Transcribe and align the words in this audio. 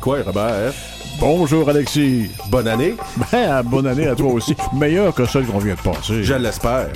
Quoi, 0.00 0.22
Robert? 0.24 0.72
Bonjour 1.18 1.68
Alexis. 1.68 2.30
Bonne 2.48 2.68
année. 2.68 2.94
Ben, 3.32 3.62
bonne 3.62 3.86
année 3.86 4.06
à 4.06 4.14
toi 4.14 4.32
aussi. 4.32 4.56
Meilleure 4.72 5.14
que 5.14 5.26
celle 5.26 5.44
qu'on 5.44 5.58
vient 5.58 5.74
de 5.74 5.80
passer. 5.80 6.24
Je 6.24 6.34
l'espère. 6.34 6.88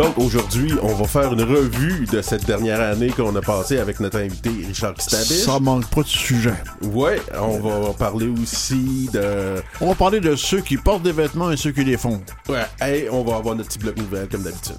Donc 0.00 0.16
aujourd'hui, 0.16 0.72
on 0.80 0.94
va 0.94 1.04
faire 1.06 1.30
une 1.30 1.42
revue 1.42 2.06
de 2.06 2.22
cette 2.22 2.46
dernière 2.46 2.80
année 2.80 3.10
qu'on 3.10 3.36
a 3.36 3.42
passée 3.42 3.76
avec 3.76 4.00
notre 4.00 4.16
invité 4.16 4.48
Richard 4.48 4.98
Stabis. 4.98 5.42
Ça 5.42 5.60
manque 5.60 5.90
pas 5.90 6.00
de 6.00 6.06
sujet. 6.06 6.54
Ouais, 6.80 7.20
on 7.38 7.58
va 7.58 7.92
parler 7.92 8.28
aussi 8.28 9.10
de. 9.12 9.56
On 9.78 9.88
va 9.88 9.94
parler 9.94 10.20
de 10.20 10.36
ceux 10.36 10.62
qui 10.62 10.78
portent 10.78 11.02
des 11.02 11.12
vêtements 11.12 11.50
et 11.50 11.58
ceux 11.58 11.72
qui 11.72 11.84
les 11.84 11.98
font. 11.98 12.22
Ouais, 12.48 12.64
et 12.82 13.10
on 13.10 13.22
va 13.22 13.36
avoir 13.36 13.54
notre 13.54 13.68
petit 13.68 13.78
bloc 13.78 13.98
nouvelle 13.98 14.26
comme 14.26 14.42
d'habitude. 14.42 14.76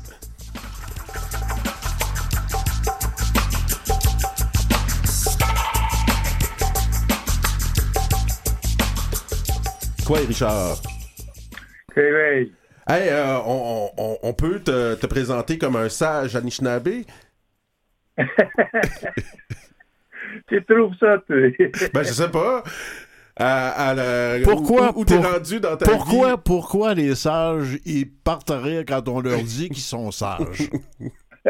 Quoi, 10.04 10.18
Richard? 10.28 10.78
Hey, 11.96 12.52
Hey, 12.88 13.10
euh, 13.10 13.38
on, 13.46 13.90
on- 13.98 14.18
on 14.24 14.34
peut 14.34 14.60
te, 14.60 14.96
te 14.96 15.06
présenter 15.06 15.58
comme 15.58 15.76
un 15.76 15.90
sage 15.90 16.36
Anishinaabe? 16.36 16.90
tu 20.48 20.64
trouves 20.66 20.96
ça, 21.00 21.18
tu... 21.28 21.56
Ben, 21.94 22.04
je 22.04 22.12
sais 22.14 22.30
pas. 22.30 22.64
À- 23.38 23.90
à 23.90 23.94
la- 23.94 24.40
Pourquoi- 24.44 24.92
Où, 24.96 25.02
où 25.02 25.06
t'es 25.06 25.16
pour- 25.16 25.32
rendu 25.32 25.60
dans 25.60 25.78
ta 25.78 25.86
Pourquoi, 25.86 26.36
vie? 26.36 26.42
pourquoi 26.44 26.94
les 26.94 27.16
sages, 27.16 27.78
ils 27.86 28.10
partent 28.10 28.52
à 28.52 28.60
rire 28.60 28.84
quand 28.88 29.08
on 29.08 29.22
leur 29.22 29.42
dit 29.42 29.70
qu'ils 29.70 29.78
sont 29.78 30.12
sages? 30.12 30.70
je, 31.46 31.50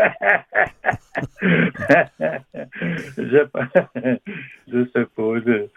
je 3.17 4.85
sais 4.93 5.05
pas. 5.15 5.29
Je... 5.45 5.67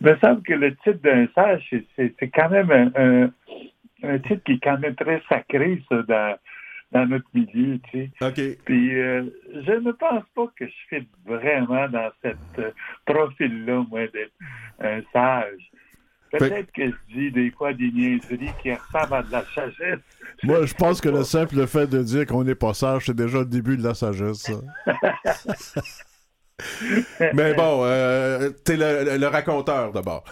Il 0.00 0.06
me 0.08 0.16
semble 0.18 0.42
que 0.42 0.52
le 0.52 0.74
titre 0.76 1.00
d'un 1.02 1.26
sage, 1.34 1.62
c'est 1.96 2.28
quand 2.34 2.50
même 2.50 2.70
un, 2.70 2.90
un- 3.24 3.30
un 4.08 4.18
titre 4.18 4.42
qui 4.44 4.52
est 4.52 4.60
quand 4.62 4.78
même 4.78 4.94
très 4.94 5.22
sacré, 5.28 5.82
ça, 5.88 6.02
dans, 6.02 6.36
dans 6.92 7.06
notre 7.06 7.26
milieu, 7.34 7.78
tu 7.90 8.10
sais. 8.20 8.26
OK. 8.26 8.58
Puis 8.64 8.94
euh, 9.00 9.24
je 9.54 9.72
ne 9.72 9.92
pense 9.92 10.24
pas 10.34 10.46
que 10.58 10.66
je 10.66 10.72
fit 10.96 11.08
vraiment 11.24 11.88
dans 11.88 12.10
cette 12.22 12.36
euh, 12.58 12.70
profil-là, 13.04 13.84
moi, 13.90 14.06
d'être 14.08 14.32
un 14.80 15.00
sage. 15.12 15.70
Peut-être 16.32 16.72
que 16.72 16.86
je 16.86 17.14
dis 17.14 17.30
des 17.30 17.50
fois 17.52 17.72
des 17.72 17.90
niaiseries 17.90 18.50
qui 18.60 18.72
ressemblent 18.72 19.14
à 19.14 19.22
de 19.22 19.32
la 19.32 19.44
sagesse. 19.54 20.00
Moi, 20.42 20.66
je 20.66 20.74
pense 20.74 21.00
que 21.00 21.08
le 21.08 21.22
simple 21.22 21.66
fait 21.68 21.86
de 21.86 22.02
dire 22.02 22.26
qu'on 22.26 22.42
n'est 22.44 22.56
pas 22.56 22.74
sage, 22.74 23.06
c'est 23.06 23.16
déjà 23.16 23.38
le 23.38 23.46
début 23.46 23.76
de 23.76 23.84
la 23.84 23.94
sagesse. 23.94 24.50
Mais 27.34 27.54
bon, 27.54 27.82
euh, 27.84 28.50
t'es 28.64 28.76
le- 28.76 29.18
le 29.18 29.26
raconteur 29.26 29.92
d'abord. 29.92 30.24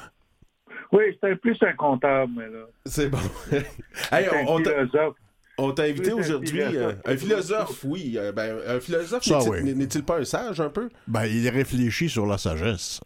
Oui, 0.95 1.03
c'est 1.21 1.35
plus 1.37 1.57
un 1.63 1.73
comptable, 1.73 2.33
mais 2.37 2.47
là. 2.49 2.67
C'est 2.87 3.09
bon. 3.09 3.19
hey, 3.53 3.65
C'est 4.11 4.29
un 4.29 4.45
on, 4.47 4.55
on 4.57 4.63
t'a- 4.63 4.71
philosophe. 4.71 5.17
on 5.59 5.73
t'a 5.73 5.83
invité 5.83 6.13
Oui, 6.13 6.23
c'est 6.23 6.31
un 6.31 6.35
aujourd'hui. 6.37 6.63
euh, 6.63 6.93
un 7.05 7.17
philosophe, 7.17 7.85
oui. 7.85 8.15
euh, 8.17 8.31
ben, 8.33 8.57
un 8.67 8.79
philosophe, 8.81 9.27
n'est-il 9.27 9.97
oui. 9.99 10.03
pas 10.03 10.19
un 10.21 10.25
sage 10.25 10.61
un 10.61 10.71
peu? 10.71 10.89
Ben, 11.09 11.27
il 11.27 11.49
réfléchit 11.49 12.09
sur 12.09 12.27
la 12.27 12.39
sagesse. 12.39 13.01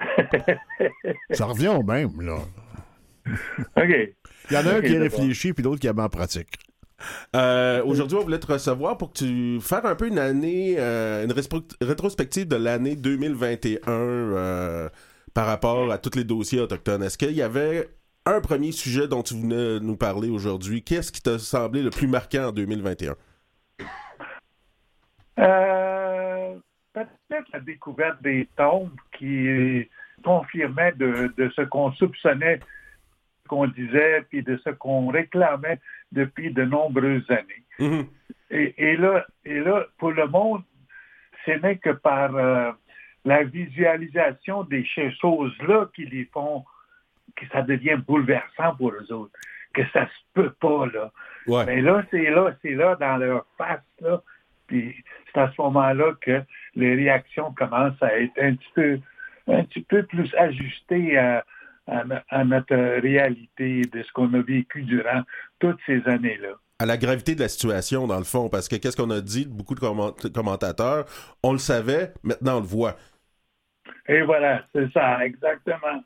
Ça 1.30 1.46
revient 1.46 1.68
au 1.68 1.82
même, 1.82 2.20
là. 2.22 2.38
OK. 3.76 4.14
Il 4.50 4.54
y 4.54 4.56
en 4.56 4.66
a 4.66 4.74
un 4.74 4.80
qui 4.80 4.96
réfléchit, 4.96 5.52
puis 5.52 5.64
l'autre 5.64 5.80
qui 5.80 5.88
en 5.88 6.08
pratique. 6.08 6.58
Euh, 7.34 7.82
Aujourd'hui, 7.84 8.16
on 8.16 8.22
voulait 8.22 8.38
te 8.38 8.46
recevoir 8.52 8.96
pour 8.96 9.12
que 9.12 9.18
tu 9.18 9.60
fasses 9.60 9.84
un 9.84 9.94
peu 9.94 10.06
une 10.06 10.18
année, 10.18 10.76
euh, 10.78 11.24
une 11.24 11.32
rétrospective 11.86 12.46
de 12.46 12.56
l'année 12.56 12.96
2021 12.96 13.80
euh, 13.88 14.88
par 15.34 15.46
rapport 15.46 15.90
à 15.90 15.98
tous 15.98 16.16
les 16.16 16.24
dossiers 16.24 16.60
autochtones. 16.60 17.02
Est-ce 17.02 17.18
qu'il 17.18 17.32
y 17.32 17.42
avait 17.42 17.88
un 18.24 18.40
premier 18.40 18.72
sujet 18.72 19.08
dont 19.08 19.22
tu 19.22 19.34
venais 19.34 19.80
nous 19.80 19.96
parler 19.96 20.30
aujourd'hui? 20.30 20.82
Qu'est-ce 20.82 21.12
qui 21.12 21.20
t'a 21.20 21.38
semblé 21.38 21.82
le 21.82 21.90
plus 21.90 22.06
marquant 22.06 22.48
en 22.48 22.52
2021? 22.52 23.14
Euh, 25.40 26.54
Peut-être 26.94 27.50
la 27.52 27.60
découverte 27.60 28.22
des 28.22 28.48
tombes 28.56 28.94
qui 29.18 29.88
confirmait 30.22 30.92
de, 30.92 31.32
de 31.36 31.50
ce 31.56 31.62
qu'on 31.62 31.90
soupçonnait, 31.92 32.60
qu'on 33.48 33.66
disait, 33.66 34.24
puis 34.30 34.44
de 34.44 34.56
ce 34.64 34.70
qu'on 34.70 35.08
réclamait 35.08 35.80
depuis 36.12 36.52
de 36.52 36.64
nombreuses 36.64 37.28
années. 37.30 37.64
Mhm. 37.80 38.06
Et, 38.50 38.74
et 38.78 38.96
là, 38.96 39.26
et 39.44 39.58
là, 39.58 39.86
pour 39.98 40.12
le 40.12 40.28
monde, 40.28 40.62
ce 41.44 41.50
n'est 41.50 41.78
que 41.78 41.90
par 41.90 42.36
euh, 42.36 42.70
la 43.24 43.42
visualisation 43.44 44.64
de 44.64 44.82
ces 44.94 45.10
choses-là 45.20 45.88
qui 45.94 46.06
les 46.06 46.24
font, 46.32 46.64
que 47.36 47.46
ça 47.52 47.62
devient 47.62 47.96
bouleversant 48.06 48.74
pour 48.76 48.92
eux 48.92 49.12
autres, 49.12 49.32
que 49.72 49.82
ça 49.92 50.06
se 50.06 50.12
peut 50.34 50.52
pas, 50.60 50.86
là. 50.92 51.10
Ouais. 51.46 51.66
Mais 51.66 51.80
là, 51.82 52.04
c'est 52.10 52.30
là, 52.30 52.54
c'est 52.62 52.74
là, 52.74 52.96
dans 52.96 53.16
leur 53.16 53.44
face, 53.58 53.80
là. 54.00 54.22
Puis 54.66 54.94
c'est 55.32 55.40
à 55.40 55.50
ce 55.54 55.60
moment-là 55.62 56.12
que 56.20 56.42
les 56.74 56.94
réactions 56.94 57.52
commencent 57.52 58.02
à 58.02 58.18
être 58.18 58.32
un 58.40 58.54
petit 58.54 58.70
peu, 58.74 58.98
un 59.48 59.64
petit 59.64 59.82
peu 59.82 60.02
plus 60.04 60.32
ajustées 60.36 61.18
à, 61.18 61.44
à 61.86 62.04
no- 62.04 62.14
à 62.30 62.44
notre 62.44 62.74
réalité 63.00 63.82
de 63.82 64.02
ce 64.02 64.12
qu'on 64.12 64.32
a 64.34 64.40
vécu 64.40 64.82
durant 64.82 65.22
toutes 65.58 65.78
ces 65.86 66.02
années-là. 66.06 66.48
à 66.80 66.86
la 66.86 66.96
gravité 66.96 67.34
de 67.34 67.40
la 67.40 67.48
situation, 67.48 68.06
dans 68.06 68.18
le 68.18 68.24
fond, 68.24 68.48
parce 68.48 68.68
que 68.68 68.76
qu'est-ce 68.76 68.96
qu'on 68.96 69.10
a 69.10 69.20
dit, 69.20 69.46
beaucoup 69.46 69.74
de 69.74 69.80
comment- 69.80 70.14
commentateurs, 70.34 71.04
on 71.42 71.52
le 71.52 71.58
savait, 71.58 72.12
maintenant 72.22 72.56
on 72.58 72.60
le 72.60 72.66
voit. 72.66 72.96
Et 74.08 74.22
voilà, 74.22 74.64
c'est 74.74 74.90
ça, 74.92 75.24
exactement. 75.24 76.02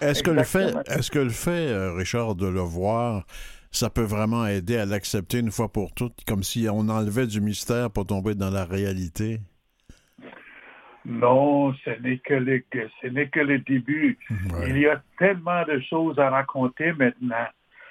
Est-ce 0.00 0.22
que 0.22 0.30
le 0.30 0.42
fait, 0.42 0.74
est-ce 0.88 1.10
que 1.10 1.18
le 1.18 1.30
fait, 1.30 1.68
euh, 1.68 1.92
Richard, 1.92 2.34
de 2.34 2.46
le 2.46 2.60
voir, 2.60 3.24
ça 3.70 3.88
peut 3.88 4.02
vraiment 4.02 4.46
aider 4.46 4.76
à 4.76 4.84
l'accepter 4.84 5.38
une 5.38 5.50
fois 5.50 5.72
pour 5.72 5.94
toutes, 5.94 6.24
comme 6.26 6.42
si 6.42 6.66
on 6.70 6.88
enlevait 6.88 7.26
du 7.26 7.40
mystère 7.40 7.90
pour 7.90 8.06
tomber 8.06 8.34
dans 8.34 8.50
la 8.50 8.64
réalité? 8.64 9.40
Non, 11.06 11.72
ce 11.84 11.90
n'est 12.00 12.18
que 12.18 12.34
le, 12.34 12.62
ce 13.00 13.06
n'est 13.06 13.28
que 13.28 13.40
le 13.40 13.60
début. 13.60 14.18
Ouais. 14.30 14.70
Il 14.70 14.78
y 14.78 14.86
a 14.86 15.00
tellement 15.18 15.64
de 15.64 15.80
choses 15.80 16.18
à 16.18 16.30
raconter 16.30 16.92
maintenant 16.92 17.46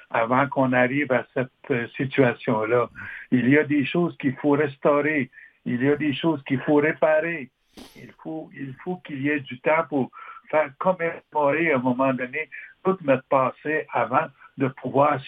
avant 0.09 0.47
qu'on 0.47 0.73
arrive 0.73 1.11
à 1.11 1.25
cette 1.33 1.49
euh, 1.71 1.87
situation-là. 1.95 2.89
Il 3.31 3.49
y 3.49 3.57
a 3.57 3.63
des 3.63 3.85
choses 3.85 4.15
qu'il 4.17 4.35
faut 4.35 4.51
restaurer. 4.51 5.31
Il 5.65 5.81
y 5.81 5.89
a 5.89 5.95
des 5.95 6.13
choses 6.13 6.43
qu'il 6.45 6.59
faut 6.61 6.75
réparer. 6.75 7.49
Il 7.95 8.11
faut, 8.23 8.49
il 8.53 8.73
faut 8.83 8.97
qu'il 8.97 9.21
y 9.21 9.29
ait 9.29 9.39
du 9.39 9.59
temps 9.59 9.83
pour 9.89 10.11
faire 10.49 10.69
commémorer 10.77 11.71
à 11.71 11.77
un 11.77 11.79
moment 11.79 12.13
donné 12.13 12.49
tout 12.83 12.97
notre 13.01 13.23
passé 13.23 13.87
avant 13.91 14.27
de 14.57 14.67
pouvoir 14.67 15.19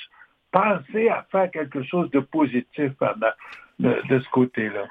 penser 0.51 1.09
à 1.09 1.25
faire 1.31 1.51
quelque 1.51 1.83
chose 1.83 2.09
de 2.11 2.19
positif 2.19 2.91
de, 3.79 4.19
ce 4.19 4.29
côté-là. 4.29 4.85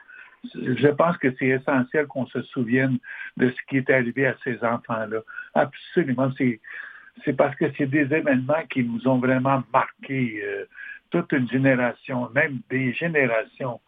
Je 0.55 0.89
pense 0.89 1.17
que 1.17 1.35
c'est 1.39 1.47
essentiel 1.47 2.07
qu'on 2.07 2.27
se 2.27 2.43
souvienne 2.43 2.99
de 3.37 3.51
ce 3.51 3.57
qui 3.69 3.79
est 3.79 3.91
arrivé 3.91 4.27
à 4.27 4.37
ces 4.45 4.63
enfants-là. 4.63 5.21
Absolument. 5.55 6.31
C'est, 6.37 7.33
parce 7.33 7.57
que 7.57 7.65
c'est 7.77 7.87
des 7.87 8.15
événements 8.15 8.65
qui 8.71 8.85
nous 8.85 9.09
ont 9.09 9.19
vraiment 9.19 9.63
marqué 9.73 10.43
euh, 10.45 10.67
toute 11.11 11.33
une 11.33 11.49
génération, 11.49 12.29
même 12.35 12.61
des 12.69 12.93
générations 12.93 13.81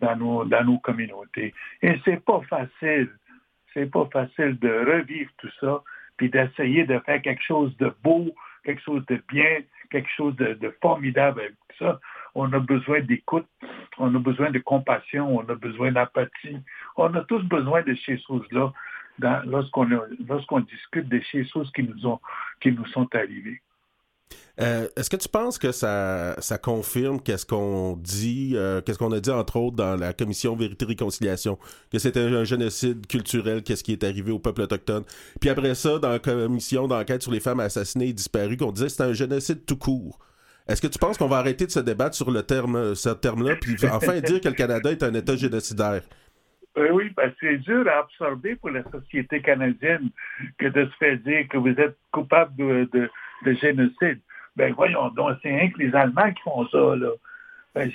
dans 0.00 0.16
nos, 0.16 0.44
dans 0.44 0.64
nos 0.64 0.78
communautés. 0.78 1.54
Et 1.82 1.94
c'est 2.04 2.24
pas 2.24 2.40
facile. 2.48 3.10
C'est 3.72 3.90
pas 3.90 4.08
facile 4.12 4.58
de 4.58 4.68
revivre 4.68 5.30
tout 5.38 5.50
ça, 5.60 5.82
puis 6.16 6.30
d'essayer 6.30 6.84
de 6.84 6.98
faire 7.00 7.20
quelque 7.22 7.42
chose 7.42 7.76
de 7.78 7.92
beau, 8.02 8.34
quelque 8.64 8.82
chose 8.82 9.04
de 9.06 9.20
bien, 9.28 9.62
quelque 9.90 10.10
chose 10.16 10.34
de, 10.36 10.74
formidable 10.80 11.40
avec 11.40 11.54
ça. 11.78 12.00
On 12.34 12.52
a 12.52 12.58
besoin 12.58 13.00
d'écoute, 13.00 13.46
on 13.98 14.14
a 14.14 14.18
besoin 14.18 14.50
de 14.50 14.58
compassion, 14.58 15.36
on 15.36 15.48
a 15.48 15.54
besoin 15.54 15.92
d'empathie. 15.92 16.58
On 16.96 17.12
a 17.14 17.22
tous 17.22 17.42
besoin 17.42 17.82
de 17.82 17.94
ces 18.06 18.18
choses-là 18.18 18.72
lorsqu'on 19.46 19.88
lorsqu'on 20.28 20.60
discute 20.60 21.08
de 21.08 21.20
ces 21.30 21.44
choses 21.46 21.70
qui 21.72 21.84
nous 21.84 22.06
ont 22.06 22.20
qui 22.60 22.72
nous 22.72 22.86
sont 22.86 23.08
arrivées. 23.14 23.60
Euh, 24.60 24.86
Est-ce 24.96 25.10
que 25.10 25.16
tu 25.16 25.28
penses 25.28 25.58
que 25.58 25.72
ça, 25.72 26.36
confirme 26.62 27.20
qu'est-ce 27.20 27.44
qu'on 27.44 27.96
dit, 27.96 28.52
euh, 28.54 28.80
qu'est-ce 28.80 28.98
qu'on 28.98 29.10
a 29.12 29.20
dit 29.20 29.30
entre 29.30 29.56
autres 29.56 29.76
dans 29.76 29.96
la 29.96 30.12
commission 30.12 30.54
Vérité-Réconciliation, 30.54 31.58
que 31.90 31.98
c'était 31.98 32.20
un 32.20 32.44
génocide 32.44 33.06
culturel, 33.06 33.62
qu'est-ce 33.62 33.82
qui 33.82 33.92
est 33.92 34.04
arrivé 34.04 34.30
au 34.30 34.38
peuple 34.38 34.62
autochtone? 34.62 35.02
Puis 35.40 35.50
après 35.50 35.74
ça, 35.74 35.98
dans 35.98 36.10
la 36.10 36.20
commission 36.20 36.86
d'enquête 36.86 37.22
sur 37.22 37.32
les 37.32 37.40
femmes 37.40 37.60
assassinées 37.60 38.08
et 38.08 38.12
disparues, 38.12 38.56
qu'on 38.56 38.70
disait 38.70 38.86
que 38.86 38.92
c'était 38.92 39.04
un 39.04 39.12
génocide 39.12 39.64
tout 39.66 39.76
court. 39.76 40.20
Est-ce 40.68 40.80
que 40.80 40.86
tu 40.86 40.98
penses 40.98 41.18
qu'on 41.18 41.28
va 41.28 41.38
arrêter 41.38 41.66
de 41.66 41.70
se 41.70 41.80
débattre 41.80 42.14
sur 42.14 42.30
le 42.30 42.42
terme, 42.42 42.94
ce 42.94 43.10
terme-là, 43.10 43.56
puis 43.60 43.74
enfin 43.90 44.20
dire 44.20 44.40
que 44.40 44.48
le 44.48 44.54
Canada 44.54 44.90
est 44.90 45.02
un 45.02 45.12
État 45.14 45.36
génocidaire? 45.36 46.02
Euh, 46.76 46.90
oui, 46.92 47.12
que 47.14 47.22
c'est 47.40 47.58
dur 47.58 47.86
à 47.88 48.00
absorber 48.00 48.56
pour 48.56 48.70
la 48.70 48.82
société 48.90 49.40
canadienne 49.42 50.10
que 50.58 50.66
de 50.66 50.86
se 50.86 50.96
faire 50.96 51.18
dire 51.18 51.46
que 51.48 51.56
vous 51.56 51.68
êtes 51.68 51.96
coupable 52.12 52.88
de 52.88 53.10
génocide. 53.60 54.20
Ben 54.56 54.72
voyons 54.72 55.08
donc, 55.10 55.36
c'est 55.42 55.54
rien 55.54 55.70
que 55.70 55.78
les 55.78 55.94
Allemands 55.94 56.32
qui 56.32 56.42
font 56.42 56.66
ça, 56.68 56.96
là. 56.96 57.10
Ben, 57.74 57.90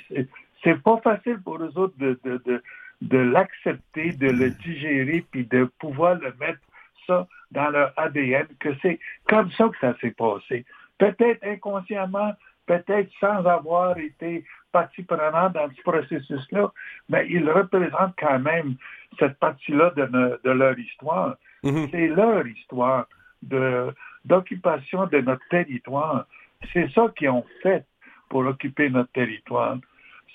c'est 0.62 0.82
pas 0.82 0.98
facile 0.98 1.40
pour 1.42 1.56
eux 1.56 1.72
autres 1.76 1.96
de, 1.98 2.20
de, 2.22 2.42
de, 2.44 2.62
de 3.00 3.18
l'accepter, 3.18 4.12
de 4.12 4.30
le 4.30 4.50
digérer, 4.50 5.24
puis 5.30 5.44
de 5.44 5.64
pouvoir 5.78 6.16
le 6.16 6.34
mettre 6.38 6.60
ça 7.06 7.26
dans 7.50 7.70
leur 7.70 7.92
ADN, 7.96 8.46
que 8.58 8.70
c'est 8.82 8.98
comme 9.26 9.50
ça 9.52 9.68
que 9.68 9.78
ça 9.80 9.94
s'est 10.00 10.10
passé. 10.10 10.64
Peut-être 10.98 11.42
inconsciemment, 11.44 12.32
peut-être 12.66 13.10
sans 13.20 13.44
avoir 13.46 13.98
été 13.98 14.44
partie 14.70 15.02
prenante 15.02 15.54
dans 15.54 15.68
ce 15.74 15.82
processus-là, 15.82 16.72
mais 17.08 17.26
ils 17.28 17.50
représentent 17.50 18.14
quand 18.18 18.38
même 18.38 18.76
cette 19.18 19.38
partie-là 19.38 19.90
de, 19.96 20.38
de, 20.44 20.50
leur 20.50 20.78
histoire. 20.78 21.36
Mm-hmm. 21.64 21.88
C'est 21.90 22.08
leur 22.08 22.46
histoire 22.46 23.06
d'occupation 24.24 25.06
de, 25.06 25.18
notre 25.20 25.46
territoire. 25.48 26.26
C'est 26.72 26.90
ça 26.92 27.12
qu'ils 27.16 27.30
ont 27.30 27.44
fait 27.62 27.84
pour 28.28 28.46
occuper 28.46 28.90
notre 28.90 29.10
territoire. 29.12 29.76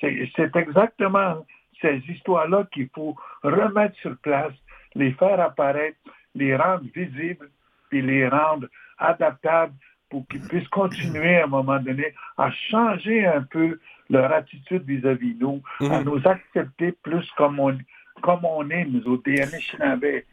C'est 0.01 0.56
exactement 0.56 1.45
ces 1.81 2.01
histoires-là 2.10 2.68
qu'il 2.72 2.89
faut 2.94 3.16
remettre 3.44 3.95
sur 3.98 4.18
place, 4.18 4.54
les 4.95 5.12
faire 5.13 5.39
apparaître, 5.39 5.98
les 6.33 6.56
rendre 6.56 6.86
visibles, 6.94 7.50
puis 7.89 8.01
les 8.01 8.27
rendre 8.27 8.68
adaptables 8.98 9.74
pour 10.10 10.27
qu'ils 10.27 10.42
puissent 10.42 10.68
continuer 10.69 11.38
à 11.38 11.45
un 11.45 11.48
moment 11.48 11.80
donné 11.80 12.13
à 12.38 12.51
changer 12.51 13.25
un 13.25 13.44
peu 13.44 13.80
leur 14.10 14.31
attitude 14.31 14.83
vis-à-vis 14.86 15.36
nous, 15.39 15.62
à 15.80 16.00
mhm. 16.00 16.06
nous 16.06 16.27
accepter 16.27 16.92
plus 16.92 17.30
comme 17.38 17.60
on, 17.60 17.77
comme 18.22 18.45
on 18.45 18.69
est, 18.69 18.86
nous 18.86 19.04
autres, 19.07 19.24
des 19.24 19.42
Anishinaabe. 19.42 20.24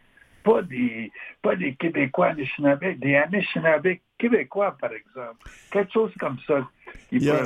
Pas 0.45 0.63
des, 0.63 1.13
pas 1.43 1.57
des 1.57 1.75
Québécois 1.75 2.29
Anishinaabe, 2.29 2.99
des 2.99 3.17
Anishinaabe 3.17 3.89
québécois, 4.19 4.77
par 4.81 4.91
exemple. 4.93 5.39
Quelque 5.71 5.93
chose 5.93 6.13
comme 6.19 6.37
ça. 6.47 6.69
Il 7.11 7.23
y, 7.23 7.31
a, 7.31 7.43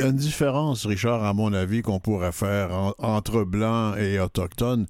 une 0.00 0.16
différence, 0.16 0.86
Richard, 0.86 1.24
à 1.24 1.32
mon 1.34 1.52
avis, 1.52 1.82
qu'on 1.82 1.98
pourrait 1.98 2.32
faire 2.32 2.94
entre 2.98 3.44
Blancs 3.44 3.96
et 3.98 4.18
Autochtones. 4.20 4.86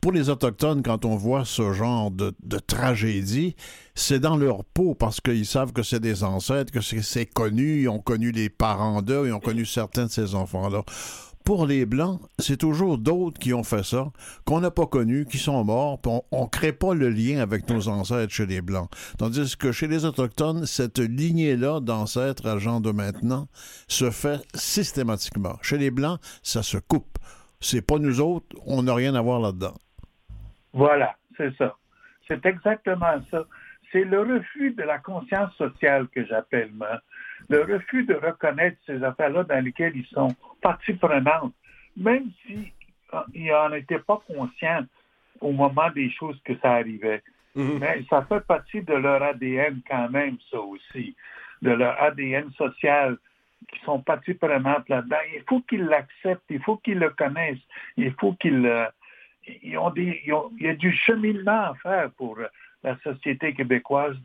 Pour 0.00 0.12
les 0.12 0.28
Autochtones, 0.28 0.82
quand 0.82 1.04
on 1.04 1.16
voit 1.16 1.44
ce 1.44 1.72
genre 1.72 2.10
de, 2.10 2.32
tragédie, 2.66 3.56
c'est 3.94 4.20
dans 4.20 4.36
leur 4.36 4.64
peau 4.64 4.94
parce 4.94 5.20
qu'ils 5.20 5.46
savent 5.46 5.72
que 5.72 5.82
c'est 5.82 6.00
des 6.00 6.24
ancêtres, 6.24 6.72
que 6.72 6.80
c'est 6.80 7.26
connu, 7.26 7.82
ils 7.82 7.88
ont 7.88 8.00
connu 8.00 8.32
les 8.32 8.48
parents 8.48 9.02
d'eux, 9.02 9.26
ils 9.26 9.32
ont 9.32 9.40
connu 9.40 9.64
certains 9.64 10.06
de 10.06 10.10
ces 10.10 10.34
enfants-là 10.34 10.82
pour 11.44 11.66
les 11.66 11.84
Blancs, 11.84 12.20
c'est 12.38 12.56
toujours 12.56 12.96
d'autres 12.96 13.38
qui 13.38 13.52
ont 13.52 13.64
fait 13.64 13.84
ça, 13.84 14.06
qu'on 14.46 14.60
n'a 14.60 14.70
pas 14.70 14.86
connus, 14.86 15.26
qui 15.26 15.36
sont 15.36 15.62
morts, 15.62 16.00
on 16.32 16.44
ne 16.44 16.48
crée 16.48 16.72
pas 16.72 16.94
le 16.94 17.10
lien 17.10 17.40
avec 17.40 17.68
nos 17.68 17.88
ancêtres 17.88 18.32
chez 18.32 18.46
les 18.46 18.62
Blancs. 18.62 18.88
Tandis 19.18 19.56
que 19.56 19.70
chez 19.70 19.86
les 19.86 20.06
Autochtones, 20.06 20.64
cette 20.64 20.98
lignée-là 20.98 21.80
d'ancêtres 21.80 22.46
à 22.46 22.58
gens 22.58 22.80
de 22.80 22.92
maintenant 22.92 23.46
se 23.88 24.10
fait 24.10 24.40
systématiquement. 24.54 25.58
Chez 25.60 25.76
les 25.76 25.90
Blancs, 25.90 26.18
ça 26.42 26.62
se 26.62 26.78
coupe. 26.78 27.18
C'est 27.60 27.86
pas 27.86 27.98
nous 27.98 28.20
autres, 28.20 28.56
on 28.66 28.82
n'a 28.82 28.94
rien 28.94 29.14
à 29.14 29.20
voir 29.20 29.40
là-dedans. 29.40 29.74
Voilà, 30.72 31.14
c'est 31.36 31.54
ça. 31.56 31.76
C'est 32.26 32.44
exactement 32.46 33.22
ça. 33.30 33.44
C'est 33.92 34.04
le 34.04 34.20
refus 34.20 34.72
de 34.72 34.82
la 34.82 34.98
conscience 34.98 35.54
sociale 35.56 36.08
que 36.08 36.24
j'appelle, 36.24 36.72
le 37.48 37.62
refus 37.62 38.04
de 38.04 38.14
reconnaître 38.14 38.76
ces 38.86 39.02
affaires-là 39.02 39.44
dans 39.44 39.64
lesquelles 39.64 39.96
ils 39.96 40.06
sont 40.06 40.34
partie 40.60 40.94
prenante, 40.94 41.52
même 41.96 42.30
s'ils 42.46 42.72
n'en 43.50 43.72
étaient 43.72 43.98
pas 43.98 44.20
conscients 44.26 44.84
au 45.40 45.52
moment 45.52 45.90
des 45.90 46.10
choses 46.10 46.40
que 46.44 46.56
ça 46.58 46.74
arrivait. 46.74 47.22
Mhm. 47.54 47.78
Mais 47.78 48.04
ça 48.10 48.22
fait 48.22 48.44
partie 48.46 48.82
de 48.82 48.94
leur 48.94 49.22
ADN 49.22 49.80
quand 49.88 50.10
même, 50.10 50.38
ça 50.50 50.58
aussi, 50.60 51.14
de 51.62 51.70
leur 51.70 52.00
ADN 52.02 52.50
social 52.52 53.16
qui 53.72 53.80
sont 53.84 54.00
partie 54.00 54.34
prenante 54.34 54.88
là-dedans. 54.88 55.16
Il 55.34 55.42
faut 55.48 55.60
qu'ils 55.60 55.84
l'acceptent, 55.84 56.50
il 56.50 56.62
faut 56.62 56.76
qu'ils 56.78 56.98
le 56.98 57.10
connaissent, 57.10 57.66
il 57.96 58.12
faut 58.14 58.34
qu'ils... 58.34 58.66
Euh, 58.66 58.86
ils 59.62 59.76
ont 59.76 59.90
des, 59.90 60.22
il 60.26 60.64
y 60.64 60.68
a 60.68 60.74
du 60.74 60.90
cheminement 60.90 61.72
à 61.72 61.74
faire 61.82 62.10
pour 62.12 62.38
la 62.82 62.98
société 63.00 63.52
québécoise 63.52 64.16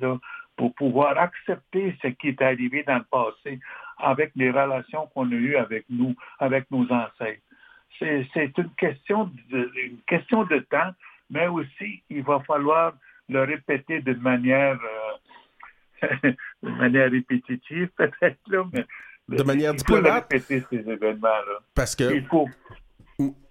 pour 0.59 0.75
pouvoir 0.75 1.17
accepter 1.17 1.95
ce 2.01 2.09
qui 2.09 2.27
est 2.27 2.41
arrivé 2.41 2.83
dans 2.83 2.97
le 2.97 3.05
passé 3.09 3.61
avec 3.97 4.33
les 4.35 4.51
relations 4.51 5.07
qu'on 5.13 5.31
a 5.31 5.33
eues 5.33 5.55
avec 5.55 5.85
nous, 5.89 6.13
avec 6.37 6.69
nos 6.69 6.83
ancêtres. 6.91 7.41
C'est 7.97 8.57
une 8.57 8.69
question, 8.77 9.31
de, 9.49 9.71
une 9.85 10.01
question 10.05 10.43
de 10.43 10.59
temps, 10.59 10.91
mais 11.29 11.47
aussi 11.47 12.03
il 12.09 12.23
va 12.23 12.41
falloir 12.41 12.91
le 13.29 13.41
répéter 13.43 14.01
d'une 14.01 14.19
manière, 14.19 14.77
euh, 16.03 16.33
manière 16.61 17.09
répétitive 17.09 17.87
peut-être, 17.95 18.37
mais 18.73 19.37
de 19.37 19.43
manière 19.43 19.73
diplomate? 19.73 20.27
répéter 20.29 20.65
ces 20.69 20.89
événements-là. 20.89 21.59
Parce 21.73 21.95
que 21.95 22.13
il 22.15 22.25
faut, 22.25 22.49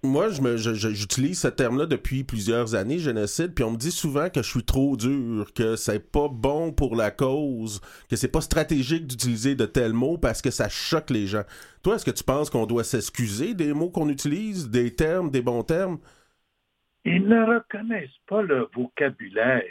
moi, 0.03 0.29
j'utilise 0.29 1.41
ce 1.41 1.47
terme-là 1.47 1.85
depuis 1.85 2.23
plusieurs 2.23 2.73
années, 2.73 2.97
génocide, 2.97 3.53
puis 3.53 3.63
on 3.63 3.71
me 3.71 3.77
dit 3.77 3.91
souvent 3.91 4.29
que 4.29 4.41
je 4.41 4.49
suis 4.49 4.63
trop 4.63 4.97
dur, 4.97 5.53
que 5.53 5.75
c'est 5.75 6.11
pas 6.11 6.27
bon 6.27 6.71
pour 6.71 6.95
la 6.95 7.11
cause, 7.11 7.79
que 8.09 8.15
c'est 8.15 8.31
pas 8.31 8.41
stratégique 8.41 9.05
d'utiliser 9.05 9.55
de 9.55 9.65
tels 9.65 9.93
mots 9.93 10.17
parce 10.17 10.41
que 10.41 10.49
ça 10.49 10.69
choque 10.69 11.11
les 11.11 11.27
gens. 11.27 11.43
Toi, 11.83 11.95
est-ce 11.95 12.05
que 12.05 12.11
tu 12.11 12.23
penses 12.23 12.49
qu'on 12.49 12.65
doit 12.65 12.83
s'excuser 12.83 13.53
des 13.53 13.73
mots 13.73 13.91
qu'on 13.91 14.09
utilise, 14.09 14.69
des 14.69 14.95
termes, 14.95 15.29
des 15.29 15.41
bons 15.41 15.63
termes? 15.63 15.99
Ils 17.05 17.27
ne 17.27 17.43
reconnaissent 17.43 18.09
pas 18.27 18.41
le 18.41 18.67
vocabulaire. 18.73 19.63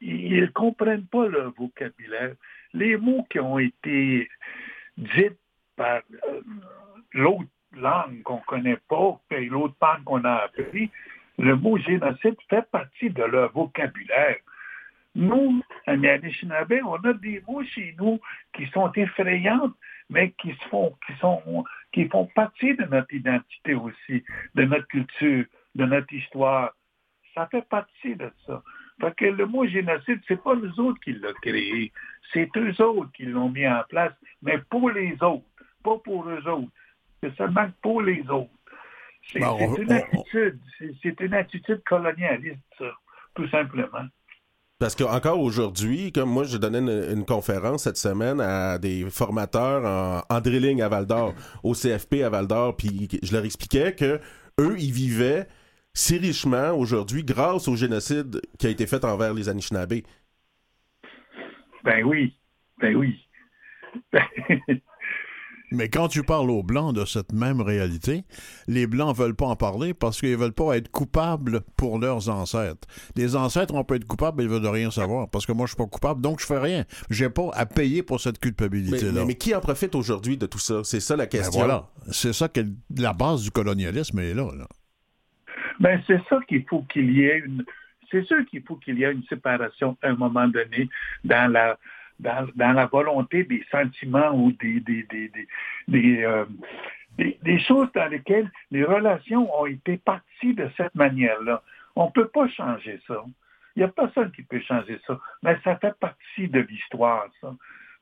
Ils 0.00 0.42
ne 0.42 0.46
comprennent 0.46 1.06
pas 1.06 1.26
le 1.26 1.52
vocabulaire. 1.56 2.34
Les 2.74 2.96
mots 2.96 3.26
qui 3.30 3.38
ont 3.40 3.58
été 3.58 4.28
dits 4.96 5.36
par 5.76 6.02
euh, 6.28 6.40
l'autre 7.12 7.48
langue 7.76 8.22
qu'on 8.22 8.36
ne 8.36 8.46
connaît 8.46 8.78
pas, 8.88 9.20
et 9.30 9.46
l'autre 9.46 9.74
langue 9.80 10.04
qu'on 10.04 10.24
a 10.24 10.44
appris, 10.44 10.90
le 11.38 11.56
mot 11.56 11.78
génocide 11.78 12.36
fait 12.50 12.68
partie 12.70 13.10
de 13.10 13.22
leur 13.22 13.52
vocabulaire. 13.52 14.36
Nous, 15.14 15.62
en 15.86 16.04
Anishinaabe, 16.04 16.80
on 16.84 16.96
a 16.96 17.12
des 17.14 17.42
mots 17.46 17.64
chez 17.64 17.94
nous 17.98 18.20
qui 18.54 18.66
sont 18.68 18.92
effrayants, 18.92 19.72
mais 20.10 20.32
qui, 20.32 20.52
font, 20.70 20.96
qui, 21.92 22.04
partie 22.34 22.74
de 22.74 22.84
notre 22.84 23.12
identité 23.14 23.74
aussi, 23.74 24.24
de 24.54 24.64
notre 24.64 24.86
culture, 24.88 25.44
de 25.74 25.84
notre 25.84 26.12
histoire. 26.12 26.72
Ça 27.34 27.46
fait 27.46 27.66
partie 27.68 28.16
de 28.16 28.30
ça. 28.46 28.62
Parce 29.00 29.14
que 29.14 29.26
le 29.26 29.46
mot 29.46 29.64
génocide, 29.66 30.20
c'est 30.26 30.42
pas 30.42 30.56
nous 30.56 30.80
autres 30.80 31.00
qui 31.00 31.12
l'ont 31.12 31.32
créé, 31.40 31.92
c'est 32.32 32.50
eux 32.56 32.82
autres 32.82 33.12
qui 33.12 33.26
l'ont 33.26 33.48
mis 33.48 33.66
en 33.66 33.82
place, 33.88 34.12
mais 34.42 34.58
pour 34.70 34.90
les 34.90 35.12
autres, 35.22 35.44
pas 35.84 35.98
pour 35.98 36.28
eux 36.28 36.48
autres 36.48 36.72
c'est 37.22 37.34
seulement 37.36 37.68
pour 37.82 38.02
les 38.02 38.20
autres. 38.28 38.50
C'est 39.32 39.40
une, 39.40 39.92
attitude, 39.92 40.58
c'est 41.02 41.20
une 41.20 41.34
attitude 41.34 41.82
colonialiste, 41.84 42.60
ça, 42.78 42.86
tout 43.34 43.48
simplement. 43.48 44.06
Parce 44.78 44.94
qu'encore 44.94 45.40
aujourd'hui, 45.40 46.12
comme 46.12 46.30
moi, 46.30 46.44
j'ai 46.44 46.58
donné 46.58 46.78
une, 46.78 47.24
conférence 47.24 47.82
cette 47.82 47.96
semaine 47.96 48.40
à 48.40 48.78
des 48.78 49.10
formateurs 49.10 50.24
en, 50.30 50.40
drilling 50.40 50.80
à 50.82 50.88
Val 50.88 51.04
d'Or, 51.04 51.34
au 51.64 51.74
CFP 51.74 52.22
à 52.24 52.30
Val 52.30 52.46
d'Or, 52.46 52.76
puis 52.76 53.08
je 53.22 53.32
leur 53.32 53.44
expliquais 53.44 53.92
que 53.94 54.20
eux, 54.60 54.76
ils 54.78 54.92
vivaient 54.92 55.46
si 55.94 56.16
richement 56.16 56.70
aujourd'hui 56.70 57.24
grâce 57.24 57.66
au 57.66 57.74
génocide 57.74 58.40
qui 58.58 58.68
a 58.68 58.70
été 58.70 58.86
fait 58.86 59.04
envers 59.04 59.34
les 59.34 59.48
Anishinaabe. 59.48 59.94
Ben 61.82 62.04
oui, 62.04 62.38
ben 62.80 62.94
oui. 62.94 63.26
Mais 65.70 65.88
quand 65.88 66.08
tu 66.08 66.22
parles 66.22 66.50
aux 66.50 66.62
Blancs 66.62 66.94
de 66.94 67.04
cette 67.04 67.32
même 67.32 67.60
réalité, 67.60 68.24
les 68.66 68.86
Blancs 68.86 69.16
veulent 69.16 69.34
pas 69.34 69.46
en 69.46 69.56
parler 69.56 69.92
parce 69.92 70.20
qu'ils 70.20 70.36
veulent 70.36 70.52
pas 70.52 70.76
être 70.76 70.90
coupables 70.90 71.60
pour 71.76 71.98
leurs 71.98 72.28
ancêtres. 72.28 72.88
Les 73.16 73.36
ancêtres, 73.36 73.74
on 73.74 73.84
peut 73.84 73.96
être 73.96 74.06
coupables, 74.06 74.38
mais 74.38 74.44
ils 74.44 74.50
veulent 74.50 74.66
rien 74.66 74.90
savoir 74.90 75.28
parce 75.28 75.44
que 75.44 75.52
moi, 75.52 75.66
je 75.66 75.72
suis 75.72 75.76
pas 75.76 75.86
coupable, 75.88 76.20
donc 76.22 76.40
je 76.40 76.46
fais 76.46 76.58
rien. 76.58 76.84
J'ai 77.10 77.28
pas 77.28 77.50
à 77.54 77.66
payer 77.66 78.02
pour 78.02 78.20
cette 78.20 78.38
culpabilité-là. 78.38 79.24
Mais, 79.26 79.34
qui 79.34 79.54
en 79.54 79.60
profite 79.60 79.94
aujourd'hui 79.94 80.36
de 80.36 80.46
tout 80.46 80.58
ça? 80.58 80.82
C'est 80.84 81.00
ça 81.00 81.16
la 81.16 81.24
ben 81.24 81.30
question. 81.30 81.60
voilà. 81.60 81.88
C'est 82.10 82.32
ça 82.32 82.48
que 82.48 82.60
la 82.96 83.12
base 83.12 83.42
du 83.42 83.50
colonialisme 83.50 84.18
est 84.20 84.34
là. 84.34 84.48
Ben, 85.80 86.02
c'est 86.06 86.20
ça 86.28 86.38
qu'il 86.48 86.64
faut 86.64 86.82
qu'il 86.82 87.12
y 87.12 87.24
ait 87.24 87.38
une... 87.38 87.64
C'est 88.10 88.24
sûr 88.24 88.38
qu'il 88.46 88.62
faut 88.62 88.76
qu'il 88.76 88.98
y 88.98 89.04
ait 89.04 89.12
une 89.12 89.22
séparation 89.24 89.96
à 90.02 90.08
un 90.08 90.16
moment 90.16 90.48
donné 90.48 90.88
dans 91.24 91.52
la 91.52 91.78
dans, 92.20 92.72
la 92.72 92.86
volonté 92.86 93.44
des 93.44 93.64
sentiments 93.70 94.30
ou 94.32 94.52
des, 94.52 94.80
des, 94.80 95.06
des, 95.88 96.24
euh, 96.24 96.44
des, 97.16 97.58
choses 97.60 97.88
dans 97.94 98.08
lesquelles 98.08 98.50
les 98.70 98.84
relations 98.84 99.48
ont 99.60 99.66
été 99.66 99.98
parties 99.98 100.54
de 100.54 100.68
cette 100.76 100.94
manière-là. 100.94 101.62
On 101.96 102.06
ne 102.06 102.10
peut 102.10 102.28
pas 102.28 102.48
changer 102.48 103.00
ça. 103.06 103.24
Il 103.76 103.80
n'y 103.80 103.84
a 103.84 103.88
personne 103.88 104.32
qui 104.32 104.42
peut 104.42 104.60
changer 104.60 104.98
ça. 105.06 105.18
Mais 105.42 105.56
ça 105.64 105.76
fait 105.76 105.94
partie 105.98 106.48
de 106.48 106.60
l'histoire, 106.60 107.26
ça. 107.40 107.54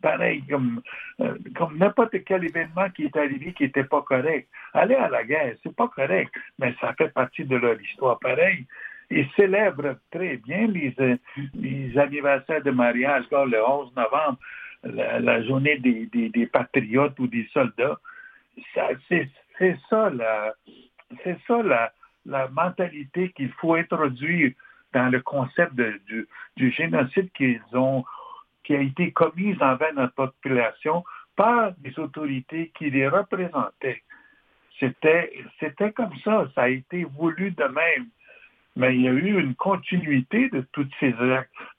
Pareil, 0.03 0.43
comme, 0.49 0.83
euh, 1.21 1.35
comme 1.55 1.79
n'importe 1.79 2.23
quel 2.25 2.45
événement 2.45 2.91
qui 2.91 3.05
est 3.05 3.17
arrivé 3.17 3.55
qui 3.55 3.63
n'était 3.63 3.85
pas 3.85 4.03
correct. 4.03 4.49
Aller 4.75 4.95
à 4.95 5.09
la 5.09 5.25
guerre, 5.25 5.55
c'est 5.63 5.75
pas 5.75 5.89
correct, 5.89 6.31
mais 6.59 6.75
ça 6.81 6.93
fait 6.99 7.09
partie 7.09 7.45
de 7.45 7.57
leur 7.57 7.81
histoire. 7.81 8.19
Pareil, 8.19 8.67
ils 9.11 9.29
célèbrent 9.37 9.97
très 10.11 10.37
bien 10.39 10.67
les, 10.67 10.95
les 11.55 11.99
anniversaires 11.99 12.63
de 12.63 12.71
mariage, 12.71 13.25
le 13.31 13.65
11 13.65 13.93
novembre. 13.97 14.39
la, 14.83 15.43
journée 15.43 15.79
des, 15.79 16.47
patriotes 16.47 17.19
ou 17.19 17.27
des 17.27 17.49
soldats. 17.53 17.99
C'est 19.09 19.79
ça, 19.89 20.11
la, 20.11 20.55
mentalité 22.49 23.31
qu'il 23.31 23.51
faut 23.53 23.75
introduire 23.75 24.53
dans 24.93 25.09
le 25.09 25.21
concept 25.21 25.75
du, 26.57 26.71
génocide 26.71 27.31
qu'ils 27.33 27.63
ont, 27.75 28.05
qui 28.65 28.75
a 28.75 28.81
été 28.81 29.13
commis 29.13 29.57
envers 29.61 29.95
notre 29.95 30.15
population 30.15 31.05
par 31.37 31.73
des 31.79 31.99
autorités 31.99 32.73
qui 32.77 32.91
les 32.91 33.09
représentaient. 33.09 34.03
C'était 34.79 35.93
comme 35.95 36.17
ça, 36.25 36.49
ça 36.55 36.63
a 36.63 36.69
été 36.69 37.05
voulu 37.05 37.51
de 37.51 37.65
même. 37.65 38.09
Mais 38.77 38.95
il 38.95 39.03
y 39.03 39.09
a 39.09 39.13
eu 39.13 39.41
une 39.41 39.55
continuité 39.55 40.49
de 40.51 40.65
toutes 40.73 40.91
ces, 41.01 41.13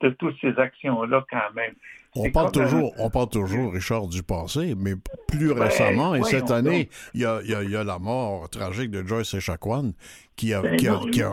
de 0.02 0.10
toutes 0.10 0.36
ces 0.42 0.58
actions-là 0.58 1.26
quand 1.30 1.54
même. 1.56 1.74
On 2.16 2.32
parle, 2.32 2.52
toujours, 2.52 2.94
on 2.98 3.10
parle 3.12 3.30
toujours, 3.30 3.74
Richard, 3.74 4.08
du 4.08 4.24
passé, 4.24 4.74
mais 4.76 4.94
plus 5.28 5.52
récemment, 5.52 6.16
et 6.16 6.24
cette 6.24 6.50
année, 6.50 6.90
il 7.14 7.22
y, 7.22 7.26
a, 7.26 7.42
y 7.44 7.76
a, 7.76 7.84
la 7.84 8.00
mort 8.00 8.50
tragique 8.50 8.90
de 8.90 9.06
Joyce 9.06 9.36
Echaquan, 9.36 9.92
qui 10.36 10.54
a, 10.54 10.62
ben 10.62 10.78
qui 10.78 10.88
a, 10.88 11.32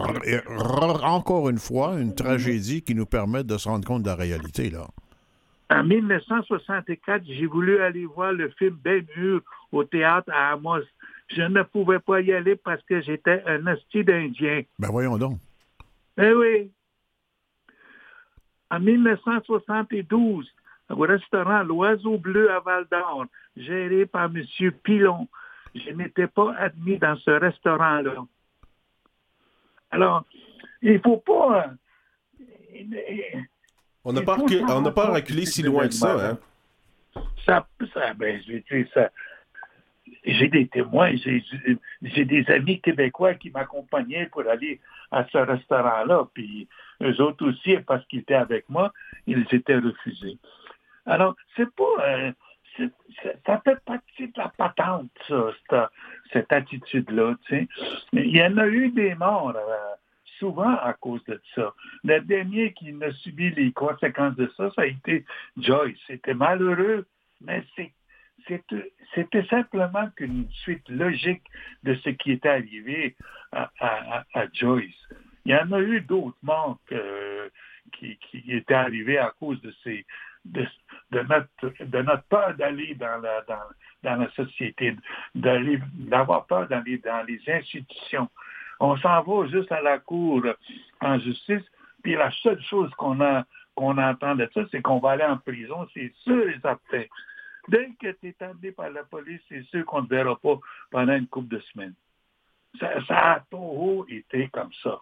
encore 1.04 1.49
une 1.49 1.59
fois 1.59 1.94
une 1.99 2.14
tragédie 2.14 2.83
qui 2.83 2.94
nous 2.94 3.06
permet 3.06 3.44
de 3.44 3.56
se 3.56 3.68
rendre 3.68 3.87
compte 3.87 4.02
de 4.02 4.09
la 4.09 4.14
réalité. 4.14 4.68
là. 4.68 4.87
En 5.71 5.83
1964, 5.83 7.25
j'ai 7.26 7.47
voulu 7.47 7.80
aller 7.80 8.04
voir 8.04 8.33
le 8.33 8.50
film 8.59 8.76
Ben 8.85 9.04
Hur 9.16 9.40
au 9.73 9.85
théâtre 9.85 10.30
à 10.33 10.52
Amos. 10.52 10.83
Je 11.28 11.42
ne 11.42 11.62
pouvais 11.62 12.00
pas 12.00 12.21
y 12.21 12.33
aller 12.33 12.56
parce 12.56 12.83
que 12.83 13.00
j'étais 13.00 13.42
un 13.47 13.66
hostie 13.66 14.04
d'Indien. 14.04 14.62
Ben 14.78 14.88
voyons 14.88 15.16
donc. 15.16 15.38
Ben 16.16 16.33
oui. 16.35 16.71
En 18.71 18.80
1972, 18.80 20.52
au 20.90 20.97
restaurant 20.97 21.62
L'Oiseau 21.62 22.18
Bleu 22.18 22.50
à 22.50 22.61
Val 22.61 22.87
d'Or, 22.90 23.26
géré 23.56 24.06
par 24.06 24.25
M. 24.26 24.42
Pilon, 24.83 25.28
je 25.75 25.90
n'étais 25.90 26.26
pas 26.26 26.54
admis 26.56 26.99
dans 26.99 27.16
ce 27.16 27.30
restaurant-là. 27.30 28.25
Alors, 29.90 30.25
il 30.83 30.94
ne 30.94 30.99
faut 30.99 31.18
pas... 31.18 31.71
On 34.04 34.12
n'a 34.12 34.23
pas, 34.23 34.35
reculé 34.35 35.47
si 35.47 35.62
loin 35.62 35.87
que 35.87 35.94
ça, 35.94 36.30
hein? 36.30 36.38
Ça, 37.47 37.66
ça, 37.92 38.12
ben, 38.14 38.40
ça, 38.92 39.11
j'ai 40.25 40.49
des 40.49 40.66
témoins, 40.66 41.12
j'ai 41.14 42.25
des 42.25 42.44
amis 42.49 42.80
québécois 42.80 43.35
qui 43.35 43.50
m'accompagnaient 43.50 44.26
pour 44.26 44.49
aller 44.49 44.80
à 45.11 45.25
ce 45.26 45.38
restaurant-là, 45.38 46.28
puis 46.34 46.68
eux 47.02 47.20
autres 47.20 47.49
aussi, 47.49 47.76
parce 47.87 48.04
qu'ils 48.06 48.20
étaient 48.20 48.34
avec 48.34 48.68
moi, 48.68 48.92
ils 49.26 49.46
étaient 49.52 49.76
refusés. 49.76 50.38
Alors, 51.06 51.34
c'est 51.56 51.70
pas... 51.75 52.06
Euh, 52.06 52.32
ça 53.46 53.61
fait 53.64 53.78
partie 53.84 54.26
de 54.26 54.32
la 54.37 54.49
patente, 54.49 55.11
ça, 55.28 55.90
cette, 56.32 56.52
attitude-là. 56.52 57.37
Tu 57.46 57.68
Il 58.12 58.37
y 58.37 58.42
en 58.42 58.56
a 58.58 58.66
eu 58.66 58.90
des 58.90 59.14
morts 59.14 59.54
euh, 59.54 59.94
souvent 60.38 60.75
à 60.76 60.92
cause 60.94 61.23
de 61.25 61.40
ça. 61.54 61.73
Le 62.02 62.20
dernier 62.20 62.73
qui 62.73 62.92
a 63.00 63.12
subi 63.12 63.50
les 63.50 63.73
conséquences 63.73 64.34
de 64.37 64.50
ça, 64.56 64.70
ça 64.75 64.82
a 64.82 64.87
été 64.87 65.25
Joyce. 65.56 65.99
C'était 66.06 66.34
malheureux, 66.34 67.06
mais 67.40 67.64
c'est 67.76 67.92
c'était 68.46 69.44
simplement 69.46 70.08
qu'une 70.16 70.48
suite 70.50 70.88
logique 70.88 71.42
de 71.82 71.94
ce 71.96 72.10
qui 72.10 72.32
était 72.32 72.48
arrivé 72.48 73.16
à, 73.52 74.22
Joyce. 74.52 74.94
Il 75.44 75.52
y 75.52 75.56
en 75.56 75.70
a 75.72 75.80
eu 75.80 76.00
d'autres 76.00 76.36
manques 76.42 76.80
euh, 76.92 77.48
qui, 77.92 78.18
étaient 78.48 78.74
arrivés 78.74 79.18
à 79.18 79.32
cause 79.38 79.60
de 79.62 79.72
ces 79.82 80.04
de, 80.44 80.66
notre, 81.10 81.84
de 81.84 82.02
notre 82.02 82.24
peur 82.24 82.54
d'aller 82.54 82.94
dans 82.96 83.18
la, 83.22 83.42
dans, 84.02 84.16
la 84.16 84.30
société, 84.32 84.94
d'avoir 85.34 86.46
peur 86.46 86.68
dans 86.68 86.82
les 86.84 87.40
institutions. 87.48 88.28
On 88.78 88.96
s'en 88.98 89.22
va 89.22 89.46
juste 89.48 89.72
à 89.72 89.80
la 89.80 89.98
cour 89.98 90.44
en 91.00 91.18
justice, 91.18 91.62
puis 92.02 92.14
la 92.14 92.30
seule 92.42 92.62
chose 92.62 92.90
qu'on 92.98 93.20
a 93.22 93.44
qu'on 93.74 93.98
entend 93.98 94.34
de 94.36 94.48
ça, 94.54 94.62
c'est 94.70 94.82
qu'on 94.82 94.98
va 94.98 95.12
aller 95.12 95.24
en 95.24 95.38
prison, 95.38 95.86
c'est 95.94 96.12
sûr 96.22 96.48
et 96.48 96.58
certain. 96.60 97.02
Dès 97.68 97.90
que 98.00 98.11
tu 98.12 98.28
es 98.28 98.42
amené 98.42 98.73
par 98.73 98.90
la 98.90 99.04
police, 99.04 99.40
c'est 99.49 99.64
sûr 99.64 99.85
qu'on 99.85 100.02
ne 100.02 100.06
te 100.06 100.14
verra 100.14 100.37
pas 100.37 100.59
pendant 100.90 101.14
une 101.14 101.26
couple 101.26 101.56
de 101.56 101.61
semaines. 101.73 101.94
Ça, 102.78 102.90
a 103.09 103.40
toujours 103.50 104.04
été 104.09 104.49
comme 104.49 104.73
ça. 104.83 105.00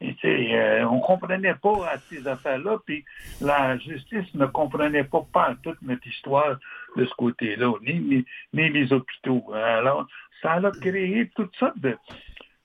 Et 0.00 0.14
euh, 0.54 0.86
on 0.88 0.96
ne 0.96 1.00
comprenait 1.00 1.54
pas 1.54 1.88
à 1.88 1.98
ces 1.98 2.26
affaires-là, 2.28 2.78
puis 2.84 3.04
la 3.40 3.78
justice 3.78 4.34
ne 4.34 4.44
comprenait 4.46 5.04
pas, 5.04 5.24
pas 5.32 5.54
toute 5.62 5.80
notre 5.82 6.06
histoire 6.06 6.58
de 6.96 7.06
ce 7.06 7.14
côté-là, 7.14 7.72
ni, 7.80 8.24
ni, 8.52 8.68
les 8.68 8.92
hôpitaux. 8.92 9.44
Alors, 9.54 10.06
ça 10.42 10.54
a 10.54 10.70
créé 10.72 11.30
toutes 11.34 11.54
sortes 11.56 11.78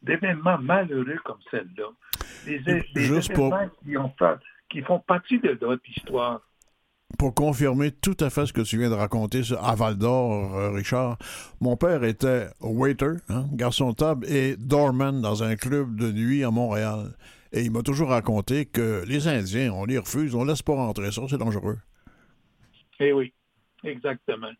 d'événements 0.01 0.57
malheureux 0.57 1.19
comme 1.23 1.39
celle-là. 1.49 1.85
Des, 2.45 2.61
événements 2.95 3.69
qui, 3.83 3.97
ont, 3.97 4.13
qui 4.69 4.81
font 4.81 4.99
partie 4.99 5.39
de 5.39 5.57
notre 5.61 5.89
histoire 5.89 6.41
pour 7.17 7.33
confirmer 7.33 7.91
tout 7.91 8.15
à 8.19 8.29
fait 8.29 8.45
ce 8.45 8.53
que 8.53 8.61
tu 8.61 8.77
viens 8.77 8.89
de 8.89 8.95
raconter 8.95 9.41
à 9.61 9.75
Val 9.75 9.97
d'Or, 9.97 10.55
euh, 10.55 10.71
Richard, 10.71 11.17
mon 11.59 11.75
père 11.75 12.03
était 12.03 12.47
waiter, 12.61 13.13
hein, 13.29 13.45
garçon 13.53 13.91
de 13.91 13.95
table, 13.95 14.27
et 14.27 14.55
doorman 14.57 15.21
dans 15.21 15.43
un 15.43 15.55
club 15.55 15.95
de 15.95 16.11
nuit 16.11 16.43
à 16.43 16.51
Montréal. 16.51 17.11
Et 17.51 17.61
il 17.61 17.71
m'a 17.71 17.81
toujours 17.81 18.09
raconté 18.09 18.65
que 18.65 19.03
les 19.07 19.27
Indiens, 19.27 19.71
on 19.73 19.85
les 19.85 19.97
refuse, 19.97 20.35
on 20.35 20.45
laisse 20.45 20.61
pas 20.61 20.75
rentrer 20.75 21.11
ça, 21.11 21.23
c'est 21.27 21.37
dangereux. 21.37 21.77
Eh 22.99 23.11
oui, 23.11 23.33
exactement. 23.83 24.51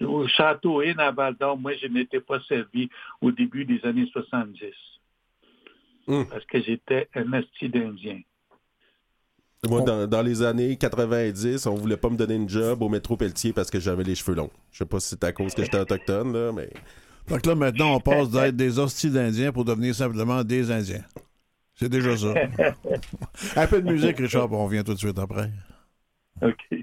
Au 0.00 0.26
château 0.26 0.80
Inn 0.80 0.98
à 0.98 1.10
Val 1.12 1.36
d'Or, 1.36 1.56
moi, 1.56 1.72
je 1.80 1.86
n'étais 1.86 2.20
pas 2.20 2.40
servi 2.42 2.90
au 3.20 3.30
début 3.30 3.64
des 3.64 3.84
années 3.86 4.08
70. 4.12 4.66
Hum. 6.08 6.26
Parce 6.28 6.44
que 6.46 6.60
j'étais 6.60 7.08
un 7.14 7.32
asti 7.32 7.68
d'Indien. 7.68 8.20
Moi, 9.68 9.82
dans, 9.82 10.22
les 10.22 10.42
années 10.42 10.76
90, 10.76 11.66
on 11.66 11.74
voulait 11.76 11.96
pas 11.96 12.10
me 12.10 12.16
donner 12.16 12.34
une 12.34 12.48
job 12.48 12.82
au 12.82 12.88
métro 12.88 13.16
Pelletier 13.16 13.52
parce 13.52 13.70
que 13.70 13.78
j'avais 13.78 14.02
les 14.02 14.16
cheveux 14.16 14.34
longs. 14.34 14.50
Je 14.72 14.78
sais 14.78 14.84
pas 14.84 14.98
si 14.98 15.10
c'est 15.10 15.22
à 15.22 15.32
cause 15.32 15.54
que 15.54 15.62
j'étais 15.62 15.78
autochtone, 15.78 16.32
là, 16.32 16.50
mais. 16.52 16.68
Donc 17.28 17.46
là, 17.46 17.54
maintenant, 17.54 17.94
on 17.94 18.00
passe 18.00 18.28
d'être 18.30 18.56
des 18.56 18.80
hosties 18.80 19.10
d'Indiens 19.10 19.52
pour 19.52 19.64
devenir 19.64 19.94
simplement 19.94 20.42
des 20.42 20.72
Indiens. 20.72 21.04
C'est 21.76 21.88
déjà 21.88 22.16
ça. 22.16 22.34
Un 23.56 23.66
peu 23.68 23.80
de 23.80 23.92
musique, 23.92 24.18
Richard, 24.18 24.52
on 24.52 24.64
revient 24.64 24.82
tout 24.84 24.94
de 24.94 24.98
suite 24.98 25.18
après. 25.20 25.50
OK. 26.42 26.78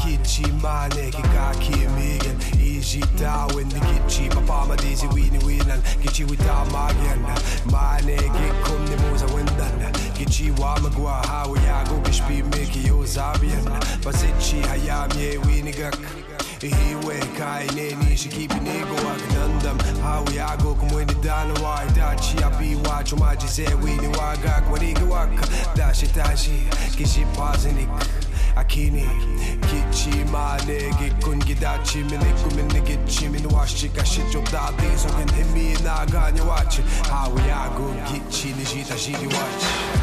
kitschy 0.00 0.62
manic, 0.62 1.12
kaki 1.12 1.86
megan, 1.96 2.36
easy 2.60 3.00
down 3.16 3.48
the 3.48 3.80
kitschy, 3.88 4.30
papa 4.30 4.66
ma 4.68 4.76
daisy 4.76 5.06
weenie 5.08 5.42
weenan, 5.44 5.80
kitschy 6.02 6.28
with 6.28 6.46
our 6.48 6.66
magian, 6.70 7.22
manic, 7.70 8.32
come 8.64 8.86
the 8.86 8.96
moves, 9.02 9.22
I 9.22 9.34
win 9.34 9.51
Chihuahua 10.26 11.22
Hago 11.26 12.00
Gespime 12.02 12.66
Kiyosabien 12.66 13.64
Basichi 14.04 14.60
Hayamye 14.68 15.38
Winigak 15.46 15.96
Hiwe 16.60 17.18
Kaine 17.38 17.94
Nishi 17.96 18.28
Keep 18.28 18.50
Nego 18.62 18.94
Agnandam 18.94 19.78
Hawi 20.02 20.38
Ago 20.38 20.74
Kumwini 20.74 21.14
Dana 21.22 21.54
Wai 21.62 21.86
Dachi 21.88 22.38
Api 22.42 22.76
Wacho 22.88 23.16
Maji 23.16 23.46
Ze 23.48 23.64
Wini 23.64 24.08
Wagak 24.16 24.70
Waniga 24.70 25.04
Waka 25.08 25.46
Dashi 25.76 26.06
Tashi 26.14 26.66
Kishi 26.96 27.24
Pazinik 27.36 27.88
Akini 28.56 29.02
Kichi 29.66 30.24
Mane 30.30 30.78
Gikun 30.98 31.40
Gidachi 31.42 32.04
Miniku 32.04 32.50
Minigichi 32.54 33.28
Minuashi 33.28 33.88
kasho 33.88 34.22
Dadi 34.52 34.96
So 34.98 35.08
Himi 35.08 35.74
Naganya 35.82 36.46
Watch 36.46 36.78
Hawi 37.08 37.42
Ago 37.50 37.92
Gichi 38.06 38.52
Nishita 38.52 38.96
Shidi 38.96 39.26
Watch 39.26 40.01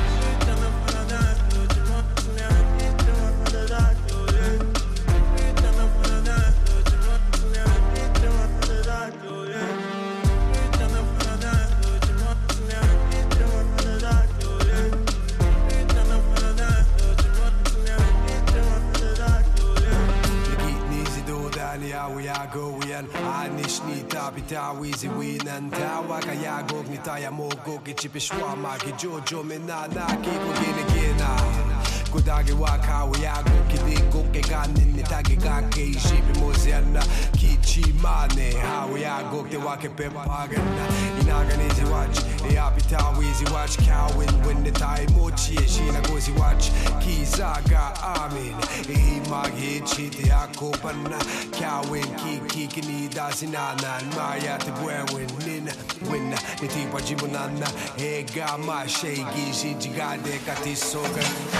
Frage, 27.89 27.95
Chippe 27.95 28.19
Schwarmage, 28.19 28.93
Jojo, 28.97 29.43
Minanagi, 29.43 30.29
wo 30.45 30.51
gehen, 30.53 30.85
gehen, 30.93 31.98
godage 32.11 32.53
wakawe 32.53 33.19
yago 33.21 33.49
kidego 33.67 34.23
kegane 34.31 34.85
netage 34.95 35.35
kake 35.35 35.85
ishibi 35.85 36.39
moziana 36.39 37.03
kichimane 37.37 38.51
hawe 38.51 39.01
yago 39.01 39.43
te 39.49 39.57
wake 39.57 39.89
pempagana 39.89 40.87
inaganezi 41.21 41.83
watch. 41.91 42.19
E 42.51 42.57
apitawizi 42.57 43.45
watch 43.53 43.77
kawin 43.77 44.45
when 44.45 44.63
the 44.63 44.71
tai 44.71 45.05
mochi 45.07 45.53
e 45.55 45.67
shinagozi 45.67 46.31
watch. 46.39 46.69
Kizaga 46.99 47.93
amin 48.03 48.55
e 48.89 49.29
magi 49.29 49.81
chite 49.81 50.31
akopana 50.31 51.17
uh, 51.17 51.59
cowin 51.59 52.15
kiki 52.15 52.67
kini 52.67 53.07
dasinana 53.09 54.01
maya 54.15 54.57
te 54.57 54.71
buewin 54.71 55.29
nina 55.45 55.71
winna 56.11 56.35
uh, 56.35 56.61
nitipa 56.61 57.01
jimunana 57.01 57.67
ega 57.97 58.57
ma 58.57 58.87
shegi 58.87 59.53
shijigade 59.53 60.39
katisoga 60.45 61.19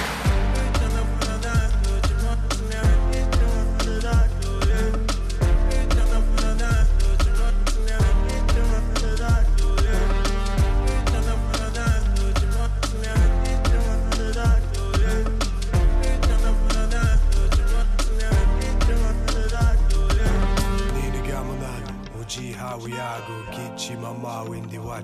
Thank 0.09 0.33
you. 0.33 0.38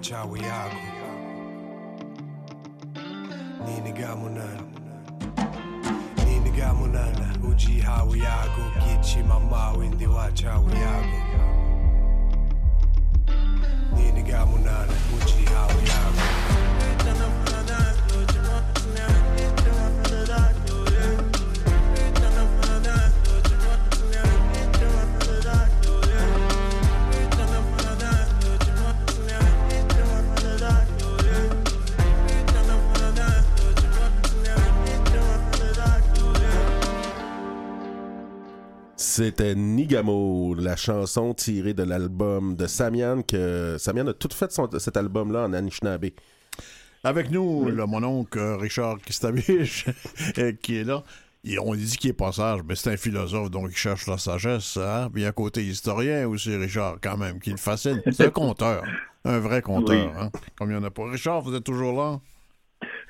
chawi 0.06 0.40
yako. 0.40 0.78
Ninigamunana 3.66 4.62
ninigamunana 6.26 7.36
ujihawu 7.50 8.16
yako 8.16 8.62
kichimamawe 8.84 9.90
ndiwachawi 9.90 10.74
yako. 10.74 11.25
C'était 39.16 39.56
Nigamo, 39.56 40.56
la 40.56 40.76
chanson 40.76 41.34
tirée 41.34 41.74
de 41.74 41.84
l'album 41.84 42.58
de 42.58 42.68
Samian, 42.68 43.22
que 43.22 43.78
Samian 43.80 44.08
a 44.08 44.14
tout 44.14 44.28
fait 44.34 44.52
cet 44.78 44.98
album-là 44.98 45.46
en 45.46 45.54
Anishinaabe. 45.54 46.08
Avec 47.02 47.32
nous, 47.32 47.64
le, 47.64 47.86
mon 47.86 48.04
oncle 48.04 48.42
Richard 48.60 48.98
Kistabich, 48.98 49.86
qui 50.62 50.76
est 50.76 50.84
là. 50.84 51.02
on 51.62 51.76
dit 51.76 51.96
qu'il 51.96 52.10
est 52.10 52.14
passage, 52.14 52.60
mais 52.68 52.76
c'est 52.76 52.92
un 52.92 52.98
philosophe, 52.98 53.50
donc 53.50 53.70
il 53.72 53.78
cherche 53.78 54.06
la 54.08 54.18
sagesse. 54.18 54.76
Hein? 54.76 55.10
Puis 55.14 55.24
un 55.24 55.32
côté 55.32 55.64
historien 55.64 56.28
aussi, 56.28 56.54
Richard, 56.54 56.98
quand 57.02 57.16
même, 57.16 57.40
qui 57.40 57.52
le 57.52 57.58
fascine. 57.58 58.02
C'est 58.12 58.26
un 58.26 58.32
conteur, 58.32 58.84
un 59.24 59.40
vrai 59.40 59.62
conteur, 59.62 60.12
hein? 60.20 60.30
comme 60.58 60.72
il 60.72 60.74
n'y 60.74 60.82
en 60.82 60.84
a 60.84 60.92
pas. 60.92 61.10
Richard, 61.10 61.42
vous 61.42 61.56
êtes 61.56 61.64
toujours 61.64 61.94
là? 61.94 62.20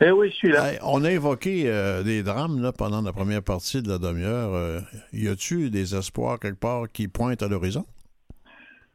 Eh 0.01 0.11
oui, 0.11 0.29
je 0.29 0.35
suis 0.35 0.51
là. 0.51 0.73
on 0.83 1.03
a 1.05 1.11
évoqué 1.11 1.63
euh, 1.67 2.03
des 2.03 2.21
drames 2.21 2.61
là, 2.61 2.71
pendant 2.73 3.01
la 3.01 3.13
première 3.13 3.41
partie 3.41 3.81
de 3.81 3.87
la 3.87 3.97
demi-heure. 3.97 4.53
Euh, 4.53 4.79
y 5.13 5.27
a-tu 5.27 5.69
des 5.69 5.95
espoirs 5.95 6.39
quelque 6.39 6.59
part 6.59 6.89
qui 6.91 7.07
pointent 7.07 7.41
à 7.41 7.47
l'horizon? 7.47 7.85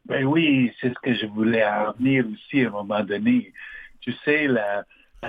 Ben 0.05 0.25
oui, 0.25 0.71
c'est 0.79 0.89
ce 0.89 0.99
que 1.01 1.13
je 1.13 1.25
voulais 1.25 1.65
en 1.65 1.93
venir 1.93 2.25
aussi 2.31 2.63
à 2.63 2.67
un 2.67 2.71
moment 2.71 3.03
donné. 3.03 3.51
Tu 4.01 4.13
sais, 4.25 4.47
la, 4.47 4.85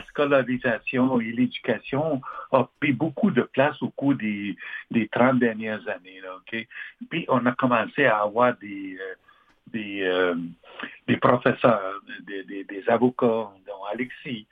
scolarisation 0.09 1.21
et 1.21 1.33
l'éducation 1.33 2.23
ont 2.51 2.69
pris 2.81 2.93
beaucoup 2.93 3.31
de 3.31 3.43
place 3.43 3.81
au 3.83 3.91
cours 3.91 4.15
des, 4.15 4.57
des 4.91 5.07
30 5.09 5.39
dernières 5.39 5.87
années. 5.87 6.21
Là, 6.23 6.65
Puis 7.11 7.27
on 7.29 7.45
a 7.45 7.53
commencé 7.53 8.07
à 8.07 8.23
avoir 8.23 8.57
des, 8.57 8.97
euh, 8.99 9.15
des, 9.71 10.33
des 11.07 11.17
professeurs, 11.19 12.01
des, 12.27 12.65
des 12.65 12.85
avocats, 12.89 13.51
dont 13.67 13.85
Alexis, 13.93 14.47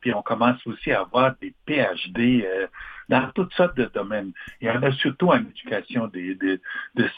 puis 0.00 0.12
on 0.14 0.22
commence 0.22 0.64
aussi 0.66 0.92
à 0.92 1.00
avoir 1.00 1.34
des 1.40 1.54
PhD 1.66 2.44
euh, 2.44 2.66
dans 3.08 3.30
toutes 3.32 3.52
sortes 3.54 3.76
de 3.76 3.90
domaines. 3.94 4.32
Il 4.60 4.68
y 4.68 4.70
en 4.70 4.82
a 4.82 4.92
surtout 4.92 5.28
en 5.28 5.40
éducation 5.40 6.08
de, 6.08 6.60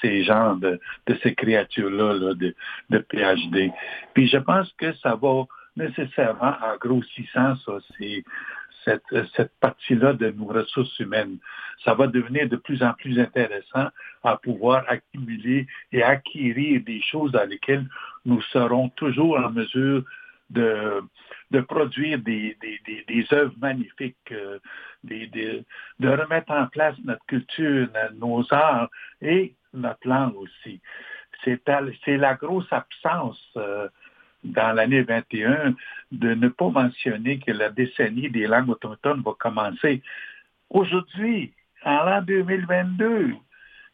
ces 0.02 0.24
gens, 0.24 0.56
de, 0.56 0.80
ces 1.22 1.34
créatures-là 1.34 2.34
de, 2.34 2.98
PhD. 2.98 3.72
Puis 4.14 4.28
je 4.28 4.38
pense 4.38 4.72
que 4.74 4.92
ça 4.94 5.14
va 5.14 5.44
nécessairement, 5.76 6.56
en 6.62 6.76
grossissant 6.78 7.54
cette 8.84 9.52
partie-là 9.60 10.12
de 10.14 10.30
nos 10.30 10.46
ressources 10.46 10.98
humaines. 10.98 11.38
Ça 11.84 11.94
va 11.94 12.06
devenir 12.06 12.48
de 12.48 12.56
plus 12.56 12.82
en 12.82 12.92
plus 12.94 13.18
intéressant 13.20 13.88
à 14.24 14.36
pouvoir 14.36 14.84
accumuler 14.88 15.66
et 15.92 16.02
acquérir 16.02 16.82
des 16.84 17.00
choses 17.02 17.32
dans 17.32 17.48
lesquelles 17.48 17.86
nous 18.24 18.42
serons 18.42 18.88
toujours 18.90 19.38
en 19.38 19.50
mesure 19.50 20.02
de, 20.50 21.02
de 21.50 21.60
produire 21.60 22.18
des, 22.18 22.56
des, 22.60 23.04
des, 23.06 23.26
œuvres 23.32 23.54
magnifiques, 23.58 24.16
euh, 24.32 24.58
de 25.04 26.08
remettre 26.08 26.52
en 26.52 26.66
place 26.66 26.96
notre 27.04 27.24
culture, 27.26 27.88
nos 28.16 28.44
arts 28.52 28.90
et 29.22 29.54
notre 29.72 30.06
langue 30.06 30.36
aussi. 30.36 30.80
C'est 31.44 32.16
la 32.16 32.34
grosse 32.34 32.70
absence 32.72 33.42
euh, 33.56 33.88
dans 34.44 34.72
l'année 34.72 35.02
21 35.02 35.74
de 36.12 36.34
ne 36.34 36.48
pas 36.48 36.68
mentionner 36.70 37.38
que 37.38 37.52
la 37.52 37.70
décennie 37.70 38.30
des 38.30 38.46
langues 38.46 38.70
autochtones 38.70 39.22
va 39.22 39.32
commencer 39.38 40.02
aujourd'hui, 40.70 41.52
en 41.84 42.04
l'an 42.04 42.22
2022 42.22 43.34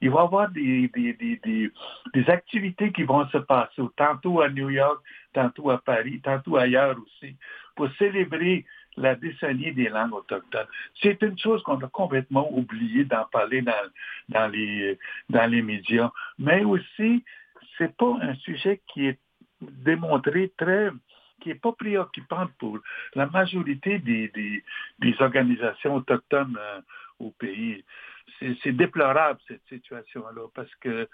il 0.04 0.10
va 0.10 0.20
y 0.20 0.24
avoir 0.24 0.50
des, 0.50 0.88
des, 0.88 2.30
activités 2.30 2.92
qui 2.92 3.04
vont 3.04 3.26
se 3.28 3.38
passer, 3.38 3.82
tantôt 3.96 4.42
à 4.42 4.50
New 4.50 4.68
York, 4.68 5.02
tantôt 5.32 5.70
à 5.70 5.78
Paris, 5.78 6.20
tantôt 6.22 6.58
ailleurs 6.58 6.96
aussi, 6.98 7.36
pour 7.74 7.88
célébrer 7.98 8.66
la 8.98 9.14
décennie 9.14 9.72
des 9.72 9.88
langues 9.88 10.12
autochtones. 10.12 10.66
C'est 11.02 11.20
une 11.22 11.38
chose 11.38 11.62
qu'on 11.62 11.78
a 11.78 11.88
complètement 11.88 12.52
oublié 12.52 13.04
d'en 13.04 13.24
parler 13.32 13.62
dans, 13.62 13.72
dans, 14.28 14.46
les, 14.48 14.98
dans 15.30 15.50
les 15.50 15.62
médias, 15.62 16.10
mais 16.38 16.62
aussi, 16.64 17.24
c'est 17.78 17.96
pas 17.96 18.18
un 18.20 18.34
sujet 18.34 18.82
qui 18.92 19.06
est 19.06 19.18
démontré 19.62 20.52
très 20.58 20.90
qui 21.40 21.48
n'est 21.48 21.56
pas 21.56 21.72
préoccupant 21.72 22.46
pour 22.58 22.78
la 23.14 23.26
majorité 23.26 23.98
des, 23.98 24.30
des, 24.98 25.14
organisations 25.20 25.96
autochtones 25.96 26.56
euh, 26.58 26.80
au 27.18 27.30
pays 27.32 27.84
c'est 28.62 28.72
déplorable 28.72 29.38
cette 29.48 29.64
situation-là 29.68 30.48
parce 30.54 30.74
que 30.76 31.08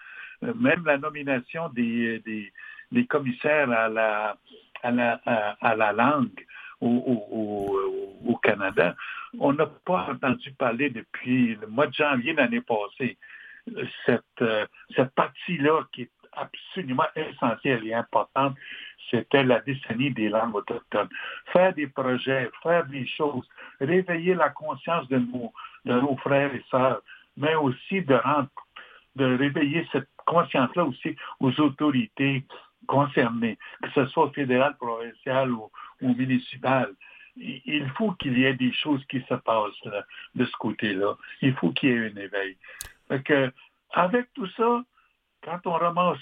euh, 0.44 0.54
même 0.54 0.84
la 0.84 0.98
nomination 0.98 1.68
des, 1.70 2.20
des, 2.20 3.06
commissaires 3.06 3.70
à 3.70 3.88
la, 3.88 4.36
à 4.82 4.90
la, 4.90 5.20
à, 5.60 5.76
la 5.76 5.92
langue 5.92 6.46
au, 6.80 8.16
au, 8.24 8.36
Canada, 8.36 8.96
on 9.38 9.52
n'a 9.52 9.66
pas 9.66 10.08
entendu 10.10 10.50
parler 10.52 10.90
depuis 10.90 11.54
le 11.56 11.66
mois 11.66 11.86
de 11.86 11.94
janvier 11.94 12.32
l'année 12.32 12.62
passée. 12.62 13.18
Cette, 14.06 14.24
euh, 14.40 14.66
cette 14.96 15.14
partie-là 15.14 15.82
qui 15.92 16.02
est 16.02 16.10
absolument 16.32 17.06
essentielle 17.14 17.86
et 17.86 17.94
importante, 17.94 18.56
c'était 19.10 19.44
la 19.44 19.60
décennie 19.60 20.10
des 20.10 20.28
langues 20.28 20.54
autochtones. 20.54 21.08
Faire 21.52 21.74
des 21.74 21.86
projets, 21.86 22.50
faire 22.62 22.86
des 22.86 23.06
choses, 23.06 23.48
réveiller 23.80 24.34
la 24.34 24.50
conscience 24.50 25.08
de 25.08 25.18
nos, 25.18 26.16
frères 26.18 26.54
et 26.54 26.64
sœurs, 26.70 27.00
mais 27.36 27.54
aussi 27.54 28.02
de 28.02 28.14
rendre, 28.14 28.48
de 29.16 29.36
réveiller 29.36 29.86
cette 29.92 30.08
conscience-là 30.26 30.84
aussi 30.84 31.16
aux 31.40 31.58
autorités 31.60 32.44
concernées, 32.86 33.58
que 33.82 33.90
ce 33.90 34.06
soit 34.06 34.30
fédéral, 34.32 34.76
provincial 34.76 35.50
ou, 35.50 35.70
ou 36.00 36.14
municipal. 36.14 36.90
Il 37.36 37.88
faut 37.96 38.12
qu'il 38.12 38.38
y 38.38 38.44
ait 38.44 38.54
des 38.54 38.72
choses 38.72 39.04
qui 39.06 39.20
se 39.22 39.34
passent 39.34 40.04
de 40.34 40.44
ce 40.44 40.56
côté-là. 40.58 41.16
Il 41.40 41.54
faut 41.54 41.70
qu'il 41.70 41.90
y 41.90 41.92
ait 41.92 42.12
un 42.12 42.16
éveil. 42.16 42.56
avec 43.92 44.32
tout 44.34 44.48
ça, 44.56 44.82
quand 45.42 45.60
on 45.66 45.72
ramasse 45.72 46.18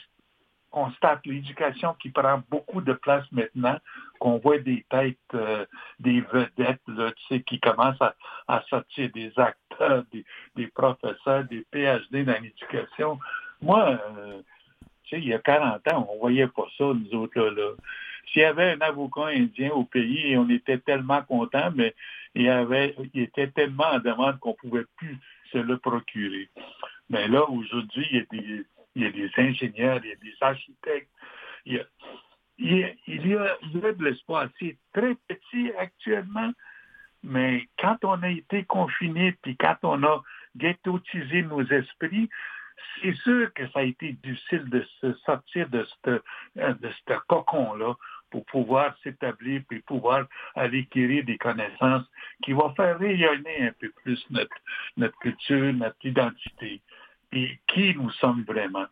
constate 0.70 1.24
l'éducation 1.26 1.94
qui 2.00 2.11
prend 2.11 2.42
beaucoup 2.50 2.81
de 2.81 2.92
place 2.92 3.24
maintenant, 3.33 3.78
qu'on 4.18 4.38
voit 4.38 4.59
des 4.59 4.85
têtes, 4.90 5.16
euh, 5.35 5.64
des 5.98 6.20
vedettes 6.33 6.81
là, 6.88 7.12
tu 7.12 7.24
sais, 7.28 7.42
qui 7.42 7.61
commencent 7.61 8.02
à, 8.48 8.62
sortir 8.68 9.11
des 9.12 9.33
acteurs, 9.37 10.04
des, 10.57 10.66
professeurs, 10.68 11.44
des 11.44 11.64
PhD 11.70 12.24
dans 12.24 12.40
l'éducation. 12.42 13.18
Moi, 13.62 13.98
euh, 14.18 14.42
Tu 15.04 15.16
sais, 15.16 15.22
il 15.22 15.28
y 15.28 15.35
a 15.35 15.38
40 15.38 15.92
ans, 15.92 16.09
on 16.11 16.18
voyait 16.18 16.48
pas 16.48 16.66
ça, 16.76 16.85
nous 16.85 17.14
autres, 17.14 17.40
là. 17.40 17.72
S'il 18.33 18.42
y 18.42 18.44
avait 18.44 18.72
un 18.72 18.81
avocat 18.83 19.28
indien 19.28 19.70
au 19.70 19.85
pays, 19.85 20.37
on 20.37 20.50
était 20.50 20.78
tellement 20.78 21.22
contents, 21.22 21.70
mais 21.74 21.94
il, 22.35 22.48
avait, 22.50 22.94
il 23.14 23.22
était 23.22 23.48
tellement 23.48 23.87
en 23.90 24.00
demande 24.00 24.38
qu'on 24.38 24.52
pouvait 24.52 24.85
plus 24.96 25.18
se 25.50 25.57
le 25.57 25.78
procurer. 25.78 26.50
Mais 27.09 27.26
là, 27.26 27.48
aujourd'hui, 27.48 28.07
il 28.11 28.16
y 28.18 28.20
a 28.20 28.24
des, 28.31 28.66
il 28.98 29.04
y 29.04 29.06
a 29.06 29.11
des 29.11 29.30
ingénieurs, 29.37 30.00
il 30.02 30.11
y 30.11 30.12
a 30.12 30.16
des 30.16 30.34
architectes, 30.40 31.11
il 31.64 31.74
y 31.74 31.78
a, 31.78 31.84
il 32.58 32.78
y 32.78 32.84
a, 32.84 32.90
il 33.06 33.26
y 33.26 33.80
de 33.80 34.04
l'espoir. 34.04 34.48
C'est 34.58 34.76
très 34.92 35.14
petit 35.28 35.72
actuellement, 35.78 36.52
mais 37.22 37.68
quand 37.78 37.98
on 38.04 38.20
a 38.22 38.28
été 38.28 38.64
confiné, 38.64 39.32
puis 39.42 39.56
quand 39.56 39.76
on 39.82 40.02
a 40.02 40.22
ghettoisé 40.56 41.42
nos 41.42 41.62
esprits, 41.62 42.28
c'est 43.00 43.14
sûr 43.18 43.52
que 43.54 43.68
ça 43.68 43.80
a 43.80 43.82
été 43.82 44.12
difficile 44.24 44.68
de 44.68 44.84
se 45.00 45.12
sortir 45.24 45.68
de 45.68 45.87
ce 46.04 46.11
de 46.56 47.16
cocon-là 47.28 47.94
pour 48.30 48.44
pouvoir 48.46 48.96
s'établir 49.02 49.62
puis 49.68 49.80
pouvoir 49.80 50.26
aller 50.54 50.80
acquérir 50.80 51.24
des 51.24 51.38
connaissances 51.38 52.06
qui 52.42 52.52
vont 52.52 52.74
faire 52.74 52.98
rayonner 52.98 53.68
un 53.68 53.72
peu 53.80 53.90
plus 54.02 54.22
notre, 54.30 54.56
notre 54.96 55.18
culture, 55.18 55.72
notre 55.72 56.04
identité 56.04 56.82
et 57.32 57.58
qui 57.66 57.94
nous 57.94 58.10
sommes 58.10 58.44
vraiment? 58.44 58.86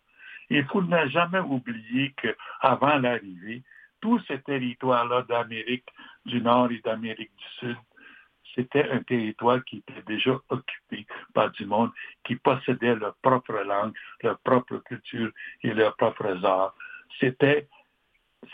Il 0.51 0.65
faut 0.67 0.83
ne 0.83 1.09
jamais 1.09 1.41
oublier 1.41 2.15
qu'avant 2.21 2.99
l'arrivée, 2.99 3.63
tout 4.01 4.19
ce 4.21 4.35
territoire-là 4.35 5.23
d'Amérique 5.23 5.89
du 6.25 6.41
Nord 6.41 6.71
et 6.71 6.81
d'Amérique 6.85 7.35
du 7.37 7.45
Sud, 7.59 7.77
c'était 8.55 8.89
un 8.91 9.03
territoire 9.03 9.63
qui 9.65 9.79
était 9.79 10.03
déjà 10.07 10.39
occupé 10.49 11.07
par 11.35 11.51
du 11.51 11.67
monde 11.67 11.91
qui 12.25 12.37
possédait 12.37 12.95
leur 12.95 13.15
propre 13.17 13.53
langue, 13.53 13.95
leur 14.23 14.39
propre 14.39 14.79
culture 14.79 15.31
et 15.63 15.75
leurs 15.75 15.95
propres 15.97 16.45
arts. 16.45 16.75
C'était, 17.21 17.69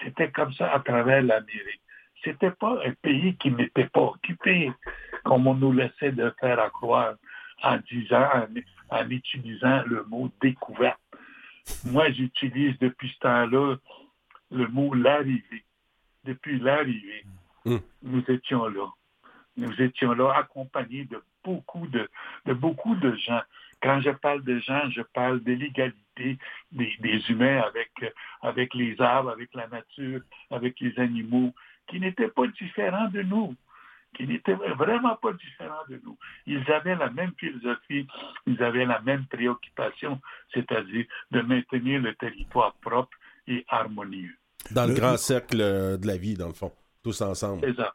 c'était 0.02 0.30
comme 0.30 0.52
ça 0.54 0.72
à 0.72 0.80
travers 0.80 1.22
l'Amérique. 1.22 1.82
C'était 2.24 2.50
pas 2.50 2.78
un 2.84 2.92
pays 3.02 3.36
qui 3.36 3.50
n'était 3.50 3.88
pas 3.88 4.02
occupé, 4.02 4.72
comme 5.24 5.46
on 5.46 5.54
nous 5.54 5.72
laissait 5.72 6.12
de 6.12 6.32
faire 6.40 6.70
croire 6.72 7.14
en 7.62 7.79
disant, 7.90 8.29
en 8.90 9.11
utilisant 9.11 9.83
le 9.87 10.05
mot 10.05 10.31
découverte. 10.40 10.98
Moi, 11.85 12.11
j'utilise 12.11 12.79
depuis 12.79 13.11
ce 13.11 13.18
temps-là 13.20 13.77
le 14.51 14.66
mot 14.68 14.92
l'arrivée. 14.94 15.64
Depuis 16.25 16.59
l'arrivée, 16.59 17.25
mmh. 17.64 17.77
nous 18.03 18.25
étions 18.29 18.66
là. 18.66 18.87
Nous 19.57 19.72
étions 19.81 20.12
là 20.12 20.33
accompagnés 20.37 21.05
de 21.05 21.22
beaucoup 21.44 21.87
de, 21.88 22.09
de 22.46 22.53
beaucoup 22.53 22.94
de 22.96 23.14
gens. 23.16 23.42
Quand 23.83 24.01
je 24.01 24.11
parle 24.11 24.42
de 24.44 24.59
gens, 24.61 24.88
je 24.90 25.03
parle 25.03 25.42
de 25.42 25.53
l'égalité 25.53 26.38
des, 26.70 26.96
des, 27.01 27.31
humains 27.31 27.62
avec, 27.62 27.90
avec 28.40 28.75
les 28.75 29.01
arbres, 29.01 29.31
avec 29.31 29.53
la 29.55 29.66
nature, 29.66 30.20
avec 30.51 30.79
les 30.81 30.96
animaux, 30.98 31.53
qui 31.88 31.98
n'étaient 31.98 32.29
pas 32.29 32.46
différents 32.46 33.09
de 33.09 33.22
nous 33.22 33.55
qui 34.16 34.27
n'étaient 34.27 34.55
vraiment 34.55 35.16
pas 35.16 35.33
différents 35.33 35.85
de 35.88 36.01
nous. 36.05 36.18
Ils 36.46 36.70
avaient 36.70 36.96
la 36.96 37.11
même 37.11 37.33
philosophie, 37.38 38.07
ils 38.46 38.62
avaient 38.62 38.87
la 38.87 39.01
même 39.01 39.27
préoccupation, 39.27 40.20
c'est-à-dire 40.53 41.07
de 41.31 41.40
maintenir 41.40 42.01
le 42.01 42.14
territoire 42.14 42.75
propre 42.83 43.16
et 43.46 43.64
harmonieux. 43.68 44.37
Dans 44.70 44.87
le, 44.87 44.94
grand 44.94 45.16
cercle 45.16 45.59
de 45.59 46.07
la 46.07 46.16
vie, 46.16 46.35
dans 46.35 46.48
le 46.48 46.55
fond, 46.55 46.72
tous 47.03 47.20
ensemble. 47.22 47.62
C'est 47.66 47.77
ça. 47.81 47.94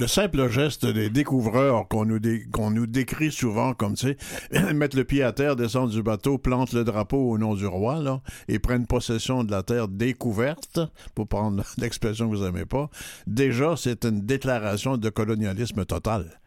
Le 0.00 0.06
simple 0.06 0.48
geste 0.48 0.86
des 0.86 1.10
découvreurs 1.10 1.86
qu'on 1.86 2.06
nous, 2.06 2.18
nous 2.18 2.86
décrit 2.86 3.30
souvent 3.30 3.74
comme, 3.74 3.96
tu 3.96 4.16
sais, 4.16 4.72
mettre 4.74 4.96
le 4.96 5.04
pied 5.04 5.22
à 5.22 5.32
terre, 5.32 5.56
descendre 5.56 5.90
du 5.90 6.02
bateau, 6.02 6.38
plantent 6.38 6.72
le 6.72 6.84
drapeau 6.84 7.18
au 7.18 7.36
nom 7.36 7.54
du 7.54 7.66
roi, 7.66 7.98
là, 7.98 8.22
et 8.48 8.58
prennent 8.58 8.86
possession 8.86 9.44
de 9.44 9.50
la 9.50 9.62
terre 9.62 9.88
découverte, 9.88 10.80
pour 11.14 11.28
prendre 11.28 11.62
l'expression 11.78 12.30
que 12.30 12.34
vous 12.34 12.44
n'aimez 12.44 12.64
pas, 12.64 12.88
déjà, 13.26 13.76
c'est 13.76 14.06
une 14.06 14.24
déclaration 14.24 14.96
de 14.96 15.10
colonialisme 15.10 15.84
total. 15.84 16.40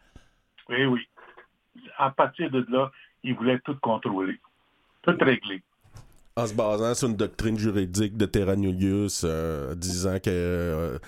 Oui, 0.68 0.84
oui. 0.86 1.00
À 1.96 2.10
partir 2.10 2.50
de 2.50 2.66
là, 2.68 2.90
ils 3.22 3.36
voulaient 3.36 3.60
tout 3.60 3.76
contrôler, 3.80 4.40
tout 5.02 5.14
régler. 5.20 5.62
En 6.34 6.48
se 6.48 6.54
basant 6.54 6.94
sur 6.94 7.08
une 7.08 7.16
doctrine 7.16 7.56
juridique 7.56 8.16
de 8.16 8.26
Terra 8.26 8.54
euh, 8.54 9.74
disant 9.76 10.18
que... 10.18 10.30
Euh, 10.30 10.98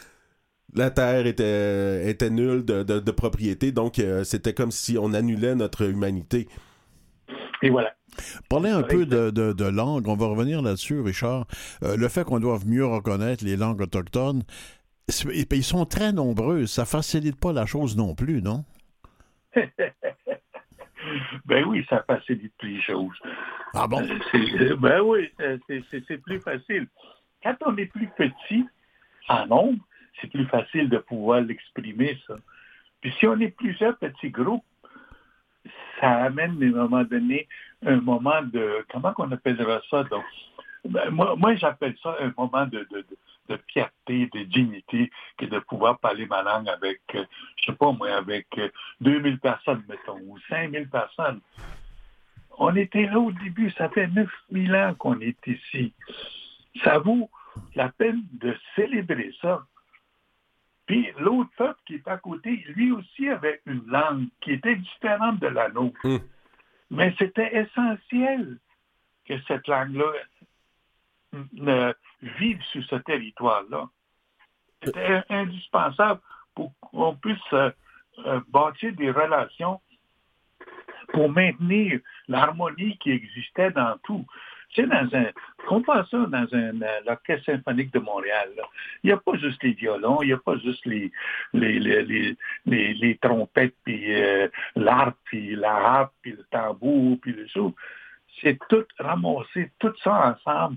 la 0.76 0.90
terre 0.90 1.26
était, 1.26 2.08
était 2.08 2.30
nulle 2.30 2.64
de, 2.64 3.10
propriété, 3.10 3.72
donc 3.72 3.98
euh, 3.98 4.22
c'était 4.24 4.54
comme 4.54 4.70
si 4.70 4.98
on 4.98 5.12
annulait 5.14 5.54
notre 5.54 5.88
humanité. 5.88 6.48
Et 7.62 7.70
voilà. 7.70 7.94
Parlez 8.48 8.70
un 8.70 8.82
peu 8.82 9.06
de, 9.06 9.64
langue, 9.68 10.06
on 10.08 10.14
va 10.14 10.26
revenir 10.26 10.62
là-dessus, 10.62 11.00
Richard. 11.00 11.46
Euh, 11.82 11.96
le 11.96 12.08
fait 12.08 12.24
qu'on 12.24 12.40
doive 12.40 12.66
mieux 12.66 12.86
reconnaître 12.86 13.44
les 13.44 13.56
langues 13.56 13.80
autochtones, 13.80 14.42
ils 15.08 15.64
sont 15.64 15.86
très 15.86 16.12
nombreux, 16.12 16.66
ça 16.66 16.84
facilite 16.84 17.40
pas 17.40 17.52
la 17.52 17.66
chose 17.66 17.96
non 17.96 18.14
plus, 18.14 18.42
non? 18.42 18.64
ben 21.46 21.64
oui, 21.66 21.86
ça 21.88 22.04
facilite 22.06 22.54
les 22.62 22.82
choses. 22.82 23.16
Ah 23.74 23.86
bon? 23.86 24.02
Euh, 24.02 24.76
ben 24.76 25.00
oui, 25.00 25.30
c'est 25.90 26.18
plus 26.18 26.40
facile. 26.40 26.86
Quand 27.42 27.56
on 27.64 27.76
est 27.76 27.86
plus 27.86 28.08
petit 28.16 28.64
en 29.28 29.46
nombre, 29.46 29.78
c'est 30.20 30.30
plus 30.30 30.46
facile 30.46 30.88
de 30.88 30.98
pouvoir 30.98 31.40
l'exprimer, 31.40 32.18
ça. 32.26 32.36
Puis 33.00 33.12
si 33.18 33.26
on 33.26 33.38
est 33.40 33.56
plusieurs 33.56 33.96
petits 33.98 34.30
groupes, 34.30 34.64
ça 36.00 36.24
amène 36.24 36.62
à 36.62 36.66
un 36.66 36.70
moment 36.70 37.04
donné 37.04 37.48
un 37.84 38.00
moment 38.00 38.42
de, 38.42 38.84
comment 38.90 39.12
qu'on 39.12 39.30
appellera 39.32 39.80
ça? 39.90 40.04
Donc, 40.04 40.24
ben, 40.84 41.10
moi, 41.10 41.34
moi 41.36 41.54
j'appelle 41.56 41.96
ça 42.02 42.16
un 42.20 42.32
moment 42.36 42.66
de, 42.66 42.86
de, 42.90 43.04
de, 43.48 43.58
fierté, 43.68 44.28
de 44.32 44.44
dignité, 44.44 45.10
que 45.36 45.46
de 45.46 45.58
pouvoir 45.60 45.98
parler 45.98 46.26
ma 46.26 46.42
langue 46.42 46.68
avec, 46.68 47.00
euh, 47.14 47.24
je 47.56 47.66
sais 47.66 47.72
pas 47.72 47.92
moi, 47.92 48.10
avec 48.12 48.46
2000 49.00 49.34
euh, 49.34 49.36
personnes, 49.36 49.82
mettons, 49.88 50.18
ou 50.26 50.38
5000 50.48 50.88
personnes. 50.88 51.40
On 52.58 52.74
était 52.74 53.06
là 53.06 53.18
au 53.18 53.32
début, 53.32 53.70
ça 53.72 53.88
fait 53.90 54.08
9000 54.08 54.74
ans 54.74 54.94
qu'on 54.94 55.20
est 55.20 55.46
ici. 55.46 55.92
Ça 56.82 56.98
vaut 56.98 57.30
la 57.74 57.90
peine 57.90 58.22
de 58.32 58.56
célébrer 58.74 59.32
ça. 59.40 59.66
Puis 60.86 61.08
l'autre 61.18 61.50
peuple 61.56 61.80
qui 61.84 61.94
est 61.96 62.08
à 62.08 62.16
côté, 62.16 62.64
lui 62.68 62.92
aussi 62.92 63.28
avait 63.28 63.60
une 63.66 63.84
langue 63.86 64.28
qui 64.40 64.52
était 64.52 64.76
différente 64.76 65.40
de 65.40 65.48
la 65.48 65.68
nôtre. 65.68 65.98
Hmm. 66.04 66.18
Mais 66.90 67.14
c'était 67.18 67.56
essentiel 67.56 68.58
que 69.26 69.34
cette 69.48 69.66
langue-là 69.66 70.12
vive 72.22 72.62
sur 72.70 72.84
ce 72.84 72.96
territoire-là. 72.96 73.88
C'était 74.84 75.22
indispensable 75.28 76.20
pour 76.54 76.72
qu'on 76.80 77.16
puisse 77.16 77.52
euh, 77.52 77.70
euh, 78.24 78.40
bâtir 78.48 78.92
des 78.94 79.10
relations 79.10 79.80
pour 81.12 81.30
maintenir 81.30 82.00
l'harmonie 82.28 82.96
qui 82.98 83.10
existait 83.10 83.70
dans 83.70 83.98
tout. 84.04 84.24
Tu 84.76 84.82
sais, 84.82 84.88
dans 84.88 85.08
un, 85.16 85.24
comprends 85.66 86.04
ça 86.04 86.18
dans 86.18 86.46
un, 86.52 86.82
euh, 86.82 87.00
l'Orchestre 87.06 87.46
symphonique 87.46 87.94
de 87.94 87.98
Montréal. 87.98 88.50
Il 89.02 89.06
n'y 89.06 89.12
a 89.12 89.16
pas 89.16 89.34
juste 89.38 89.62
les 89.62 89.72
violons, 89.72 90.20
il 90.20 90.26
n'y 90.26 90.32
a 90.34 90.38
pas 90.38 90.58
juste 90.58 90.84
les, 90.84 91.10
les, 91.54 91.80
les, 91.80 92.36
les, 92.66 92.94
les 92.94 93.16
trompettes, 93.16 93.74
puis 93.84 94.14
euh, 94.14 94.48
l'harpe, 94.74 95.16
puis 95.24 95.56
la 95.56 95.72
harpe, 95.72 96.12
puis 96.20 96.32
le 96.32 96.44
tambour, 96.50 97.16
puis 97.22 97.32
le 97.32 97.48
sou. 97.48 97.74
C'est 98.42 98.58
tout 98.68 98.84
ramassé, 98.98 99.72
tout 99.78 99.94
ça 100.04 100.36
ensemble 100.36 100.76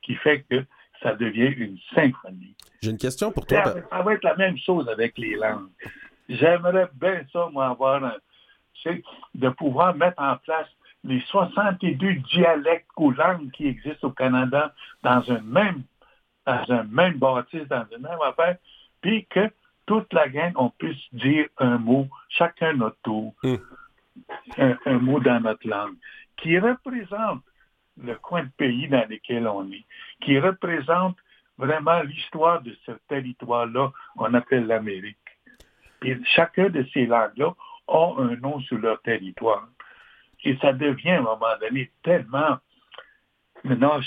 qui 0.00 0.14
fait 0.14 0.42
que 0.50 0.64
ça 1.02 1.14
devient 1.14 1.52
une 1.58 1.76
symphonie. 1.94 2.56
J'ai 2.80 2.90
une 2.90 2.98
question 2.98 3.30
pour 3.30 3.46
toi. 3.46 3.62
Ça, 3.62 3.74
ça, 3.90 4.02
va 4.02 4.14
être 4.14 4.24
la 4.24 4.36
même 4.36 4.56
chose 4.56 4.88
avec 4.88 5.18
les 5.18 5.34
langues. 5.34 5.68
J'aimerais 6.30 6.88
bien 6.94 7.20
ça, 7.30 7.50
moi, 7.52 7.66
avoir 7.66 8.02
un, 8.02 8.16
de 9.34 9.48
pouvoir 9.50 9.94
mettre 9.94 10.20
en 10.22 10.36
place 10.38 10.68
les 11.04 11.20
62 11.20 12.14
dialectes 12.32 12.88
ou 12.96 13.10
langues 13.10 13.50
qui 13.52 13.66
existent 13.66 14.08
au 14.08 14.10
Canada 14.10 14.74
dans 15.02 15.30
un 15.30 15.40
même, 15.42 15.82
dans 16.46 16.64
un 16.68 16.84
même 16.84 17.18
bâtisse, 17.18 17.68
dans 17.68 17.84
une 17.94 18.02
même 18.02 18.18
affaire, 18.26 18.56
puis 19.00 19.26
que 19.26 19.50
toute 19.86 20.12
la 20.14 20.28
gang, 20.28 20.52
on 20.56 20.70
puisse 20.70 21.02
dire 21.12 21.46
un 21.58 21.76
mot, 21.76 22.08
chacun 22.30 22.72
notre 22.72 22.96
tour, 23.02 23.34
hmm. 23.42 23.56
un, 24.56 24.98
mot 24.98 25.20
dans 25.20 25.40
notre 25.40 25.68
langue, 25.68 25.96
qui 26.38 26.58
représente 26.58 27.42
le 28.02 28.14
coin 28.14 28.44
de 28.44 28.50
pays 28.56 28.88
dans 28.88 29.06
lequel 29.08 29.46
on 29.46 29.70
est, 29.70 29.84
qui 30.22 30.38
représente 30.38 31.16
vraiment 31.58 32.00
l'histoire 32.02 32.62
de 32.62 32.74
ce 32.86 32.92
territoire-là 33.08 33.92
qu'on 34.16 34.32
appelle 34.34 34.66
l'Amérique. 34.66 35.18
Et 36.02 36.16
chacun 36.24 36.70
de 36.70 36.84
ces 36.92 37.06
langues-là 37.06 37.54
ont 37.86 38.18
un 38.18 38.36
nom 38.36 38.58
sur 38.60 38.78
leur 38.78 39.00
territoire. 39.02 39.68
Et 40.44 40.56
ça 40.60 40.72
devient 40.72 41.10
à 41.10 41.18
un 41.18 41.22
moment 41.22 41.56
donné 41.60 41.90
tellement, 42.02 42.58
maintenant, 43.64 44.00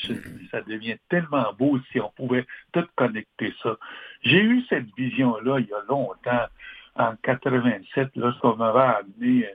ça 0.52 0.62
devient 0.62 0.98
tellement 1.10 1.52
beau 1.54 1.80
si 1.92 2.00
on 2.00 2.10
pouvait 2.12 2.46
tout 2.74 2.86
connecter 2.96 3.54
ça. 3.64 3.78
J'ai 4.22 4.42
eu 4.42 4.64
cette 4.70 4.88
vision-là 4.96 5.60
il 5.60 5.68
y 5.68 5.74
a 5.74 5.82
longtemps, 5.90 6.48
en 6.96 7.16
87, 7.24 8.10
lorsqu'on 8.16 8.56
m'avait 8.56 8.80
amené, 8.80 9.48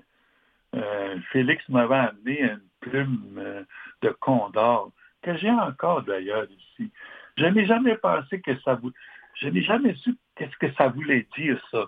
euh, 0.74 1.18
Félix 1.32 1.68
m'avait 1.68 1.96
amené 1.96 2.42
une 2.42 2.62
plume 2.80 3.34
euh, 3.38 3.64
de 4.02 4.10
condor 4.10 4.92
que 5.22 5.36
j'ai 5.36 5.50
encore 5.50 6.02
d'ailleurs 6.02 6.46
ici. 6.50 6.90
Je 7.36 7.46
n'ai 7.46 7.66
jamais 7.66 7.96
pensé 7.96 8.40
que 8.40 8.58
ça 8.60 8.74
vous... 8.74 8.92
Je 9.40 9.48
n'ai 9.48 9.62
jamais 9.62 9.94
su 9.94 10.14
qu'est-ce 10.36 10.56
que 10.58 10.72
ça 10.74 10.88
voulait 10.88 11.26
dire, 11.36 11.60
ça, 11.70 11.86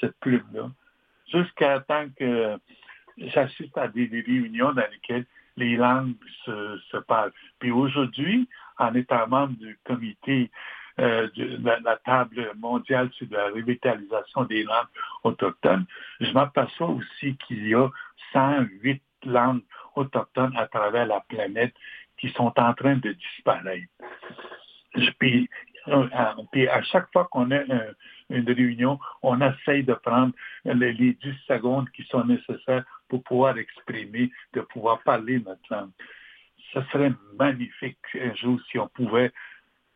cette 0.00 0.18
plume-là. 0.20 0.70
Jusqu'à 1.32 1.80
temps 1.80 2.06
que 2.16 2.58
j'assiste 3.18 3.76
à 3.76 3.88
des, 3.88 4.06
réunions 4.06 4.72
dans 4.72 4.84
lesquelles 4.90 5.26
les 5.56 5.76
langues 5.76 6.14
se, 6.44 6.96
parlent. 7.06 7.32
Puis 7.58 7.70
aujourd'hui, 7.70 8.48
en 8.78 8.94
étant 8.94 9.26
membre 9.28 9.54
du 9.58 9.78
comité 9.84 10.50
euh, 11.00 11.28
de 11.36 11.58
la, 11.64 11.96
table 11.98 12.52
mondiale 12.56 13.10
sur 13.12 13.26
la 13.30 13.48
revitalisation 13.48 14.44
des 14.44 14.62
langues 14.62 14.88
autochtones, 15.24 15.86
je 16.20 16.32
m'aperçois 16.32 16.88
aussi 16.88 17.36
qu'il 17.46 17.68
y 17.68 17.74
a 17.74 17.88
108 18.32 19.02
langues 19.24 19.62
autochtones 19.94 20.56
à 20.56 20.66
travers 20.66 21.06
la 21.06 21.20
planète 21.20 21.74
qui 22.18 22.30
sont 22.30 22.52
en 22.56 22.74
train 22.74 22.96
de 22.96 23.12
disparaître. 23.12 23.88
Puis, 25.18 25.48
euh, 25.88 26.08
à 26.12 26.82
chaque 26.82 27.10
fois 27.12 27.26
qu'on 27.30 27.50
a 27.50 27.62
une 28.30 28.50
réunion, 28.50 28.98
on 29.22 29.40
essaye 29.40 29.82
de 29.82 29.94
prendre 29.94 30.32
les 30.64 30.92
10 30.94 31.16
secondes 31.46 31.90
qui 31.90 32.04
sont 32.04 32.24
nécessaires 32.24 32.84
pour 33.12 33.22
pouvoir 33.24 33.58
exprimer, 33.58 34.30
de 34.54 34.62
pouvoir 34.62 35.02
parler 35.02 35.38
notre 35.40 35.60
langue. 35.70 35.90
Ce 36.72 36.80
serait 36.90 37.12
magnifique 37.38 37.98
un 38.14 38.34
jour 38.34 38.58
si 38.70 38.78
on 38.78 38.88
pouvait 38.88 39.30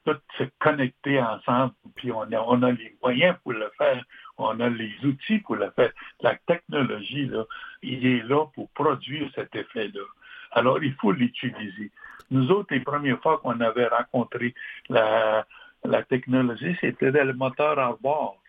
tous 0.05 0.19
se 0.37 0.45
connecter 0.59 1.19
ensemble, 1.19 1.73
puis 1.95 2.13
on 2.13 2.31
a, 2.31 2.39
on 2.47 2.63
a 2.63 2.73
les 2.73 2.95
moyens 3.03 3.35
pour 3.43 3.55
le 3.55 3.73
faire, 3.79 4.05
on 4.37 4.61
a 4.61 4.69
les 4.69 4.93
outils 5.03 5.39
pour 5.39 5.57
le 5.57 5.71
faire. 5.71 5.91
La 6.21 6.37
technologie, 6.47 7.25
là, 7.25 7.45
il 7.83 8.07
est 8.07 8.23
là 8.23 8.45
pour 8.55 8.69
produire 8.73 9.31
cet 9.35 9.57
effet-là. 9.57 10.03
Alors, 10.51 10.85
il 10.85 10.93
faut 10.97 11.13
l'utiliser. 11.13 11.91
Nous 12.31 12.51
autres, 12.51 12.75
les 12.75 12.81
premières 12.81 13.23
fois 13.23 13.39
qu'on 13.39 13.59
avait 13.61 13.87
rencontré 13.87 14.55
la, 14.91 15.47
la 15.85 16.03
technologie, 16.03 16.77
c'était 16.83 17.11
le 17.11 17.33
moteur 17.33 17.79
à 17.79 17.97
bord. 17.99 18.43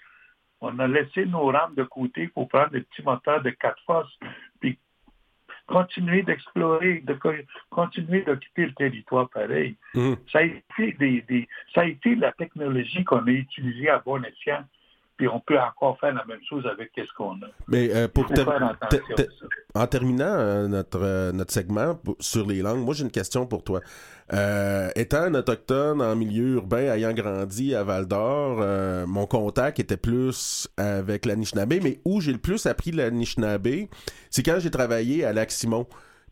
On 0.62 0.80
a 0.80 0.88
laissé 0.88 1.26
nos 1.26 1.46
rames 1.48 1.76
de 1.76 1.84
côté 1.84 2.28
pour 2.30 2.48
prendre 2.48 2.72
des 2.72 2.82
petits 2.82 3.04
moteurs 3.04 3.42
de 3.42 3.52
quatre 3.52 3.82
forces, 3.86 4.18
puis 4.60 4.78
continuer 5.68 6.24
d'explorer, 6.24 7.02
de 7.02 7.18
continuer 7.70 8.22
d'occuper 8.22 8.66
le 8.66 8.74
territoire 8.74 9.30
pareil. 9.30 9.76
Mmh. 9.94 10.14
Ça, 10.32 10.40
a 10.40 10.44
été 10.44 10.94
des, 10.94 11.48
ça 11.76 11.82
a 11.82 11.86
été 11.86 12.16
la 12.16 12.32
technologie 12.32 13.04
qu'on 13.04 13.26
a 13.28 13.32
utilisée 13.32 13.90
à 13.90 14.00
bon 14.00 14.24
escient 14.24 14.64
puis 15.18 15.28
on 15.28 15.40
peut 15.40 15.60
encore 15.60 16.00
faire 16.00 16.14
la 16.14 16.24
même 16.26 16.40
chose 16.48 16.66
avec 16.68 16.92
ce 16.96 17.12
qu'on 17.14 17.34
a. 17.34 17.48
Mais 17.68 17.90
euh, 17.94 18.08
pour 18.08 18.26
en 19.76 19.88
terminant 19.88 20.26
euh, 20.26 20.68
notre, 20.68 21.02
euh, 21.02 21.32
notre 21.32 21.52
segment 21.52 22.00
sur 22.20 22.46
les 22.46 22.62
langues, 22.62 22.86
moi 22.86 22.94
j'ai 22.94 23.04
une 23.04 23.12
question 23.12 23.48
pour 23.48 23.64
toi. 23.64 23.82
étant 24.96 25.24
un 25.24 25.34
autochtone 25.34 26.02
en 26.02 26.16
milieu 26.16 26.56
urbain, 26.56 26.94
ayant 26.94 27.14
grandi 27.14 27.74
à 27.74 27.84
Val 27.84 28.06
d'Or, 28.06 28.64
mon 29.08 29.26
contact 29.26 29.80
était 29.80 29.98
plus 29.98 30.70
avec 30.78 31.26
l'Anishinaabe, 31.26 31.76
mais 31.82 32.00
où 32.06 32.22
j'ai 32.22 32.32
le 32.32 32.38
plus 32.38 32.66
appris 32.68 32.92
l'Anishinaabe, 32.92 33.88
c'est 34.30 34.44
quand 34.44 34.60
j'ai 34.60 34.72
travaillé 34.72 35.26
à 35.26 35.34
Lac-Simon. 35.34 35.88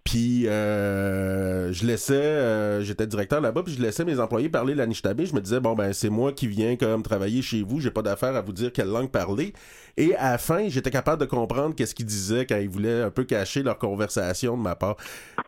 Puis 0.06 0.48
euh, 0.48 1.74
je 1.74 1.84
laissais, 1.84 2.13
euh, 2.13 2.84
j'étais 2.84 3.08
directeur 3.08 3.41
là-bas, 3.41 3.63
puis 3.63 3.74
je 3.74 3.82
laissais 3.82 4.06
mes 4.06 4.20
employés 4.20 4.50
parler 4.50 4.76
l'Anishinaabe. 4.76 5.26
Je 5.26 5.34
me 5.34 5.41
disais 5.41 5.60
bon 5.60 5.74
ben 5.74 5.94
c'est 5.94 6.12
moi 6.12 6.32
qui 6.32 6.46
viens 6.46 6.76
comme 6.76 7.02
travailler 7.02 7.41
chez 7.41 7.63
vous, 7.63 7.80
j'ai 7.80 7.89
pas 7.89 8.04
d'affaire 8.04 8.36
à 8.36 8.41
vous 8.41 8.54
dire 8.54 8.72
quelle 8.72 8.89
langue 8.89 9.10
parler. 9.10 9.54
Et 9.98 10.15
à 10.15 10.34
la 10.34 10.38
fin, 10.38 10.70
j'étais 10.70 10.91
capable 10.91 11.22
de 11.22 11.26
comprendre 11.26 11.74
qu'est-ce 11.74 11.96
qu'ils 11.96 12.06
disaient 12.06 12.46
quand 12.46 12.58
ils 12.58 12.70
voulaient 12.70 13.02
un 13.02 13.10
peu 13.10 13.24
cacher 13.24 13.63
leur 13.63 13.80
conversation 13.80 14.56
de 14.56 14.62
ma 14.62 14.76
part. 14.76 14.96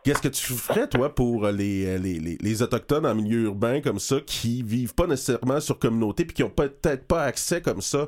Qu'est-ce 0.03 0.23
que 0.23 0.27
tu 0.27 0.53
ferais 0.53 0.87
toi 0.87 1.13
pour 1.13 1.47
les, 1.49 1.99
les, 1.99 2.19
les, 2.19 2.61
autochtones 2.63 3.05
en 3.05 3.13
milieu 3.13 3.41
urbain 3.41 3.79
comme 3.81 3.99
ça 3.99 4.15
qui 4.25 4.63
vivent 4.63 4.95
pas 4.95 5.05
nécessairement 5.05 5.59
sur 5.59 5.77
communauté 5.77 6.25
puis 6.25 6.33
qui 6.33 6.43
ont 6.43 6.49
peut-être 6.49 7.05
pas 7.05 7.23
accès 7.25 7.61
comme 7.61 7.81
ça 7.81 8.07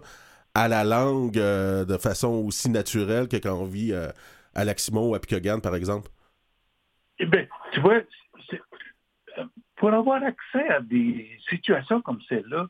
à 0.56 0.68
la 0.68 0.84
langue 0.84 1.38
euh, 1.38 1.86
de 1.86 1.98
façon 1.98 2.30
aussi 2.30 2.72
naturelle 2.72 3.28
que 3.28 3.38
quand 3.38 3.54
on 3.54 3.66
vit 3.66 3.94
à 4.56 4.66
Lac-Simon 4.66 5.10
ou 5.12 5.16
à 5.16 5.20
Picogan 5.20 5.62
par 5.62 5.76
exemple? 5.76 6.10
Eh 7.20 7.26
bien, 7.26 7.46
tu 7.74 7.82
vois, 7.82 8.02
pour 9.76 9.94
avoir 9.94 10.24
accès 10.24 10.68
à 10.70 10.80
des 10.82 11.38
situations 11.50 12.02
comme 12.02 12.22
celle-là, 12.28 12.68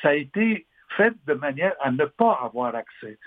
ça 0.00 0.10
a 0.10 0.14
été 0.14 0.66
fait 0.96 1.14
de 1.26 1.34
manière 1.34 1.74
à 1.80 1.90
ne 1.90 2.04
pas 2.04 2.40
avoir 2.42 2.74
accès. 2.74 3.18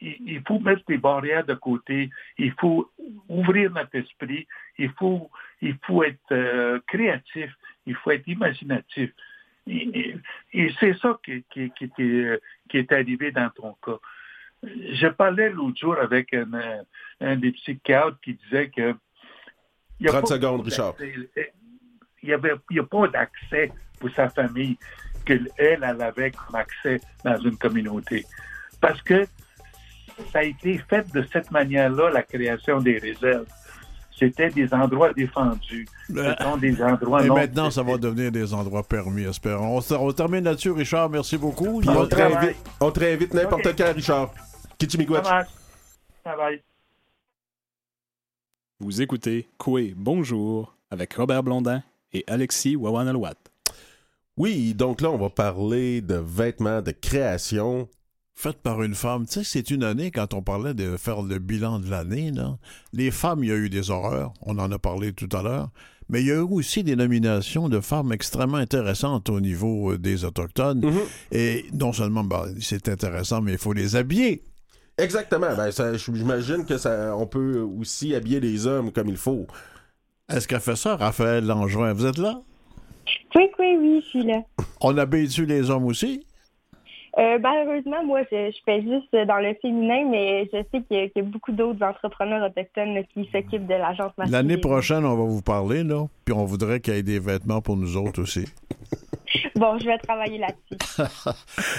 Il, 0.00 0.42
faut 0.46 0.58
mettre 0.58 0.84
des 0.86 0.98
barrières 0.98 1.46
de 1.46 1.54
côté, 1.54 2.10
il 2.36 2.52
faut 2.60 2.90
ouvrir 3.28 3.70
notre 3.70 3.94
esprit, 3.94 4.46
il 4.76 4.90
faut, 4.98 5.30
il 5.62 5.78
faut 5.86 6.02
être 6.04 6.32
euh, 6.32 6.78
créatif, 6.86 7.50
il 7.86 7.94
faut 7.94 8.10
être 8.10 8.28
imaginatif. 8.28 9.10
Et, 9.66 10.16
c'est 10.78 10.98
ça 10.98 11.18
qui, 11.24 11.42
qui, 11.50 11.70
qui, 11.70 11.88
qui, 11.96 12.76
est 12.76 12.92
arrivé 12.92 13.30
dans 13.30 13.48
ton 13.50 13.74
cas. 13.82 13.98
Je 14.62 15.06
parlais 15.06 15.48
l'autre 15.48 15.78
jour 15.78 15.96
avec 15.96 16.34
un, 16.34 16.82
un 17.20 17.36
des 17.36 17.52
psychiatres 17.52 18.20
qui 18.20 18.34
disait 18.34 18.68
que 18.68 18.94
30 20.04 20.26
secondes, 20.28 20.62
Richard. 20.62 20.94
Il 21.00 22.38
n'y 22.70 22.78
a 22.78 22.84
pas 22.84 23.08
d'accès 23.08 23.70
pour 23.98 24.10
sa 24.10 24.28
famille 24.28 24.76
qu'elle, 25.24 25.48
elle 25.56 25.84
avait 25.84 26.30
comme 26.30 26.56
accès 26.56 27.00
dans 27.24 27.38
une 27.40 27.56
communauté. 27.56 28.24
Parce 28.80 29.00
que 29.02 29.26
ça 30.32 30.40
a 30.40 30.42
été 30.42 30.78
fait 30.88 31.10
de 31.12 31.24
cette 31.32 31.50
manière-là, 31.50 32.10
la 32.10 32.22
création 32.22 32.80
des 32.80 32.98
réserves. 32.98 33.46
C'était 34.16 34.50
des 34.50 34.72
endroits 34.72 35.12
défendus. 35.12 35.88
Ce 36.06 36.12
ben, 36.12 36.36
sont 36.40 36.56
des 36.56 36.80
endroits 36.80 37.24
Et 37.24 37.28
maintenant, 37.28 37.70
ça 37.70 37.82
va 37.82 37.98
devenir 37.98 38.30
des 38.30 38.54
endroits 38.54 38.84
permis, 38.84 39.24
espérons. 39.24 39.80
On, 39.90 40.12
termine 40.12 40.44
là-dessus, 40.44 40.70
Richard. 40.70 41.10
Merci 41.10 41.36
beaucoup. 41.36 41.82
on, 41.84 42.06
te 42.06 43.00
réinvite, 43.00 43.34
n'importe 43.34 43.76
quand, 43.76 43.92
Richard. 43.92 44.32
Va. 45.08 45.46
Vous 48.80 49.00
écoutez 49.00 49.48
Coué 49.56 49.94
Bonjour 49.96 50.76
avec 50.90 51.14
Robert 51.14 51.44
Blondin 51.44 51.84
et 52.12 52.24
Alexis 52.26 52.74
Wawanalwat. 52.74 53.36
Oui, 54.36 54.74
donc 54.74 55.00
là, 55.00 55.12
on 55.12 55.16
va 55.16 55.30
parler 55.30 56.00
de 56.00 56.16
vêtements 56.16 56.82
de 56.82 56.90
création. 56.90 57.88
Faites 58.34 58.60
par 58.60 58.82
une 58.82 58.96
femme. 58.96 59.26
Tu 59.26 59.32
sais, 59.34 59.44
c'est 59.44 59.70
une 59.70 59.84
année, 59.84 60.10
quand 60.10 60.34
on 60.34 60.42
parlait 60.42 60.74
de 60.74 60.96
faire 60.96 61.22
le 61.22 61.38
bilan 61.38 61.78
de 61.78 61.88
l'année, 61.88 62.32
les 62.92 63.12
femmes, 63.12 63.44
il 63.44 63.50
y 63.50 63.52
a 63.52 63.56
eu 63.56 63.70
des 63.70 63.90
horreurs, 63.92 64.34
on 64.42 64.58
en 64.58 64.72
a 64.72 64.78
parlé 64.80 65.12
tout 65.12 65.28
à 65.36 65.42
l'heure, 65.44 65.70
mais 66.08 66.22
il 66.22 66.26
y 66.26 66.32
a 66.32 66.36
eu 66.36 66.38
aussi 66.40 66.82
des 66.82 66.96
nominations 66.96 67.68
de 67.68 67.78
femmes 67.78 68.10
extrêmement 68.10 68.56
intéressantes 68.56 69.30
au 69.30 69.40
niveau 69.40 69.92
euh, 69.92 69.98
des 69.98 70.24
Autochtones. 70.24 70.80
Mm-hmm. 70.80 71.06
Et 71.30 71.66
non 71.72 71.92
seulement, 71.92 72.24
bah, 72.24 72.46
c'est 72.60 72.88
intéressant, 72.88 73.40
mais 73.40 73.52
il 73.52 73.58
faut 73.58 73.72
les 73.72 73.94
habiller. 73.94 74.42
Exactement. 74.98 75.54
Ben, 75.56 75.70
j'imagine 75.96 76.64
que 76.64 76.76
ça, 76.76 77.16
on 77.16 77.26
peut 77.26 77.60
aussi 77.60 78.14
habiller 78.14 78.40
les 78.40 78.66
hommes 78.66 78.92
comme 78.92 79.08
il 79.08 79.16
faut. 79.16 79.46
Est-ce 80.28 80.48
qu'elle 80.48 80.60
fait 80.60 80.76
ça, 80.76 80.96
Raphaël 80.96 81.44
Langevin? 81.44 81.92
Vous 81.92 82.06
êtes 82.06 82.18
là? 82.18 82.40
Oui, 83.34 83.50
oui, 83.58 83.76
oui, 83.78 84.00
je 84.02 84.08
suis 84.08 84.22
là. 84.22 84.42
On 84.80 84.96
habille-tu 84.96 85.44
les 85.44 85.70
hommes 85.70 85.84
aussi? 85.84 86.24
Euh, 87.16 87.38
malheureusement, 87.40 88.04
moi, 88.04 88.22
je, 88.32 88.50
fais 88.64 88.82
juste 88.82 89.14
dans 89.14 89.38
le 89.38 89.54
féminin, 89.62 90.08
mais 90.10 90.48
je 90.52 90.58
sais 90.72 90.82
qu'il 90.82 91.10
y, 91.14 91.18
a 91.18 91.22
beaucoup 91.22 91.52
d'autres 91.52 91.84
entrepreneurs 91.84 92.50
autochtones 92.50 93.04
qui 93.12 93.28
s'occupent 93.30 93.68
de 93.68 93.74
l'agence 93.74 94.12
masculine. 94.18 94.32
L'année 94.32 94.56
prochaine, 94.56 95.04
on 95.04 95.16
va 95.16 95.24
vous 95.24 95.42
parler, 95.42 95.84
là, 95.84 96.06
puis 96.24 96.34
on 96.34 96.44
voudrait 96.44 96.80
qu'il 96.80 96.94
y 96.94 96.98
ait 96.98 97.02
des 97.04 97.20
vêtements 97.20 97.60
pour 97.60 97.76
nous 97.76 97.96
autres 97.96 98.22
aussi. 98.22 98.46
Bon, 99.60 99.78
je 99.78 99.86
vais 99.86 99.98
travailler 99.98 100.38
là-dessus. 100.38 100.76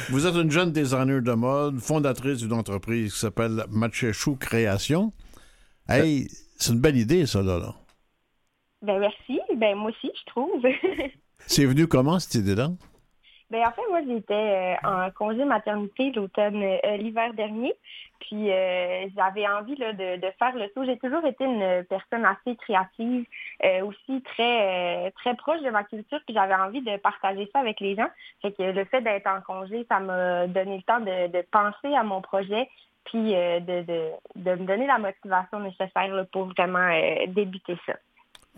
Vous 0.09 0.25
êtes 0.25 0.35
une 0.35 0.49
jeune 0.49 0.71
designer 0.71 1.21
de 1.21 1.33
mode, 1.33 1.79
fondatrice 1.79 2.39
d'une 2.39 2.53
entreprise 2.53 3.13
qui 3.13 3.19
s'appelle 3.19 3.65
Matchechou 3.69 4.37
Création. 4.37 5.11
Hey, 5.89 6.27
c'est 6.57 6.71
une 6.71 6.79
belle 6.79 6.95
idée, 6.95 7.25
ça, 7.25 7.41
là. 7.41 7.73
Ben, 8.81 8.99
merci. 8.99 9.39
Ben, 9.57 9.75
moi 9.75 9.91
aussi, 9.91 10.09
je 10.15 10.25
trouve. 10.31 10.63
c'est 11.47 11.65
venu 11.65 11.87
comment, 11.87 12.17
cette 12.19 12.35
idée-là? 12.35 12.69
Ben, 13.49 13.61
en 13.61 13.71
fait, 13.71 13.81
moi, 13.89 14.01
j'étais 14.07 14.33
euh, 14.33 14.75
en 14.87 15.11
congé 15.11 15.43
maternité 15.43 16.11
l'automne, 16.11 16.63
euh, 16.63 16.97
l'hiver 16.97 17.33
dernier. 17.33 17.73
Puis 18.19 18.51
euh, 18.51 19.07
j'avais 19.15 19.47
envie 19.47 19.75
là, 19.75 19.93
de, 19.93 20.19
faire 20.39 20.55
le 20.55 20.69
saut. 20.73 20.85
J'ai 20.85 20.97
toujours 20.97 21.25
été 21.25 21.43
une 21.43 21.83
personne 21.85 22.25
assez 22.25 22.55
créative, 22.55 23.25
aussi 23.83 24.21
très 24.23 25.11
très 25.11 25.35
proche 25.35 25.61
de 25.61 25.69
ma 25.69 25.83
culture. 25.83 26.19
Puis 26.25 26.33
j'avais 26.33 26.55
envie 26.55 26.81
de 26.81 26.97
partager 26.97 27.49
ça 27.53 27.59
avec 27.59 27.79
les 27.79 27.95
gens. 27.95 28.09
Que 28.43 28.63
le 28.63 28.85
fait 28.85 29.01
d'être 29.01 29.27
en 29.27 29.41
congé, 29.41 29.85
ça 29.89 29.99
m'a 29.99 30.47
donné 30.47 30.77
le 30.77 30.83
temps 30.83 30.99
de, 30.99 31.41
penser 31.51 31.95
à 31.95 32.03
mon 32.03 32.21
projet, 32.21 32.69
puis 33.05 33.33
de, 33.33 33.81
de, 33.83 34.11
de, 34.35 34.51
me 34.51 34.65
donner 34.65 34.87
la 34.87 34.97
motivation 34.97 35.59
nécessaire 35.59 36.25
pour 36.31 36.45
vraiment 36.47 36.89
débuter 37.27 37.77
ça. 37.85 37.93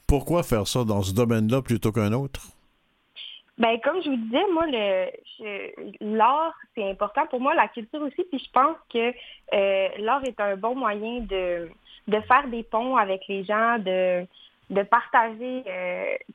Pourquoi 0.08 0.44
faire 0.44 0.68
ça 0.68 0.84
dans 0.84 1.02
ce 1.02 1.14
domaine-là 1.14 1.62
plutôt 1.62 1.92
qu'un 1.92 2.14
autre? 2.14 2.57
Ben 3.58 3.80
comme 3.80 4.02
je 4.04 4.10
vous 4.10 4.18
disais, 4.18 4.44
moi 4.54 4.66
le 4.68 6.16
l'art 6.16 6.54
c'est 6.76 6.90
important 6.90 7.26
pour 7.28 7.40
moi, 7.40 7.56
la 7.56 7.68
culture 7.68 8.02
aussi, 8.02 8.24
puis 8.30 8.40
je 8.40 8.52
pense 8.52 8.78
que 8.94 9.12
euh, 9.54 9.90
l'art 9.98 10.24
est 10.26 10.40
un 10.40 10.56
bon 10.56 10.76
moyen 10.76 11.22
de 11.22 11.70
de 12.08 12.22
faire 12.22 12.48
des 12.48 12.64
ponts 12.64 12.98
avec 12.98 13.28
les 13.28 13.44
gens, 13.44 13.80
de 13.80 14.26
de 14.70 14.84
partager 14.84 15.64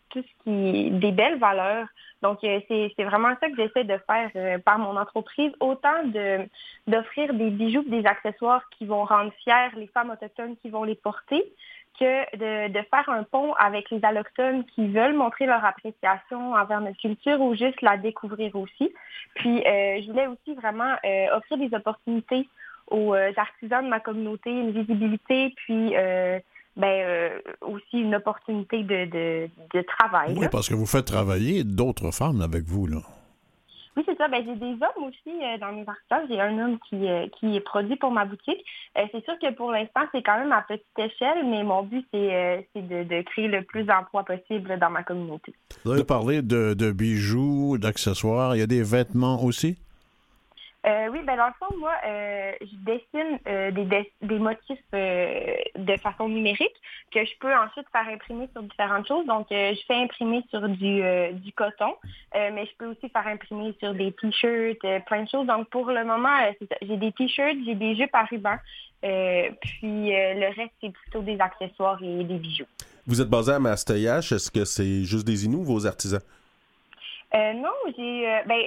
tout 0.09 0.23
ce 0.23 0.43
qui 0.43 0.91
des 0.91 1.13
belles 1.13 1.39
valeurs. 1.39 1.87
Donc, 2.23 2.39
c'est 2.41 2.95
vraiment 2.99 3.35
ça 3.41 3.51
que 3.51 3.57
j'essaie 3.57 3.85
de 3.85 3.99
faire 4.07 4.61
par 4.63 4.79
mon 4.79 4.97
entreprise, 4.97 5.53
autant 5.61 6.05
de 6.05 6.49
d'offrir 6.87 7.35
des 7.35 7.51
bijoux, 7.51 7.85
des 7.87 8.07
accessoires 8.07 8.63
qui 8.71 8.87
vont 8.87 9.05
rendre 9.05 9.33
fiers 9.45 9.71
les 9.77 9.87
femmes 9.89 10.11
autochtones 10.11 10.57
qui 10.57 10.71
vont 10.71 10.85
les 10.85 10.95
porter, 10.95 11.45
que 11.99 12.37
de, 12.37 12.73
de, 12.73 12.85
faire 12.91 13.09
un 13.09 13.23
pont 13.25 13.53
avec 13.55 13.91
les 13.91 14.05
allochtones 14.05 14.65
qui 14.75 14.89
veulent 14.89 15.15
montrer 15.15 15.47
leur 15.47 15.65
appréciation 15.65 16.55
envers 16.55 16.81
notre 16.81 16.99
culture 16.99 17.41
ou 17.41 17.55
juste 17.55 17.81
la 17.83 17.97
découvrir 17.97 18.55
aussi. 18.57 18.93
Puis, 19.35 19.61
euh, 19.61 20.01
je 20.03 20.11
voulais 20.11 20.27
aussi 20.27 20.55
vraiment 20.55 20.95
euh, 21.05 21.37
offrir 21.37 21.59
des 21.59 21.75
opportunités 21.75 22.49
aux 22.89 23.15
euh, 23.15 23.33
artisans 23.37 23.85
de 23.85 23.89
ma 23.89 24.01
communauté, 24.01 24.51
une 24.51 24.73
visibilité, 24.73 25.55
puis 25.57 25.95
ben, 26.75 27.31
aussi 27.61 28.01
une 28.01 28.15
opportunité 28.15 28.83
de, 28.83 29.05
de, 29.05 29.51
de 29.75 29.83
travail. 29.83 30.35
Oui, 30.39 30.47
parce 30.51 30.69
que 30.71 30.75
vous 30.75 30.87
faites 30.87 31.05
travailler 31.05 31.65
d'autres 31.65 32.13
femmes 32.13 32.41
avec 32.41 32.65
vous, 32.65 32.87
là. 32.87 33.01
Oui, 33.97 34.03
c'est 34.07 34.17
ça. 34.17 34.29
Ben, 34.29 34.43
j'ai 34.45 34.55
des 34.57 34.73
hommes 34.73 35.05
aussi 35.05 35.43
euh, 35.43 35.59
dans 35.59 35.73
mes 35.73 35.85
artisans. 35.87 36.27
J'ai 36.29 36.41
un 36.41 36.59
homme 36.59 36.79
qui, 36.89 37.09
euh, 37.09 37.27
qui 37.39 37.57
est 37.57 37.61
produit 37.61 37.97
pour 37.97 38.11
ma 38.11 38.25
boutique. 38.25 38.65
Euh, 38.97 39.03
c'est 39.13 39.25
sûr 39.25 39.39
que 39.39 39.53
pour 39.55 39.71
l'instant, 39.71 40.03
c'est 40.13 40.23
quand 40.23 40.39
même 40.39 40.53
à 40.53 40.63
petite 40.63 40.87
échelle, 40.99 41.45
mais 41.45 41.63
mon 41.63 41.83
but, 41.83 42.07
c'est 42.13 42.67
de, 42.75 43.05
de, 43.05 43.23
créer 43.23 43.49
le 43.49 43.63
plus 43.63 43.85
d'emplois 43.85 44.25
possible 44.25 44.79
dans 44.79 44.91
ma 44.91 45.03
communauté. 45.03 45.53
Vous 45.85 45.93
avez 45.93 46.05
parlé 46.05 46.43
de 46.43 46.93
bijoux, 46.93 47.79
d'accessoires. 47.79 48.57
Il 48.57 48.61
y 48.61 48.63
a 48.63 48.67
des 48.67 48.83
vêtements 48.83 49.43
aussi? 49.43 49.77
Euh, 50.85 51.09
oui, 51.13 51.21
ben 51.25 51.37
dans 51.37 51.47
le 51.47 51.53
fond, 51.61 51.77
moi, 51.79 51.95
euh, 52.05 52.53
je 52.61 52.77
dessine 52.85 53.39
euh, 53.47 53.71
des, 53.71 54.39
motifs 54.39 54.79
de 54.93 55.97
façon 55.99 56.29
numérique 56.29 56.75
que 57.13 57.25
je 57.25 57.33
peux 57.41 57.55
ensuite 57.55 57.87
faire 57.93 58.09
imprimer 58.09 58.49
sur 58.53 58.63
différentes 58.65 59.07
choses. 59.07 59.25
Donc, 59.27 59.47
je 59.51 59.79
fais 59.87 59.95
imprimer 59.95 60.43
sur 60.51 60.69
du, 60.69 61.03
du 61.35 61.53
coton, 61.53 61.95
mais 62.35 62.67
je 62.67 62.77
peux 62.79 62.87
aussi 62.87 63.09
faire 63.11 63.27
imprimer 63.27 63.75
sur 63.79 63.95
des 63.95 64.13
t-shirts, 64.13 64.81
plein 65.07 65.23
de 65.23 65.29
choses. 65.29 65.47
Donc, 65.47 65.69
pour 65.69 65.87
le 65.87 66.05
moment, 66.05 66.37
j'ai 66.81 66.97
des 66.97 67.13
t-shirts, 67.13 67.59
j'ai 67.65 67.75
des 67.75 67.95
jupes 67.95 68.15
à 68.15 68.25
ruban, 68.25 68.57
puis 69.03 70.11
le 70.11 70.47
reste, 70.57 70.73
c'est 70.81 70.93
plutôt 70.93 71.21
des 71.23 71.39
accessoires 71.39 72.03
et 72.03 72.25
des 72.25 72.39
bijoux. 72.39 72.67
Vous 73.07 73.21
êtes 73.21 73.29
basé 73.29 73.53
à 73.53 73.59
Mastoyache. 73.59 74.33
Est-ce 74.33 74.51
que 74.51 74.65
c'est 74.65 75.05
juste 75.05 75.27
des 75.27 75.45
Inuits, 75.45 75.65
vos 75.65 75.87
artisans? 75.87 76.21
Euh, 77.35 77.53
non, 77.55 77.73
j'ai 77.97 78.29
euh, 78.29 78.43
ben 78.47 78.61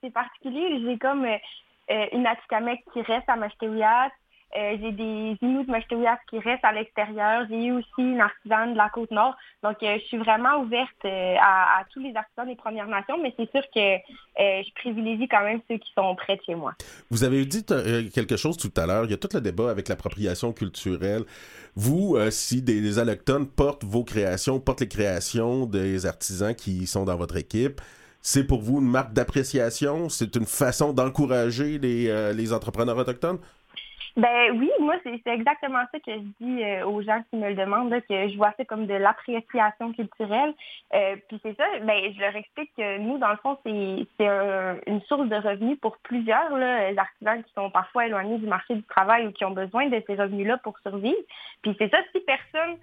c'est 0.00 0.10
particulier. 0.10 0.80
J'ai 0.82 0.98
comme 0.98 1.24
euh, 1.24 2.06
une 2.12 2.26
Atikamekw 2.26 2.82
qui 2.92 3.02
reste 3.02 3.28
à 3.28 3.36
Mashtewiyat. 3.36 4.10
j'ai 4.54 4.92
des 4.92 5.36
Inuits 5.42 5.66
de 5.66 6.30
qui 6.30 6.38
restent 6.38 6.64
à 6.64 6.72
l'extérieur. 6.72 7.46
J'ai 7.50 7.66
eu 7.66 7.72
aussi 7.72 7.90
une 7.98 8.20
artisane 8.20 8.72
de 8.72 8.78
la 8.78 8.88
côte 8.88 9.10
nord. 9.10 9.36
Donc, 9.62 9.76
je 9.82 9.98
suis 10.06 10.16
vraiment 10.16 10.60
ouverte 10.60 11.04
à, 11.04 11.84
tous 11.92 12.00
les 12.00 12.16
artisans 12.16 12.46
des 12.46 12.56
Premières 12.56 12.86
Nations, 12.86 13.18
mais 13.22 13.34
c'est 13.36 13.50
sûr 13.50 13.62
que 13.74 13.98
je 14.38 14.74
privilégie 14.76 15.28
quand 15.28 15.42
même 15.42 15.60
ceux 15.68 15.76
qui 15.76 15.92
sont 15.92 16.14
près 16.14 16.36
de 16.36 16.42
chez 16.42 16.54
moi. 16.54 16.72
Vous 17.10 17.22
avez 17.22 17.44
dit 17.44 17.66
quelque 18.14 18.36
chose 18.36 18.56
tout 18.56 18.72
à 18.80 18.86
l'heure. 18.86 19.04
Il 19.04 19.10
y 19.10 19.14
a 19.14 19.18
tout 19.18 19.28
le 19.34 19.42
débat 19.42 19.70
avec 19.70 19.88
l'appropriation 19.88 20.54
culturelle. 20.54 21.24
Vous, 21.74 22.16
si 22.30 22.62
des, 22.62 22.80
des 22.80 22.98
allochtones 22.98 23.46
portent 23.46 23.84
vos 23.84 24.04
créations, 24.04 24.58
portent 24.58 24.80
les 24.80 24.88
créations 24.88 25.66
des 25.66 26.06
artisans 26.06 26.54
qui 26.54 26.86
sont 26.86 27.04
dans 27.04 27.16
votre 27.16 27.36
équipe, 27.36 27.82
c'est 28.26 28.44
pour 28.44 28.60
vous 28.60 28.80
une 28.80 28.90
marque 28.90 29.12
d'appréciation? 29.12 30.08
C'est 30.08 30.34
une 30.34 30.46
façon 30.46 30.92
d'encourager 30.92 31.78
les, 31.78 32.10
euh, 32.10 32.32
les, 32.32 32.52
entrepreneurs 32.52 32.98
autochtones? 32.98 33.38
Ben 34.16 34.50
oui, 34.58 34.68
moi, 34.80 34.96
c'est 35.04 35.30
exactement 35.30 35.84
ça 35.92 35.98
que 36.00 36.10
je 36.10 36.44
dis 36.44 36.64
euh, 36.64 36.86
aux 36.86 37.02
gens 37.02 37.22
qui 37.30 37.36
me 37.36 37.50
le 37.50 37.54
demandent, 37.54 37.94
que 38.08 38.28
je 38.28 38.36
vois 38.36 38.52
ça 38.56 38.64
comme 38.64 38.86
de 38.86 38.94
l'appréciation 38.94 39.92
culturelle. 39.92 40.54
Euh, 40.92 41.14
puis 41.28 41.38
c'est 41.44 41.56
ça, 41.56 41.64
ben, 41.84 42.12
je 42.12 42.20
leur 42.20 42.34
explique 42.34 42.72
que 42.76 42.98
nous, 42.98 43.18
dans 43.18 43.30
le 43.30 43.36
fond, 43.36 43.58
c'est 43.64 44.26
une 44.88 45.00
source 45.02 45.28
de 45.28 45.36
revenus 45.36 45.78
pour 45.80 45.96
plusieurs 45.98 46.56
là, 46.56 46.90
artisans 46.96 47.44
qui 47.44 47.52
sont 47.54 47.70
parfois 47.70 48.06
éloignés 48.06 48.38
du 48.38 48.46
marché 48.46 48.74
du 48.74 48.82
travail 48.84 49.28
ou 49.28 49.30
qui 49.30 49.44
ont 49.44 49.52
besoin 49.52 49.88
de 49.88 50.02
ces 50.04 50.16
revenus-là 50.16 50.56
pour 50.64 50.76
survivre. 50.80 51.14
Puis 51.62 51.76
c'est 51.78 51.92
ça, 51.92 51.98
si 52.12 52.20
personne 52.22 52.76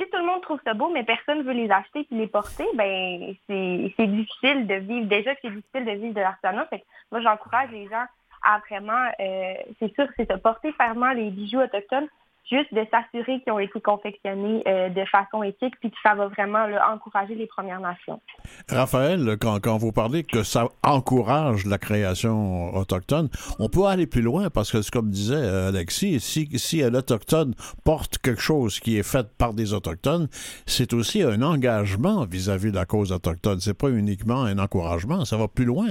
si 0.00 0.08
tout 0.10 0.18
le 0.18 0.24
monde 0.24 0.40
trouve 0.42 0.60
ça 0.64 0.74
beau, 0.74 0.88
mais 0.88 1.04
personne 1.04 1.38
ne 1.38 1.42
veut 1.42 1.52
les 1.52 1.70
acheter 1.70 2.00
et 2.00 2.14
les 2.14 2.26
porter, 2.26 2.66
ben 2.74 3.34
c'est 3.46 4.06
difficile 4.06 4.66
de 4.66 4.74
vivre. 4.74 5.06
Déjà 5.06 5.34
que 5.34 5.40
c'est 5.42 5.50
difficile 5.50 5.84
de 5.84 5.90
vivre 5.90 6.14
de 6.14 6.20
l'artisanat. 6.20 6.68
moi, 7.10 7.20
j'encourage 7.20 7.70
les 7.70 7.88
gens 7.88 8.04
à 8.42 8.58
vraiment, 8.60 9.10
euh, 9.20 9.54
c'est 9.78 9.94
sûr, 9.94 10.06
c'est 10.16 10.30
de 10.30 10.36
porter 10.36 10.72
fermement 10.72 11.12
les 11.12 11.30
bijoux 11.30 11.60
autochtones 11.60 12.08
juste 12.48 12.72
de 12.74 12.84
s'assurer 12.90 13.40
qu'ils 13.40 13.52
ont 13.52 13.58
été 13.58 13.80
confectionnés 13.80 14.62
euh, 14.66 14.88
de 14.88 15.04
façon 15.06 15.42
éthique, 15.42 15.74
puis 15.80 15.90
que 15.90 15.96
ça 16.02 16.14
va 16.14 16.28
vraiment 16.28 16.66
encourager 16.92 17.34
les 17.34 17.46
Premières 17.46 17.80
Nations. 17.80 18.20
Raphaël, 18.68 19.36
quand, 19.40 19.60
quand, 19.60 19.78
vous 19.78 19.92
parlez 19.92 20.24
que 20.24 20.42
ça 20.42 20.68
encourage 20.82 21.66
la 21.66 21.78
création 21.78 22.74
autochtone, 22.74 23.28
on 23.58 23.68
peut 23.68 23.84
aller 23.84 24.06
plus 24.06 24.22
loin 24.22 24.50
parce 24.50 24.70
que, 24.70 24.78
comme 24.90 25.10
disait 25.10 25.34
euh, 25.34 25.68
Alexis, 25.68 26.20
si, 26.20 26.58
si 26.58 26.82
l'Autochtone 26.82 27.54
porte 27.84 28.18
quelque 28.18 28.42
chose 28.42 28.80
qui 28.80 28.98
est 28.98 29.08
fait 29.08 29.26
par 29.38 29.54
des 29.54 29.72
Autochtones, 29.72 30.28
c'est 30.66 30.92
aussi 30.92 31.22
un 31.22 31.42
engagement 31.42 32.24
vis-à-vis 32.24 32.70
de 32.70 32.76
la 32.76 32.86
cause 32.86 33.12
autochtone. 33.12 33.60
C'est 33.60 33.78
pas 33.78 33.90
uniquement 33.90 34.42
un 34.42 34.58
encouragement, 34.58 35.24
ça 35.24 35.36
va 35.36 35.48
plus 35.48 35.64
loin. 35.64 35.88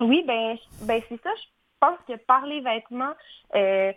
Oui, 0.00 0.24
ben, 0.26 0.56
ben 0.82 1.00
c'est 1.08 1.20
ça. 1.22 1.30
Je 1.36 1.44
pense 1.80 1.98
que 2.08 2.16
par 2.24 2.46
les 2.46 2.60
vêtements, 2.60 3.12
euh, 3.54 3.92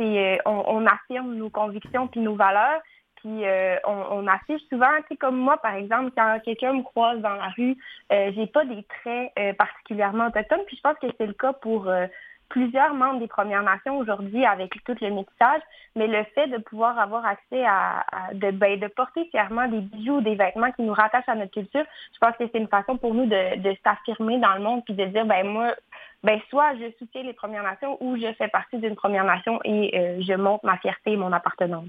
euh, 0.00 0.36
on, 0.44 0.86
affirme 0.86 1.34
nos 1.34 1.50
convictions 1.50 2.06
puis 2.08 2.20
nos 2.20 2.34
valeurs. 2.34 2.80
Puis 3.16 3.44
euh, 3.44 3.76
on, 3.84 4.26
affiche 4.26 4.60
souvent, 4.68 4.90
tu 5.10 5.16
comme 5.16 5.36
moi, 5.36 5.56
par 5.56 5.74
exemple, 5.74 6.12
quand 6.16 6.38
quelqu'un 6.44 6.74
me 6.74 6.82
croise 6.82 7.18
dans 7.20 7.34
la 7.34 7.48
rue, 7.56 7.76
euh, 8.12 8.30
j'ai 8.34 8.46
pas 8.46 8.64
des 8.64 8.84
traits 8.84 9.56
particulièrement 9.56 10.26
autochtones. 10.26 10.64
Puis 10.66 10.76
je 10.76 10.82
pense 10.82 10.98
que 11.00 11.06
c'est 11.18 11.26
le 11.26 11.32
cas 11.32 11.52
pour 11.54 11.90
plusieurs 12.48 12.94
membres 12.94 13.18
des 13.18 13.26
Premières 13.26 13.62
Nations 13.62 13.98
aujourd'hui 13.98 14.44
avec 14.44 14.72
tout 14.84 14.94
le 15.00 15.10
métissage, 15.10 15.62
mais 15.96 16.06
le 16.06 16.22
fait 16.34 16.46
de 16.46 16.58
pouvoir 16.58 16.98
avoir 16.98 17.26
accès 17.26 17.64
à, 17.66 18.04
de, 18.34 18.50
ben, 18.52 18.78
de 18.78 18.86
porter 18.86 19.26
fièrement 19.30 19.66
des 19.66 19.80
bijoux, 19.80 20.20
des 20.20 20.36
vêtements 20.36 20.70
qui 20.72 20.82
nous 20.82 20.92
rattachent 20.92 21.28
à 21.28 21.34
notre 21.34 21.50
culture, 21.50 21.84
je 22.12 22.18
pense 22.20 22.36
que 22.36 22.44
c'est 22.52 22.58
une 22.58 22.68
façon 22.68 22.96
pour 22.98 23.14
nous 23.14 23.26
de, 23.26 23.58
de 23.58 23.76
s'affirmer 23.82 24.38
dans 24.38 24.54
le 24.54 24.60
monde 24.60 24.84
puis 24.84 24.94
de 24.94 25.04
dire 25.06 25.26
ben 25.26 25.44
moi 25.46 25.74
ben 26.22 26.40
soit 26.50 26.74
je 26.74 26.90
soutiens 26.98 27.22
les 27.22 27.32
Premières 27.32 27.62
Nations 27.62 27.96
ou 28.00 28.16
je 28.16 28.32
fais 28.34 28.48
partie 28.48 28.78
d'une 28.78 28.96
Première 28.96 29.24
Nation 29.24 29.60
et 29.64 29.96
euh, 29.96 30.20
je 30.20 30.34
montre 30.34 30.64
ma 30.64 30.76
fierté 30.78 31.12
et 31.12 31.16
mon 31.16 31.32
appartenance. 31.32 31.88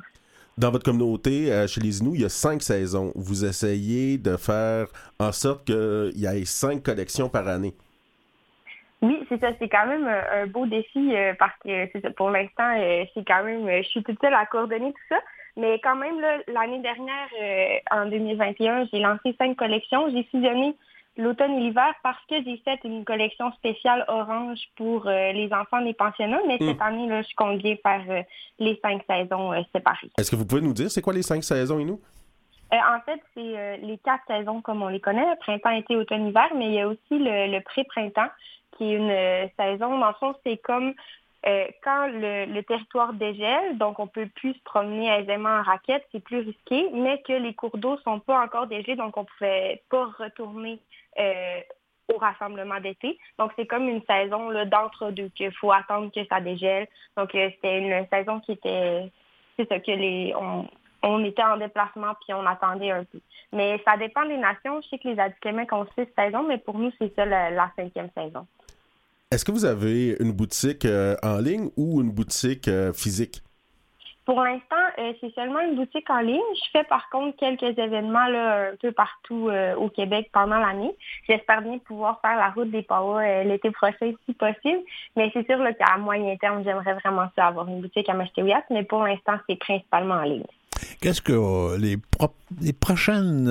Dans 0.57 0.71
votre 0.71 0.85
communauté, 0.85 1.51
euh, 1.51 1.67
chez 1.67 1.81
les 1.81 1.99
Inuits, 1.99 2.15
il 2.15 2.21
y 2.21 2.25
a 2.25 2.29
cinq 2.29 2.61
saisons. 2.61 3.11
Vous 3.15 3.45
essayez 3.45 4.17
de 4.17 4.37
faire 4.37 4.87
en 5.19 5.31
sorte 5.31 5.65
qu'il 5.65 6.11
y 6.15 6.25
ait 6.25 6.45
cinq 6.45 6.83
collections 6.83 7.29
par 7.29 7.47
année. 7.47 7.73
Oui, 9.01 9.23
c'est 9.29 9.39
ça. 9.39 9.49
C'est 9.59 9.69
quand 9.69 9.85
même 9.85 10.07
un, 10.07 10.47
beau 10.47 10.65
défi 10.65 11.15
euh, 11.15 11.33
parce 11.37 11.53
que 11.63 12.09
pour 12.13 12.31
l'instant, 12.31 12.73
c'est 13.13 13.27
quand 13.27 13.43
même, 13.43 13.69
je 13.83 13.87
suis 13.87 14.03
toute 14.03 14.19
seule 14.19 14.33
à 14.33 14.45
coordonner 14.47 14.91
tout 14.91 15.07
ça. 15.09 15.19
Mais 15.55 15.79
quand 15.83 15.95
même, 15.95 16.19
l'année 16.47 16.81
dernière, 16.81 17.79
en 17.91 18.07
2021, 18.07 18.87
j'ai 18.91 18.99
lancé 18.99 19.35
cinq 19.39 19.55
collections. 19.55 20.09
J'ai 20.11 20.23
fusionné 20.23 20.75
l'automne 21.17 21.53
et 21.53 21.59
l'hiver 21.59 21.93
parce 22.03 22.23
que 22.29 22.35
j'ai 22.43 22.57
fait 22.57 22.79
une 22.83 23.03
collection 23.03 23.51
spéciale 23.53 24.05
orange 24.07 24.59
pour 24.75 25.07
euh, 25.07 25.31
les 25.31 25.51
enfants 25.51 25.81
des 25.81 25.93
pensionnats, 25.93 26.39
mais 26.47 26.57
cette 26.59 26.77
hmm. 26.77 26.81
année, 26.81 27.07
là, 27.07 27.21
je 27.21 27.35
compte 27.35 27.57
bien 27.57 27.75
faire 27.83 28.03
euh, 28.09 28.21
les 28.59 28.79
cinq 28.81 29.03
saisons 29.09 29.53
euh, 29.53 29.61
séparées. 29.73 30.09
Est-ce 30.17 30.31
que 30.31 30.35
vous 30.35 30.45
pouvez 30.45 30.61
nous 30.61 30.73
dire 30.73 30.89
c'est 30.89 31.01
quoi 31.01 31.13
les 31.13 31.23
cinq 31.23 31.43
saisons 31.43 31.79
et 31.79 31.85
nous? 31.85 31.99
en 32.69 32.99
fait, 33.05 33.21
c'est 33.33 33.77
les 33.77 33.97
quatre 33.99 34.25
saisons 34.27 34.61
comme 34.61 34.81
on 34.81 34.89
les 34.89 34.99
connaît, 34.99 35.37
printemps, 35.37 35.69
été, 35.69 35.95
automne, 35.95 36.27
hiver, 36.27 36.49
mais 36.53 36.65
il 36.65 36.73
y 36.73 36.81
a 36.81 36.87
aussi 36.89 36.99
le, 37.11 37.59
pré-printemps 37.61 38.27
qui 38.77 38.91
est 38.91 38.97
une 38.97 39.49
saison, 39.57 39.97
dans 39.97 40.09
le 40.09 40.13
fond, 40.15 40.35
c'est 40.45 40.57
comme 40.57 40.93
quand 41.83 42.07
le, 42.07 42.61
territoire 42.61 43.13
dégèle, 43.13 43.77
donc 43.77 43.99
on 43.99 44.07
peut 44.07 44.27
plus 44.35 44.53
se 44.53 44.63
promener 44.63 45.07
aisément 45.07 45.59
en 45.59 45.63
raquette, 45.63 46.05
c'est 46.11 46.23
plus 46.23 46.39
risqué, 46.39 46.89
mais 46.93 47.21
que 47.21 47.33
les 47.33 47.53
cours 47.53 47.77
d'eau 47.77 47.97
sont 47.99 48.19
pas 48.19 48.43
encore 48.43 48.67
dégelés, 48.67 48.95
donc 48.95 49.15
on 49.17 49.25
pouvait 49.25 49.81
pas 49.89 50.05
retourner 50.17 50.79
euh, 51.19 51.61
au 52.13 52.17
rassemblement 52.17 52.79
d'été. 52.79 53.17
Donc, 53.37 53.51
c'est 53.57 53.65
comme 53.65 53.87
une 53.89 54.01
saison 54.03 54.51
d'entre-deux 54.65 55.29
qu'il 55.29 55.51
faut 55.51 55.71
attendre 55.71 56.11
que 56.13 56.25
ça 56.27 56.39
dégèle. 56.39 56.87
Donc, 57.17 57.33
euh, 57.35 57.49
c'était 57.55 57.79
une 57.79 58.07
saison 58.11 58.39
qui 58.39 58.53
était... 58.53 59.11
C'est 59.57 59.67
ça 59.67 59.79
que 59.79 59.91
les... 59.91 60.33
On, 61.03 61.23
était 61.23 61.43
en 61.43 61.57
déplacement 61.57 62.13
puis 62.25 62.33
on 62.33 62.45
attendait 62.45 62.91
un 62.91 63.03
peu. 63.03 63.19
Mais 63.53 63.81
ça 63.85 63.97
dépend 63.97 64.25
des 64.25 64.37
nations. 64.37 64.81
Je 64.81 64.89
sais 64.89 64.97
que 64.97 65.07
les 65.07 65.19
Atikamekw 65.19 65.73
ont 65.73 65.87
six 65.97 66.07
saisons, 66.17 66.43
mais 66.43 66.57
pour 66.57 66.77
nous, 66.77 66.91
c'est 66.99 67.13
ça 67.15 67.25
la, 67.25 67.71
cinquième 67.75 68.09
saison. 68.15 68.45
Est-ce 69.31 69.43
que 69.43 69.51
vous 69.51 69.65
avez 69.65 70.15
une 70.19 70.31
boutique 70.31 70.85
euh, 70.85 71.15
en 71.21 71.39
ligne 71.39 71.69
ou 71.75 72.01
une 72.01 72.11
boutique 72.11 72.69
physique? 72.93 73.41
Pour 74.27 74.41
l'instant, 74.41 74.75
euh, 74.99 75.13
c'est 75.21 75.33
seulement 75.35 75.61
une 75.61 75.77
boutique 75.77 76.09
en 76.09 76.19
ligne. 76.19 76.41
Je 76.53 76.69
fais 76.73 76.83
par 76.83 77.09
contre 77.09 77.37
quelques 77.37 77.79
événements 77.79 78.27
là, 78.27 78.71
un 78.71 78.75
peu 78.75 78.91
partout 78.91 79.47
euh, 79.47 79.73
au 79.75 79.87
Québec 79.87 80.29
pendant 80.33 80.57
l'année. 80.57 80.93
J'espère 81.29 81.61
bien 81.61 81.77
pouvoir 81.77 82.19
faire 82.19 82.35
la 82.35 82.49
route 82.49 82.69
des 82.69 82.85
euh, 82.91 83.43
l'été 83.45 83.71
prochain 83.71 84.11
si 84.25 84.33
possible. 84.33 84.81
Mais 85.15 85.31
c'est 85.33 85.45
sûr 85.45 85.57
qu'à 85.79 85.97
moyen 85.97 86.35
terme, 86.35 86.61
j'aimerais 86.65 86.95
vraiment 86.95 87.29
ça 87.37 87.47
avoir 87.47 87.69
une 87.69 87.79
boutique 87.79 88.09
à 88.09 88.15
Mashtewiyat, 88.15 88.65
mais 88.69 88.83
pour 88.83 89.01
l'instant, 89.03 89.37
c'est 89.47 89.57
principalement 89.57 90.15
en 90.15 90.23
ligne. 90.23 90.43
Qu'est-ce 90.99 91.21
que 91.21 91.77
les, 91.77 91.95
les 92.59 92.73
prochaines 92.73 93.47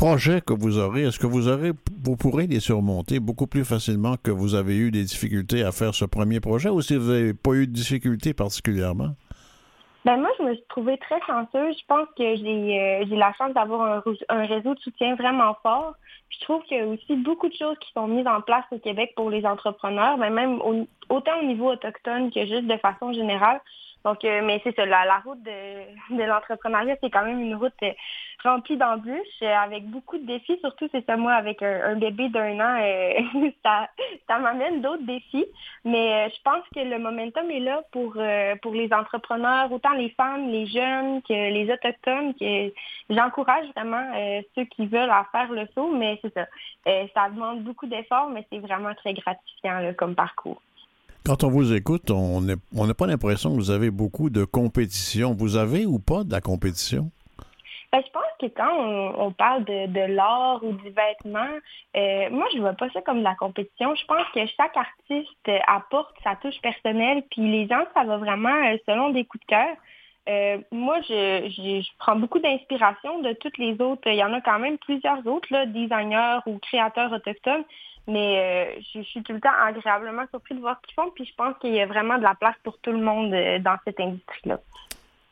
projets 0.00 0.40
que 0.40 0.54
vous 0.54 0.78
aurez, 0.78 1.02
est-ce 1.02 1.18
que 1.18 1.26
vous 1.26 1.46
aurez, 1.46 1.72
vous 2.02 2.16
pourrez 2.16 2.46
les 2.46 2.60
surmonter 2.60 3.20
beaucoup 3.20 3.46
plus 3.46 3.66
facilement 3.66 4.14
que 4.24 4.30
vous 4.30 4.54
avez 4.54 4.74
eu 4.74 4.90
des 4.90 5.02
difficultés 5.02 5.62
à 5.62 5.72
faire 5.72 5.94
ce 5.94 6.06
premier 6.06 6.40
projet 6.40 6.70
ou 6.70 6.80
si 6.80 6.96
vous 6.96 7.12
n'avez 7.12 7.34
pas 7.34 7.52
eu 7.52 7.66
de 7.66 7.72
difficultés 7.72 8.32
particulièrement? 8.32 9.10
Ben 10.06 10.16
moi, 10.16 10.30
je 10.38 10.44
me 10.44 10.54
suis 10.54 10.64
trouvée 10.70 10.96
très 10.96 11.20
chanceuse. 11.26 11.76
Je 11.78 11.84
pense 11.86 12.08
que 12.16 12.34
j'ai 12.36 12.80
euh, 12.80 13.14
la 13.14 13.34
chance 13.34 13.52
d'avoir 13.52 14.02
un, 14.30 14.46
réseau 14.46 14.74
de 14.74 14.80
soutien 14.80 15.16
vraiment 15.16 15.54
fort. 15.62 15.92
Je 16.30 16.40
trouve 16.46 16.62
qu'il 16.62 16.78
y 16.78 16.80
a 16.80 16.86
aussi 16.86 17.16
beaucoup 17.16 17.50
de 17.50 17.54
choses 17.54 17.76
qui 17.80 17.92
sont 17.92 18.06
mises 18.06 18.26
en 18.26 18.40
place 18.40 18.64
au 18.70 18.78
Québec 18.78 19.12
pour 19.16 19.28
les 19.28 19.44
entrepreneurs, 19.44 20.16
mais 20.16 20.30
même 20.30 20.60
autant 21.10 21.40
au 21.42 21.44
niveau 21.44 21.72
autochtone 21.72 22.30
que 22.32 22.40
juste 22.46 22.66
de 22.66 22.76
façon 22.78 23.12
générale. 23.12 23.60
Donc, 24.04 24.24
euh, 24.24 24.40
mais 24.44 24.60
c'est 24.64 24.74
ça, 24.74 24.86
la, 24.86 25.18
route 25.18 25.42
de, 25.42 26.16
de 26.16 26.22
l'entrepreneuriat, 26.22 26.96
c'est 27.02 27.10
quand 27.10 27.24
même 27.24 27.40
une 27.40 27.54
route 27.54 27.74
euh, 27.82 27.92
remplie 28.42 28.78
d'embûches, 28.78 29.42
euh, 29.42 29.54
avec 29.54 29.84
beaucoup 29.90 30.16
de 30.16 30.24
défis. 30.24 30.58
Surtout, 30.60 30.88
c'est 30.90 31.04
ça, 31.04 31.18
moi, 31.18 31.32
avec 31.34 31.62
un, 31.62 31.96
bébé 31.96 32.30
d'un 32.30 32.58
an, 32.60 32.80
ça, 33.64 33.88
ça 34.26 34.38
m'amène 34.38 34.80
d'autres 34.80 35.04
défis. 35.04 35.44
Mais 35.84 36.30
je 36.30 36.42
pense 36.42 36.64
que 36.74 36.80
le 36.80 36.98
momentum 36.98 37.50
est 37.50 37.60
là 37.60 37.82
pour, 37.92 38.16
pour 38.62 38.72
les 38.72 38.90
entrepreneurs, 38.92 39.70
autant 39.70 39.92
les 39.92 40.10
femmes, 40.10 40.48
les 40.48 40.66
jeunes 40.66 41.20
que 41.22 41.32
les 41.32 41.70
autochtones, 41.70 42.34
que 42.34 42.72
j'encourage 43.10 43.66
vraiment 43.76 44.12
ceux 44.54 44.64
qui 44.64 44.86
veulent 44.86 45.10
à 45.10 45.26
faire 45.30 45.50
le 45.52 45.66
saut. 45.74 45.92
Mais 45.94 46.18
c'est 46.22 46.32
ça, 46.32 46.46
ça 47.14 47.28
demande 47.28 47.62
beaucoup 47.62 47.86
d'efforts, 47.86 48.30
mais 48.30 48.46
c'est 48.50 48.60
vraiment 48.60 48.94
très 48.94 49.12
gratifiant 49.12 49.92
comme 49.98 50.14
parcours. 50.14 50.60
Quand 51.24 51.44
on 51.44 51.50
vous 51.50 51.74
écoute, 51.74 52.10
on 52.10 52.40
n'a 52.40 52.94
pas 52.94 53.06
l'impression 53.06 53.50
que 53.50 53.56
vous 53.56 53.70
avez 53.70 53.90
beaucoup 53.90 54.30
de 54.30 54.44
compétition. 54.44 55.34
Vous 55.34 55.56
avez 55.56 55.86
ou 55.86 55.98
pas 55.98 56.24
de 56.24 56.32
la 56.32 56.40
compétition? 56.40 57.10
Ben, 57.92 58.00
je 58.06 58.10
pense 58.12 58.22
que 58.40 58.46
quand 58.46 58.70
on, 59.18 59.32
parle 59.32 59.64
de, 59.64 60.14
l'art 60.14 60.62
ou 60.62 60.72
du 60.72 60.90
vêtement, 60.90 61.48
euh, 61.96 62.30
moi, 62.30 62.46
je 62.54 62.60
vois 62.60 62.74
pas 62.74 62.88
ça 62.90 63.02
comme 63.02 63.18
de 63.18 63.24
la 63.24 63.34
compétition. 63.34 63.94
Je 63.96 64.04
pense 64.06 64.26
que 64.32 64.46
chaque 64.56 64.76
artiste 64.76 65.50
apporte 65.66 66.14
sa 66.22 66.36
touche 66.36 66.60
personnelle, 66.62 67.24
puis 67.30 67.50
les 67.50 67.66
gens, 67.66 67.84
ça 67.94 68.04
va 68.04 68.18
vraiment 68.18 68.54
euh, 68.54 68.76
selon 68.86 69.10
des 69.10 69.24
coups 69.24 69.44
de 69.44 69.50
cœur. 69.50 69.76
Euh, 70.28 70.58
moi, 70.70 71.00
je, 71.08 71.82
prends 71.98 72.14
beaucoup 72.14 72.38
d'inspiration 72.38 73.20
de 73.22 73.32
toutes 73.32 73.58
les 73.58 73.80
autres. 73.80 74.02
Il 74.06 74.14
y 74.14 74.22
en 74.22 74.32
a 74.32 74.40
quand 74.40 74.60
même 74.60 74.78
plusieurs 74.78 75.26
autres, 75.26 75.48
là, 75.50 75.66
designers 75.66 76.38
ou 76.46 76.58
créateurs 76.58 77.12
autochtones. 77.12 77.64
Mais 78.10 78.74
euh, 78.76 78.80
je, 78.94 79.02
suis 79.02 79.22
tout 79.22 79.32
le 79.32 79.40
temps 79.40 79.52
agréablement 79.64 80.24
surpris 80.30 80.54
de 80.54 80.60
voir 80.60 80.76
ce 80.82 80.86
qu'ils 80.88 80.94
font. 80.94 81.10
Puis 81.14 81.24
je 81.24 81.34
pense 81.36 81.54
qu'il 81.60 81.74
y 81.74 81.80
a 81.80 81.86
vraiment 81.86 82.18
de 82.18 82.22
la 82.22 82.34
place 82.34 82.56
pour 82.64 82.76
tout 82.78 82.90
le 82.90 82.98
monde 82.98 83.32
euh, 83.32 83.58
dans 83.60 83.76
cette 83.84 84.00
industrie-là. 84.00 84.58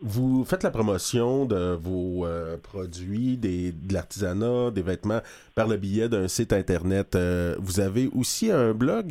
Vous 0.01 0.45
faites 0.45 0.63
la 0.63 0.71
promotion 0.71 1.45
de 1.45 1.75
vos 1.75 2.25
euh, 2.25 2.57
produits, 2.57 3.37
des, 3.37 3.73
de 3.73 3.93
l'artisanat, 3.93 4.71
des 4.71 4.83
vêtements 4.83 5.21
par 5.57 5.67
le 5.67 5.77
biais 5.77 6.09
d'un 6.09 6.29
site 6.29 6.53
Internet. 6.53 7.19
vous 7.59 7.81
avez 7.81 8.09
aussi 8.17 8.51
un 8.53 8.73
blog? 8.73 9.11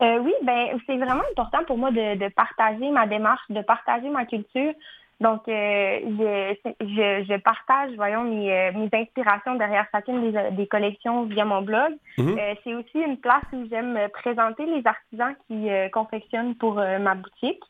oui, 0.00 0.32
ben 0.42 0.78
c'est 0.86 0.96
vraiment 0.98 1.22
important 1.30 1.64
pour 1.66 1.78
moi 1.78 1.90
de, 1.90 2.18
de, 2.18 2.28
partager 2.28 2.90
ma 2.90 3.06
démarche, 3.06 3.40
de 3.48 3.62
partager 3.62 4.10
ma 4.10 4.26
culture. 4.26 4.74
Donc, 5.20 5.48
euh, 5.48 6.00
je, 6.04 7.24
je, 7.26 7.36
partage, 7.38 7.94
voyons, 7.96 8.24
mes, 8.24 8.52
euh, 8.52 8.72
mes, 8.74 8.90
inspirations 8.92 9.54
derrière 9.54 9.86
chacune 9.90 10.30
des, 10.30 10.50
des, 10.50 10.66
collections 10.66 11.24
via 11.24 11.46
mon 11.46 11.62
blog. 11.62 11.94
Mhm. 12.18 12.38
Euh, 12.38 12.54
c'est 12.62 12.74
aussi 12.74 12.98
une 12.98 13.16
place 13.18 13.44
où 13.52 13.66
j'aime 13.70 13.98
présenter 14.12 14.66
les 14.66 14.86
artisans 14.86 15.34
qui 15.46 15.68
confectionnent 15.92 16.54
pour 16.56 16.74
ma 16.74 17.14
boutique. 17.14 17.62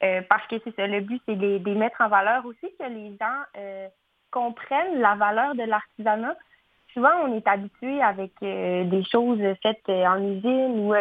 parce 0.00 0.46
que 0.48 0.56
c'est 0.64 0.74
ça, 0.74 0.86
le 0.86 1.00
but, 1.00 1.22
c'est 1.26 1.36
de, 1.36 1.58
de, 1.58 1.74
mettre 1.74 2.00
en 2.00 2.08
valeur 2.08 2.44
aussi 2.46 2.66
que 2.78 2.86
les 2.86 3.16
gens 3.20 3.42
comprennent 4.30 5.00
la 5.00 5.14
valeur 5.14 5.54
de 5.54 5.62
l'artisanat. 5.62 6.36
Souvent, 6.94 7.14
on 7.24 7.36
est 7.36 7.46
habitué 7.46 8.02
avec 8.02 8.32
des 8.40 9.04
choses 9.04 9.40
faites 9.62 9.88
en 9.88 10.20
usine 10.20 10.80
ou 10.80 10.94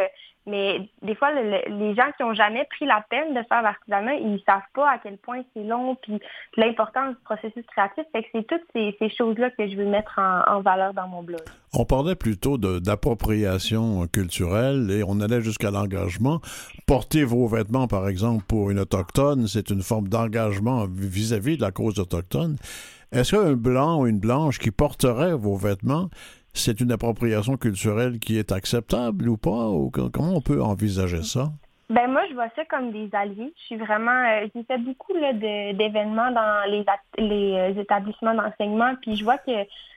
mais 0.48 0.90
des 1.02 1.14
fois, 1.14 1.30
les 1.34 1.94
gens 1.94 2.10
qui 2.16 2.24
n'ont 2.24 2.34
jamais 2.34 2.66
pris 2.70 2.86
la 2.86 3.04
peine 3.10 3.34
de 3.34 3.42
faire 3.50 3.62
l'artisanat, 3.62 4.16
ils 4.16 4.32
ne 4.32 4.38
savent 4.40 4.62
pas 4.74 4.92
à 4.92 4.98
quel 4.98 5.18
point 5.18 5.42
c'est 5.54 5.64
long, 5.64 5.96
puis 5.96 6.20
l'importance 6.56 7.10
du 7.10 7.22
processus 7.26 7.66
créatif. 7.68 8.06
Fait 8.14 8.24
que 8.24 8.30
c'est 8.32 8.48
toutes 8.48 8.62
ces, 8.74 9.10
choses-là 9.10 9.50
que 9.52 9.68
je 9.68 9.76
veux 9.76 9.86
mettre 9.86 10.18
en, 10.20 10.62
valeur 10.62 10.94
dans 10.94 11.08
mon 11.08 11.22
blog. 11.22 11.42
On 11.74 11.84
parlait 11.84 12.16
plutôt 12.16 12.58
d'appropriation 12.58 14.08
culturelle 14.08 14.90
et 14.90 15.04
on 15.06 15.20
allait 15.20 15.42
jusqu'à 15.42 15.70
l'engagement. 15.70 16.40
Porter 16.86 17.26
vos 17.26 17.48
vêtements, 17.48 17.88
par 17.88 18.08
exemple, 18.08 18.46
pour 18.48 18.72
une 18.72 18.80
autochtone, 18.80 19.48
c'est 19.48 19.70
une 19.70 19.82
forme 19.82 20.08
d'engagement 20.08 20.86
vis-à-vis 20.90 21.58
de 21.58 21.62
la 21.62 21.72
cause 21.72 22.00
autochtone. 22.00 22.56
Est-ce 23.12 23.36
qu'un 23.36 23.54
blanc 23.54 24.02
ou 24.02 24.08
une 24.08 24.20
blanche 24.20 24.60
qui 24.60 24.72
porterait 24.72 25.34
vos 25.34 25.56
vêtements 25.56 26.10
c'est 26.54 26.82
une 26.82 26.92
appropriation 26.92 27.58
culturelle 27.58 28.20
qui 28.20 28.38
est 28.38 28.52
acceptable 28.52 29.30
ou 29.30 29.38
pas? 29.38 29.70
Ou 29.70 29.92
comment 29.92 30.36
on 30.36 30.42
peut 30.42 30.62
envisager 30.62 31.24
ça? 31.24 31.52
Ben 31.90 32.12
moi, 32.12 32.22
je 32.30 32.34
vois 32.34 32.50
ça 32.56 32.66
comme 32.66 32.92
des 32.92 33.10
alliés. 33.14 33.54
Je 33.58 33.64
suis 33.64 33.78
vraiment, 33.78 34.12
euh, 34.12 34.48
j'ai 34.54 34.64
fait 34.64 34.78
beaucoup 34.78 35.14
d'événements 35.14 36.32
dans 36.32 36.70
les, 36.70 36.84
les 37.18 37.54
euh, 37.54 37.82
établissements 37.82 38.34
d'enseignement, 38.34 38.94
puis 39.02 39.16
je 39.16 39.24
vois 39.24 39.38
que 39.38 39.52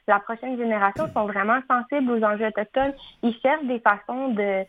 la 0.06 0.20
prochaine 0.20 0.56
génération 0.56 1.08
sont 1.12 1.26
vraiment 1.26 1.58
sensibles 1.68 2.12
aux 2.12 2.22
enjeux 2.22 2.46
autochtones. 2.46 2.94
Ils 3.24 3.34
cherchent 3.42 3.66
des 3.66 3.80
façons 3.80 4.28
de, 4.28 4.64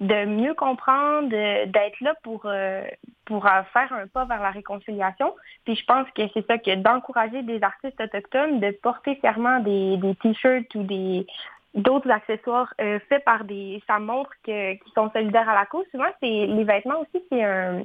de 0.00 0.24
mieux 0.24 0.54
comprendre, 0.54 1.28
d'être 1.28 2.00
là 2.00 2.14
pour, 2.22 2.42
euh, 2.46 2.82
pour 3.26 3.46
euh, 3.46 3.62
faire 3.72 3.92
un 3.92 4.06
pas 4.06 4.24
vers 4.24 4.42
la 4.42 4.50
réconciliation. 4.50 5.34
Puis 5.64 5.76
je 5.76 5.84
pense 5.84 6.06
que 6.16 6.22
c'est 6.34 6.46
ça 6.46 6.58
que 6.58 6.74
d'encourager 6.74 7.42
des 7.42 7.62
artistes 7.62 8.00
autochtones 8.00 8.60
de 8.60 8.70
porter 8.82 9.14
fièrement 9.16 9.60
des, 9.60 9.96
des 9.98 10.14
t-shirts 10.16 10.74
ou 10.74 10.82
des 10.82 11.26
d'autres 11.74 12.10
accessoires 12.10 12.72
euh, 12.80 13.00
faits 13.08 13.24
par 13.24 13.44
des 13.44 13.82
ça 13.88 13.98
montre 13.98 14.30
que 14.44 14.74
qu'ils 14.74 14.92
sont 14.94 15.10
solidaires 15.10 15.48
à 15.48 15.54
la 15.54 15.66
cause. 15.66 15.84
Souvent 15.90 16.06
c'est 16.20 16.46
les 16.46 16.64
vêtements 16.64 17.00
aussi 17.00 17.24
c'est 17.30 17.42
un 17.42 17.82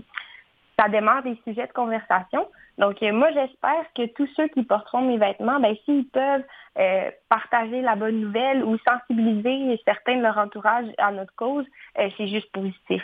ça 0.79 0.87
démarre 0.87 1.23
des 1.23 1.37
sujets 1.45 1.67
de 1.67 1.73
conversation. 1.73 2.47
Donc, 2.79 3.03
euh, 3.03 3.11
moi, 3.11 3.29
j'espère 3.33 3.85
que 3.93 4.07
tous 4.13 4.27
ceux 4.37 4.47
qui 4.47 4.63
porteront 4.63 5.01
mes 5.01 5.17
vêtements, 5.17 5.59
ben, 5.59 5.75
s'ils 5.83 6.07
peuvent 6.07 6.45
euh, 6.79 7.11
partager 7.27 7.81
la 7.81 7.97
bonne 7.97 8.21
nouvelle 8.21 8.63
ou 8.63 8.77
sensibiliser 8.87 9.79
certains 9.83 10.15
de 10.15 10.21
leur 10.21 10.37
entourage 10.37 10.85
à 10.97 11.11
notre 11.11 11.35
cause, 11.35 11.65
euh, 11.99 12.09
c'est 12.17 12.29
juste 12.29 12.49
positif. 12.53 13.03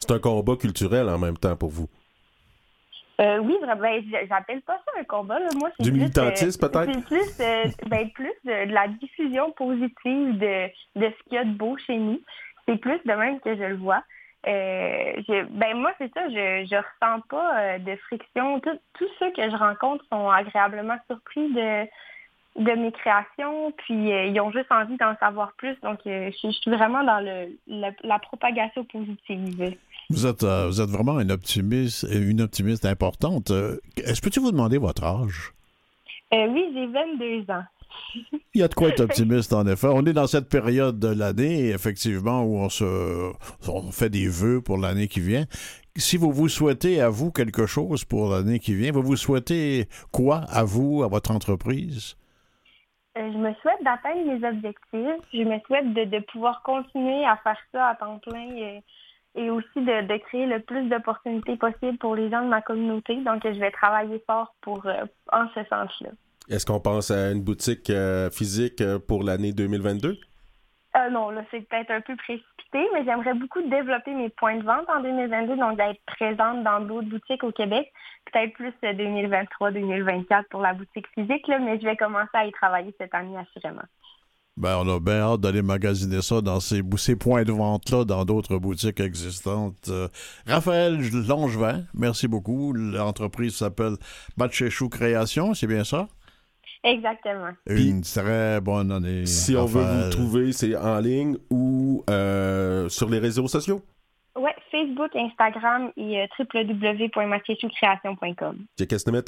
C'est 0.00 0.10
un 0.10 0.18
combat 0.18 0.56
culturel 0.56 1.10
en 1.10 1.18
même 1.18 1.36
temps 1.36 1.54
pour 1.54 1.68
vous. 1.68 1.86
oui, 3.18 3.56
ben, 3.60 4.02
j'appelle 4.26 4.62
pas 4.62 4.80
ça 4.86 4.92
un 4.98 5.04
combat. 5.04 5.38
Moi, 5.54 5.70
du 5.78 5.92
militantisme, 5.92 6.58
peut-être? 6.66 6.90
C'est 6.94 7.04
plus, 7.04 7.88
ben, 7.88 8.10
plus 8.10 8.32
de, 8.44 8.72
la 8.72 8.88
diffusion 8.88 9.52
positive 9.52 10.38
de, 10.38 10.66
de 10.96 11.12
ce 11.12 11.22
qu'il 11.24 11.34
y 11.34 11.38
a 11.38 11.44
de 11.44 11.52
beau 11.52 11.76
chez 11.76 11.98
nous. 11.98 12.20
C'est 12.66 12.78
plus 12.78 13.00
de 13.04 13.12
même 13.12 13.38
que 13.40 13.54
je 13.54 13.64
le 13.64 13.76
vois. 13.76 14.02
Euh, 14.46 15.22
ben 15.50 15.76
moi, 15.76 15.92
c'est 15.98 16.12
ça, 16.12 16.28
je 16.28 16.66
je 16.70 16.76
ressens 16.76 17.20
pas 17.30 17.58
euh, 17.58 17.78
de 17.78 17.96
friction. 17.96 18.60
tous 18.60 19.08
ceux 19.18 19.30
que 19.32 19.50
je 19.50 19.56
rencontre 19.56 20.04
sont 20.12 20.28
agréablement 20.28 20.96
surpris 21.08 21.52
de, 21.52 21.86
de 22.62 22.72
mes 22.72 22.92
créations, 22.92 23.72
puis 23.78 24.12
euh, 24.12 24.26
ils 24.26 24.40
ont 24.40 24.52
juste 24.52 24.70
envie 24.70 24.96
d'en 24.96 25.16
savoir 25.16 25.52
plus. 25.54 25.76
Donc, 25.82 26.00
je, 26.04 26.30
suis 26.30 26.70
vraiment 26.70 27.02
dans 27.04 27.20
le, 27.20 27.56
la, 28.02 28.18
propagation 28.18 28.84
positive. 28.84 29.76
Vous 30.10 30.26
êtes, 30.26 30.44
vous 30.44 30.80
êtes 30.80 30.90
vraiment 30.90 31.20
une 31.20 31.32
optimiste, 31.32 32.06
une 32.12 32.42
optimiste 32.42 32.84
importante. 32.84 33.50
Est-ce 33.96 34.20
que 34.20 34.28
tu 34.28 34.40
vous 34.40 34.52
demander 34.52 34.78
votre 34.78 35.04
âge? 35.04 35.52
oui, 36.32 36.70
j'ai 36.74 36.86
22 36.86 37.52
ans. 37.52 37.64
Il 38.54 38.60
y 38.60 38.62
a 38.62 38.68
de 38.68 38.74
quoi 38.74 38.88
être 38.88 39.00
optimiste, 39.00 39.52
en 39.52 39.66
effet. 39.66 39.88
On 39.90 40.04
est 40.06 40.12
dans 40.12 40.28
cette 40.28 40.48
période 40.48 40.98
de 40.98 41.08
l'année, 41.08 41.70
effectivement, 41.70 42.44
où 42.44 42.58
on 42.58 42.68
se 42.68 43.32
fait 43.90 44.10
des 44.10 44.28
vœux 44.28 44.60
pour 44.60 44.78
l'année 44.78 45.08
qui 45.08 45.20
vient. 45.20 45.44
Si 45.96 46.16
vous 46.16 46.32
vous 46.32 46.48
souhaitez 46.48 47.00
à 47.00 47.08
vous 47.08 47.30
quelque 47.30 47.66
chose 47.66 48.04
pour 48.04 48.30
l'année 48.30 48.58
qui 48.58 48.74
vient, 48.74 48.92
vous 48.92 49.02
vous 49.02 49.16
souhaitez 49.16 49.88
quoi 50.12 50.42
à 50.48 50.64
vous, 50.64 51.02
à 51.04 51.08
votre 51.08 51.30
entreprise? 51.30 52.16
Euh, 53.16 53.32
je 53.32 53.38
me 53.38 53.54
souhaite 53.54 53.82
d'atteindre 53.82 54.24
mes 54.24 54.48
objectifs. 54.48 55.28
Je 55.32 55.44
me 55.44 55.60
souhaite 55.66 55.92
de, 55.92 56.18
pouvoir 56.32 56.62
continuer 56.62 57.24
à 57.24 57.36
faire 57.36 57.58
ça 57.70 57.88
à 57.88 57.94
temps 57.94 58.18
plein 58.18 58.80
et, 59.36 59.50
aussi 59.50 59.76
de, 59.76 60.06
de, 60.06 60.16
créer 60.16 60.46
le 60.46 60.60
plus 60.60 60.88
d'opportunités 60.88 61.56
possibles 61.56 61.98
pour 61.98 62.16
les 62.16 62.28
gens 62.30 62.42
de 62.42 62.48
ma 62.48 62.60
communauté. 62.60 63.16
Donc, 63.22 63.42
je 63.44 63.58
vais 63.58 63.70
travailler 63.70 64.20
fort 64.26 64.54
pour 64.62 64.84
euh, 64.86 65.04
en 65.32 65.46
ce 65.54 65.62
sens-là. 65.64 66.10
Est-ce 66.48 66.66
qu'on 66.66 66.80
pense 66.80 67.10
à 67.10 67.30
une 67.30 67.42
boutique 67.42 67.90
euh, 67.90 68.30
physique 68.30 68.80
euh, 68.80 68.98
pour 68.98 69.22
l'année 69.22 69.52
2022? 69.52 70.18
Euh, 70.96 71.10
non, 71.10 71.30
là, 71.30 71.42
c'est 71.50 71.66
peut-être 71.68 71.90
un 71.90 72.00
peu 72.00 72.14
précipité, 72.16 72.86
mais 72.92 73.04
j'aimerais 73.04 73.34
beaucoup 73.34 73.62
développer 73.62 74.12
mes 74.12 74.28
points 74.28 74.56
de 74.56 74.64
vente 74.64 74.88
en 74.88 75.02
2022, 75.02 75.56
donc 75.56 75.76
d'être 75.76 76.00
présente 76.06 76.62
dans 76.62 76.80
d'autres 76.80 77.08
boutiques 77.08 77.42
au 77.42 77.50
Québec. 77.50 77.90
Peut-être 78.30 78.52
plus 78.52 78.72
2023-2024 78.82 80.44
pour 80.50 80.60
la 80.60 80.74
boutique 80.74 81.06
physique, 81.14 81.48
là, 81.48 81.58
mais 81.58 81.80
je 81.80 81.84
vais 81.84 81.96
commencer 81.96 82.28
à 82.34 82.46
y 82.46 82.52
travailler 82.52 82.94
cette 82.98 83.14
année, 83.14 83.36
assurément. 83.36 83.82
Ben, 84.56 84.76
on 84.78 84.88
a 84.88 85.00
bien 85.00 85.20
hâte 85.20 85.40
d'aller 85.40 85.62
magasiner 85.62 86.22
ça 86.22 86.40
dans 86.40 86.60
ces, 86.60 86.80
ces 86.96 87.16
points 87.16 87.42
de 87.42 87.50
vente-là, 87.50 88.04
dans 88.04 88.24
d'autres 88.24 88.58
boutiques 88.58 89.00
existantes. 89.00 89.88
Euh, 89.88 90.06
Raphaël 90.46 90.96
Langevin, 91.26 91.82
merci 91.92 92.28
beaucoup. 92.28 92.72
L'entreprise 92.72 93.56
s'appelle 93.56 93.96
Batchechou 94.36 94.88
Création, 94.88 95.54
c'est 95.54 95.66
bien 95.66 95.82
ça? 95.82 96.06
Exactement. 96.84 97.50
Une 97.66 98.02
très 98.02 98.60
bonne 98.60 98.92
année. 98.92 99.24
Si 99.24 99.56
on 99.56 99.64
veut 99.64 99.82
vous 99.82 100.10
trouver, 100.10 100.52
c'est 100.52 100.76
en 100.76 101.00
ligne 101.00 101.38
ou 101.50 102.04
euh, 102.10 102.90
sur 102.90 103.08
les 103.08 103.18
réseaux 103.18 103.48
sociaux? 103.48 103.80
Oui, 104.36 104.50
Facebook, 104.70 105.16
Instagram 105.16 105.90
et 105.96 106.20
euh, 106.20 106.26
www.mathieuchoucreation.com. 106.38 108.66
Qu'est-ce 108.76 109.04
que 109.04 109.10
tu 109.10 109.16
mets, 109.16 109.24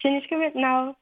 Finish 0.00 0.28
maintenant. 0.32 0.96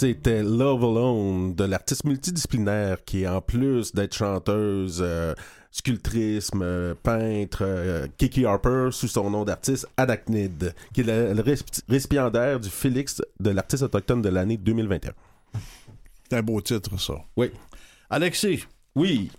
C'était 0.00 0.42
Love 0.42 0.82
Alone 0.82 1.54
de 1.54 1.64
l'artiste 1.64 2.04
multidisciplinaire 2.04 3.04
qui, 3.04 3.28
en 3.28 3.42
plus 3.42 3.92
d'être 3.92 4.14
chanteuse, 4.14 5.00
euh, 5.02 5.34
sculptrice, 5.70 6.50
euh, 6.54 6.94
peintre, 7.02 7.58
euh, 7.60 8.06
Kiki 8.16 8.46
Harper, 8.46 8.88
sous 8.92 9.08
son 9.08 9.28
nom 9.28 9.44
d'artiste 9.44 9.86
Adacnid, 9.98 10.74
qui 10.94 11.02
est 11.02 11.34
le, 11.34 11.42
récipiendaire 11.86 12.58
du 12.58 12.70
Félix 12.70 13.20
de 13.40 13.50
l'artiste 13.50 13.82
autochtone 13.82 14.22
de 14.22 14.30
l'année 14.30 14.56
2021. 14.56 15.12
C'est 16.30 16.38
un 16.38 16.42
beau 16.42 16.62
titre, 16.62 16.98
ça. 16.98 17.16
Oui. 17.36 17.50
Alexis. 18.08 18.64
Oui. 18.94 19.30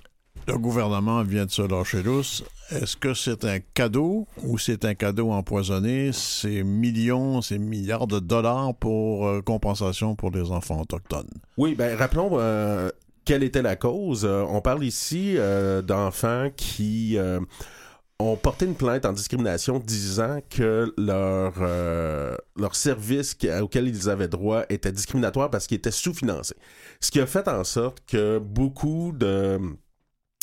Le 0.47 0.57
gouvernement 0.57 1.23
vient 1.23 1.45
de 1.45 1.51
se 1.51 1.61
lâcher 1.61 2.03
lousse. 2.03 2.43
Est-ce 2.71 2.95
que 2.95 3.13
c'est 3.13 3.43
un 3.45 3.59
cadeau 3.59 4.27
ou 4.43 4.57
c'est 4.57 4.85
un 4.85 4.93
cadeau 4.93 5.31
empoisonné? 5.31 6.11
C'est 6.13 6.63
millions, 6.63 7.41
c'est 7.41 7.57
milliards 7.57 8.07
de 8.07 8.19
dollars 8.19 8.73
pour 8.75 9.27
euh, 9.27 9.41
compensation 9.41 10.15
pour 10.15 10.31
les 10.31 10.51
enfants 10.51 10.79
autochtones. 10.79 11.29
Oui, 11.57 11.75
ben 11.75 11.97
rappelons 11.97 12.29
euh, 12.33 12.89
quelle 13.25 13.43
était 13.43 13.61
la 13.61 13.75
cause. 13.75 14.23
Euh, 14.23 14.45
on 14.47 14.61
parle 14.61 14.83
ici 14.85 15.35
d'enfants 15.83 16.49
qui 16.55 17.17
ont 18.19 18.35
porté 18.35 18.65
une 18.65 18.75
plainte 18.75 19.05
en 19.05 19.13
discrimination 19.13 19.79
disant 19.79 20.39
que 20.49 20.93
leur, 20.97 21.53
leur 22.55 22.75
service 22.75 23.35
auquel 23.61 23.87
ils 23.87 24.09
avaient 24.09 24.27
droit 24.27 24.63
était 24.69 24.91
discriminatoire 24.91 25.49
parce 25.49 25.67
qu'il 25.67 25.77
était 25.77 25.91
sous-financé. 25.91 26.55
Ce 27.01 27.11
qui 27.11 27.19
a 27.19 27.25
fait 27.25 27.47
en 27.47 27.63
sorte 27.63 27.99
que 28.07 28.39
beaucoup 28.39 29.11
de 29.13 29.59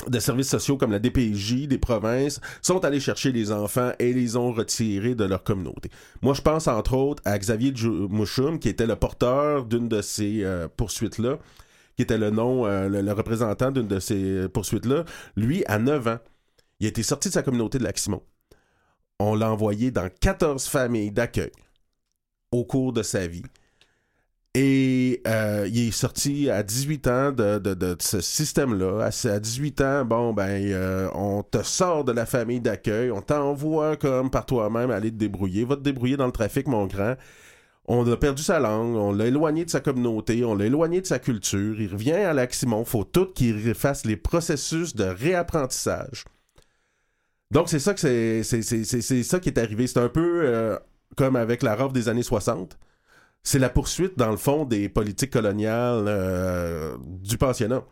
de 0.06 0.18
services 0.20 0.48
sociaux 0.48 0.76
comme 0.76 0.92
la 0.92 1.00
DPJ 1.00 1.66
des 1.66 1.78
provinces 1.78 2.40
sont 2.62 2.84
allés 2.84 3.00
chercher 3.00 3.32
les 3.32 3.50
enfants 3.50 3.92
et 3.98 4.12
les 4.12 4.36
ont 4.36 4.52
retirés 4.52 5.14
de 5.14 5.24
leur 5.24 5.42
communauté. 5.42 5.90
Moi, 6.22 6.34
je 6.34 6.42
pense 6.42 6.68
entre 6.68 6.94
autres 6.94 7.22
à 7.24 7.36
Xavier 7.38 7.72
Mouchoum, 8.08 8.58
qui 8.58 8.68
était 8.68 8.86
le 8.86 8.96
porteur 8.96 9.64
d'une 9.64 9.88
de 9.88 10.00
ces 10.00 10.44
euh, 10.44 10.68
poursuites-là, 10.76 11.38
qui 11.96 12.02
était 12.02 12.18
le 12.18 12.30
nom, 12.30 12.64
euh, 12.66 12.88
le, 12.88 13.12
représentant 13.12 13.70
d'une 13.70 13.88
de 13.88 13.98
ces 13.98 14.48
poursuites-là. 14.48 15.04
Lui, 15.36 15.64
à 15.66 15.78
9 15.78 16.06
ans, 16.06 16.18
il 16.80 16.86
a 16.86 16.88
été 16.90 17.02
sorti 17.02 17.28
de 17.28 17.34
sa 17.34 17.42
communauté 17.42 17.78
de 17.78 17.84
Lac-Simon. 17.84 18.22
On 19.18 19.34
l'a 19.34 19.50
envoyé 19.50 19.90
dans 19.90 20.08
14 20.20 20.68
familles 20.68 21.10
d'accueil 21.10 21.50
au 22.52 22.64
cours 22.64 22.92
de 22.92 23.02
sa 23.02 23.26
vie. 23.26 23.42
Et 24.60 25.22
euh, 25.28 25.68
il 25.72 25.86
est 25.86 25.90
sorti 25.92 26.50
à 26.50 26.64
18 26.64 27.06
ans 27.06 27.30
de, 27.30 27.96
ce 28.00 28.20
système-là. 28.20 29.08
À, 29.08 29.38
18 29.38 29.80
ans, 29.82 30.04
bon, 30.04 30.32
ben, 30.32 30.48
euh, 30.50 31.08
on 31.14 31.44
te 31.44 31.62
sort 31.62 32.02
de 32.02 32.10
la 32.10 32.26
famille 32.26 32.58
d'accueil, 32.60 33.12
on 33.12 33.22
t'envoie 33.22 33.96
comme 33.96 34.32
par 34.32 34.46
toi-même 34.46 34.90
aller 34.90 35.12
te 35.12 35.16
débrouiller. 35.16 35.64
Va 35.64 35.76
te 35.76 35.82
débrouiller 35.82 36.16
dans 36.16 36.26
le 36.26 36.32
trafic, 36.32 36.66
mon 36.66 36.86
grand. 36.86 37.14
On 37.84 38.04
a 38.10 38.16
perdu 38.16 38.42
sa 38.42 38.58
langue, 38.58 38.96
on 38.96 39.12
l'a 39.12 39.26
éloigné 39.26 39.64
de 39.64 39.70
sa 39.70 39.78
communauté, 39.78 40.44
on 40.44 40.56
l'a 40.56 40.66
éloigné 40.66 41.02
de 41.02 41.06
sa 41.06 41.20
culture. 41.20 41.80
Il 41.80 41.92
revient 41.92 42.10
à 42.14 42.32
Lac-Simon. 42.32 42.84
faut 42.84 43.04
tout 43.04 43.26
qu'il 43.26 43.74
fasse 43.76 44.04
les 44.04 44.16
processus 44.16 44.96
de 44.96 45.04
réapprentissage. 45.04 46.24
Donc, 47.52 47.68
c'est 47.68 47.78
ça 47.78 47.96
ça 47.96 49.40
qui 49.40 49.48
est 49.48 49.58
arrivé. 49.58 49.86
C'est 49.86 50.00
un 50.00 50.08
peu 50.08 50.40
euh, 50.42 50.76
comme 51.16 51.36
avec 51.36 51.62
la 51.62 51.76
robe 51.76 51.92
des 51.92 52.08
années 52.08 52.24
60 52.24 52.76
c'est 53.48 53.58
la 53.58 53.70
poursuite, 53.70 54.18
dans 54.18 54.30
le 54.30 54.36
fond, 54.36 54.66
des 54.66 54.90
politiques 54.90 55.30
coloniales 55.30 56.04
euh, 56.06 56.98
du 57.00 57.38
pensionnat. 57.38 57.82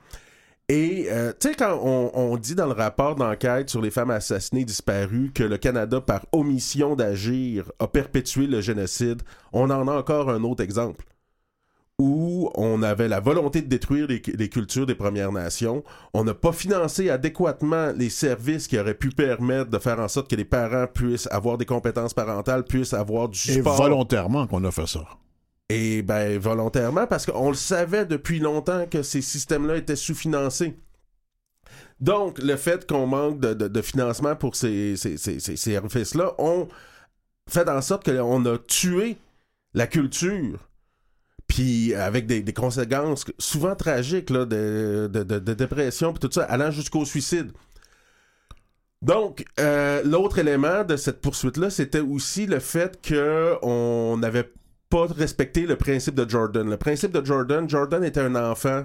Et, 0.69 1.07
euh, 1.11 1.33
tu 1.41 1.49
sais, 1.49 1.55
quand 1.55 1.81
on, 1.83 2.37
dit 2.37 2.55
dans 2.55 2.67
le 2.67 2.73
rapport 2.73 3.15
d'enquête 3.15 3.71
sur 3.71 3.81
les 3.81 3.91
femmes 3.91 4.11
assassinées 4.11 4.67
disparues 4.67 5.31
que 5.35 5.43
le 5.43 5.57
Canada, 5.57 6.03
par 6.03 6.27
omission 6.33 6.95
d'agir, 6.95 7.73
a 7.79 7.89
perpétué 7.89 8.47
le 8.47 8.61
génocide, 8.61 9.23
on 9.55 9.71
en 9.71 9.89
a 9.89 9.93
encore 9.93 10.29
un 10.29 10.45
autre 10.45 10.63
exemple 10.63 11.07
où 11.99 12.51
on 12.55 12.83
avait 12.83 13.09
la 13.09 13.21
volonté 13.21 13.63
de 13.63 13.69
détruire 13.69 14.09
les, 14.09 14.21
les 14.27 14.49
cultures 14.51 14.85
des 14.85 14.95
Premières 14.95 15.33
Nations. 15.33 15.83
On 16.13 16.25
n'a 16.25 16.35
pas 16.35 16.53
financé 16.53 17.09
adéquatement 17.09 17.93
les 17.97 18.11
services 18.11 18.69
qui 18.69 18.79
auraient 18.79 18.93
pu 18.93 19.09
permettre 19.09 19.71
de 19.71 19.79
faire 19.79 19.99
en 20.01 20.09
sorte 20.09 20.29
que 20.29 20.37
les 20.37 20.45
parents 20.45 20.87
puissent 20.87 21.29
avoir 21.33 21.57
des 21.57 21.65
compétences 21.65 22.13
parentales, 22.13 22.65
puissent 22.65 22.93
avoir 22.93 23.31
du 23.31 23.39
support. 23.39 23.77
Et 23.77 23.79
volontairement 23.79 24.47
qu'on 24.47 24.63
a 24.65 24.71
fait 24.71 24.87
ça. 24.87 25.07
Et 25.69 26.03
ben 26.03 26.39
volontairement, 26.39 27.07
parce 27.07 27.27
qu'on 27.27 27.49
le 27.49 27.57
savait 27.57 28.07
depuis 28.07 28.39
longtemps 28.39 28.87
que 28.87 29.03
ces 29.03 29.21
systèmes-là 29.21 29.77
étaient 29.77 29.97
sous-financés. 29.97 30.77
Donc, 32.01 32.39
le 32.39 32.57
fait 32.57 32.87
qu'on 32.87 33.07
manque 33.07 33.41
de, 33.41 33.83
financement 33.83 34.37
pour 34.37 34.55
ces, 34.55 34.97
ces, 34.97 35.17
services-là, 35.57 36.35
on 36.39 36.69
fait 37.49 37.69
en 37.69 37.81
sorte 37.81 38.05
qu'on 38.05 38.45
a 38.45 38.59
tué 38.59 39.17
la 39.75 39.87
culture. 39.87 40.69
Puis 41.49 41.95
avec 41.95 42.27
des, 42.27 42.45
conséquences 42.53 43.25
souvent 43.39 43.75
tragiques 43.77 44.31
là, 44.31 44.45
de, 44.45 45.09
dépression, 45.55 46.13
puis 46.13 46.21
tout 46.21 46.33
ça, 46.33 46.45
allant 46.45 46.71
jusqu'au 46.71 47.05
suicide. 47.05 47.53
Donc, 49.03 49.45
euh, 49.61 50.03
l'autre 50.05 50.39
élément 50.39 50.85
de 50.85 50.97
cette 50.97 51.21
poursuite-là, 51.21 51.71
c'était 51.71 52.01
aussi 52.01 52.47
le 52.47 52.59
fait 52.59 52.99
qu'on 53.07 54.17
n'avait 54.17 54.51
pas 54.89 55.07
respecter 55.07 55.67
le 55.67 55.77
principe 55.77 56.15
de 56.15 56.29
Jordan. 56.29 56.69
Le 56.69 56.77
principe 56.77 57.13
de 57.13 57.25
Jordan, 57.25 57.69
Jordan 57.69 58.05
était 58.05 58.21
un 58.21 58.35
enfant 58.35 58.85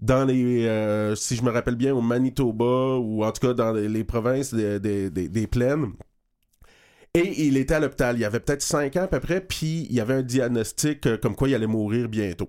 dans 0.00 0.24
les, 0.24 0.66
euh, 0.66 1.14
si 1.14 1.36
je 1.36 1.42
me 1.42 1.50
rappelle 1.50 1.76
bien, 1.76 1.94
au 1.94 2.00
Manitoba 2.00 2.96
ou 2.98 3.24
en 3.24 3.32
tout 3.32 3.46
cas 3.46 3.54
dans 3.54 3.72
les, 3.72 4.04
provinces 4.04 4.54
des, 4.54 5.48
plaines. 5.50 5.92
Et 7.14 7.46
il 7.46 7.56
était 7.56 7.74
à 7.74 7.80
l'hôpital. 7.80 8.16
Il 8.18 8.24
avait 8.24 8.40
peut-être 8.40 8.62
5 8.62 8.96
ans 8.96 9.02
à 9.02 9.08
peu 9.08 9.20
près, 9.20 9.40
puis 9.40 9.86
il 9.88 9.96
y 9.96 10.00
avait 10.00 10.14
un 10.14 10.22
diagnostic 10.22 11.06
euh, 11.06 11.16
comme 11.16 11.34
quoi 11.34 11.48
il 11.48 11.54
allait 11.54 11.66
mourir 11.66 12.08
bientôt. 12.08 12.48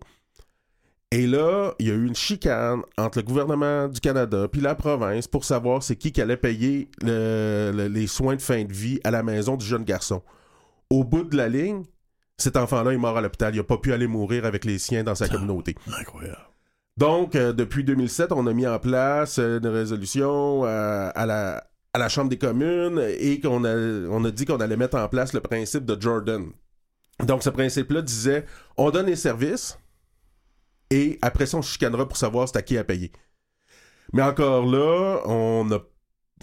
Et 1.11 1.25
là, 1.25 1.73
il 1.79 1.87
y 1.87 1.91
a 1.91 1.95
eu 1.95 2.05
une 2.05 2.15
chicane 2.15 2.81
entre 2.95 3.17
le 3.17 3.23
gouvernement 3.23 3.87
du 3.87 3.99
Canada 3.99 4.47
puis 4.47 4.61
la 4.61 4.75
province 4.75 5.27
pour 5.27 5.43
savoir 5.43 5.81
c'est 5.81 5.95
qui 5.95 6.11
qui 6.11 6.21
allait 6.21 6.37
payer 6.37 6.87
les 7.01 8.05
soins 8.05 8.35
de 8.35 8.41
fin 8.43 8.63
de 8.63 8.71
vie 8.71 8.99
à 9.03 9.09
la 9.09 9.23
maison 9.23 9.55
du 9.55 9.65
jeune 9.65 9.83
garçon. 9.83 10.21
Au 10.91 11.03
bout 11.03 11.23
de 11.23 11.35
la 11.35 11.49
ligne, 11.49 11.83
cet 12.41 12.57
enfant-là 12.57 12.91
est 12.91 12.97
mort 12.97 13.17
à 13.17 13.21
l'hôpital. 13.21 13.53
Il 13.53 13.57
n'a 13.57 13.63
pas 13.63 13.77
pu 13.77 13.93
aller 13.93 14.07
mourir 14.07 14.45
avec 14.45 14.65
les 14.65 14.79
siens 14.79 15.03
dans 15.03 15.15
sa 15.15 15.25
ah, 15.25 15.29
communauté. 15.29 15.75
Incroyable. 15.99 16.37
Donc, 16.97 17.35
euh, 17.35 17.53
depuis 17.53 17.83
2007, 17.83 18.31
on 18.31 18.45
a 18.47 18.53
mis 18.53 18.67
en 18.67 18.77
place 18.79 19.39
une 19.39 19.67
résolution 19.67 20.65
euh, 20.65 21.09
à, 21.15 21.25
la, 21.25 21.63
à 21.93 21.99
la 21.99 22.09
Chambre 22.09 22.29
des 22.29 22.37
communes 22.37 23.01
et 23.19 23.39
qu'on 23.39 23.63
a, 23.63 23.73
on 24.09 24.25
a 24.25 24.31
dit 24.31 24.45
qu'on 24.45 24.59
allait 24.59 24.77
mettre 24.77 24.97
en 24.97 25.07
place 25.07 25.33
le 25.33 25.39
principe 25.39 25.85
de 25.85 25.99
Jordan. 25.99 26.49
Donc, 27.25 27.43
ce 27.43 27.49
principe-là 27.49 28.01
disait 28.01 28.45
on 28.77 28.91
donne 28.91 29.05
les 29.05 29.15
services 29.15 29.77
et 30.89 31.19
après 31.21 31.45
ça, 31.45 31.57
on 31.57 31.61
chicanera 31.61 32.07
pour 32.07 32.17
savoir 32.17 32.47
c'est 32.47 32.57
à 32.57 32.61
qui 32.61 32.77
à 32.77 32.83
payer. 32.83 33.11
Mais 34.13 34.23
encore 34.23 34.65
là, 34.65 35.21
on 35.25 35.71
a 35.71 35.79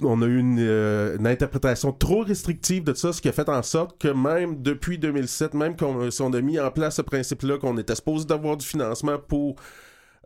on 0.03 0.23
a 0.23 0.27
eu 0.27 0.43
euh, 0.59 1.17
une, 1.19 1.27
interprétation 1.27 1.93
trop 1.93 2.23
restrictive 2.23 2.85
de 2.85 2.95
ça, 2.95 3.13
ce 3.13 3.21
qui 3.21 3.29
a 3.29 3.33
fait 3.33 3.49
en 3.49 3.63
sorte 3.63 3.99
que 3.99 4.09
même 4.09 4.63
depuis 4.63 4.99
2007, 4.99 5.55
même 5.55 5.75
si 6.11 6.23
on 6.23 6.33
a 6.33 6.41
mis 6.41 6.61
en 6.61 6.71
place 6.71 6.97
ce 6.97 7.03
principe-là, 7.03 7.59
qu'on 7.59 7.77
était 7.79 7.95
supposé 7.95 8.27
d'avoir 8.27 8.57
du 8.57 8.67
financement 8.67 9.19
pour 9.19 9.57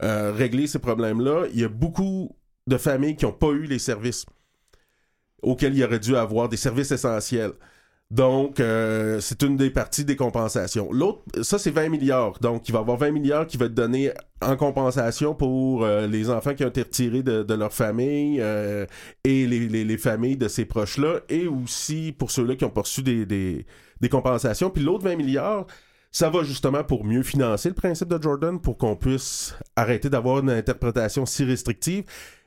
euh, 0.03 0.33
régler 0.33 0.67
ces 0.67 0.79
problèmes-là, 0.79 1.47
il 1.53 1.61
y 1.61 1.65
a 1.65 1.69
beaucoup 1.69 2.37
de 2.67 2.77
familles 2.77 3.17
qui 3.17 3.25
n'ont 3.25 3.33
pas 3.33 3.51
eu 3.51 3.65
les 3.65 3.79
services 3.79 4.27
auxquels 5.43 5.77
il 5.77 5.85
aurait 5.85 5.99
dû 5.99 6.17
avoir 6.17 6.49
des 6.49 6.57
services 6.57 6.91
essentiels. 6.91 7.53
Donc, 8.11 8.59
euh, 8.59 9.21
c'est 9.21 9.43
une 9.45 9.57
des 9.57 9.71
parties 9.71 10.05
des 10.05 10.17
compensations. 10.17 10.93
L'autre, 10.93 11.23
ça, 11.43 11.61
c'est 11.61 11.71
20 11.71 11.91
milliards. 11.91 12.41
Donc, 12.41 12.69
il 12.69 12.73
va 12.73 12.79
y 12.79 12.83
avoir 12.83 12.97
20 12.99 13.13
milliards 13.13 13.47
qui 13.47 13.57
va 13.57 13.67
être 13.67 13.75
donné 13.75 14.11
en 14.43 14.57
compensation 14.57 15.33
pour 15.33 15.85
euh, 15.85 16.09
les 16.09 16.29
enfants 16.29 16.55
qui 16.55 16.65
ont 16.65 16.69
été 16.69 16.83
retirés 16.83 17.23
de, 17.23 17.55
leur 17.55 17.73
famille 17.73 18.41
euh, 18.41 18.85
et 19.23 19.47
les, 19.47 19.99
familles 19.99 20.37
de 20.37 20.49
ces 20.49 20.65
proches-là, 20.65 21.21
et 21.29 21.47
aussi 21.47 22.13
pour 22.19 22.33
ceux-là 22.33 22.57
qui 22.57 22.65
ont 22.65 22.73
reçu 22.75 23.03
des, 23.05 23.65
compensations. 24.11 24.71
Puis 24.71 24.83
l'autre 24.83 25.05
20 25.05 25.15
milliards, 25.15 25.67
ça 26.11 26.31
va 26.31 26.43
justement 26.43 26.83
pour 26.83 27.05
mieux 27.05 27.23
financer 27.23 27.69
le 27.69 27.77
principe 27.77 28.09
de 28.09 28.21
Jordan, 28.21 28.61
pour 28.61 28.77
qu'on 28.77 28.97
puisse 28.97 29.55
arrêter 29.77 30.11
d'avoir 30.11 30.41
une 30.41 30.51
interprétation 30.51 31.27
si 31.27 31.45
restrictive, 31.45 32.03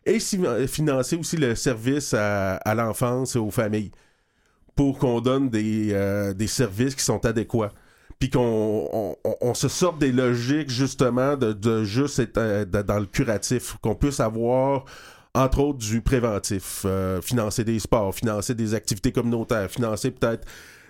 et 0.05 0.19
financer 0.19 1.15
aussi 1.15 1.37
le 1.37 1.55
service 1.55 2.13
à 2.13 2.75
l'enfance 2.75 3.37
et 3.37 3.39
aux 3.39 3.51
familles 3.51 3.91
pour 4.75 4.97
qu'on 4.99 5.21
donne 5.21 5.49
des, 5.49 5.89
euh, 5.91 6.33
des 6.33 6.47
services 6.47 6.95
qui 6.95 7.03
sont 7.03 7.25
adéquats. 7.25 7.71
Puis 8.19 8.29
qu'on 8.29 9.15
on, 9.41 9.53
se 9.53 9.67
sorte 9.67 9.99
des 9.99 10.11
logiques 10.11 10.69
justement 10.69 11.35
de, 11.35 11.51
de 11.51 11.83
juste 11.83 12.19
être 12.19 12.37
euh, 12.37 12.65
dans 12.65 12.99
le 12.99 13.05
curatif, 13.05 13.75
qu'on 13.81 13.95
puisse 13.95 14.19
avoir 14.19 14.85
entre 15.35 15.59
autres 15.59 15.79
du 15.79 16.01
préventif, 16.01 16.83
euh, 16.85 17.21
financer 17.21 17.63
des 17.63 17.79
sports, 17.79 18.13
financer 18.13 18.53
des 18.53 18.75
activités 18.75 19.11
communautaires, 19.11 19.69
financer 19.69 20.11
peut-être 20.11 20.47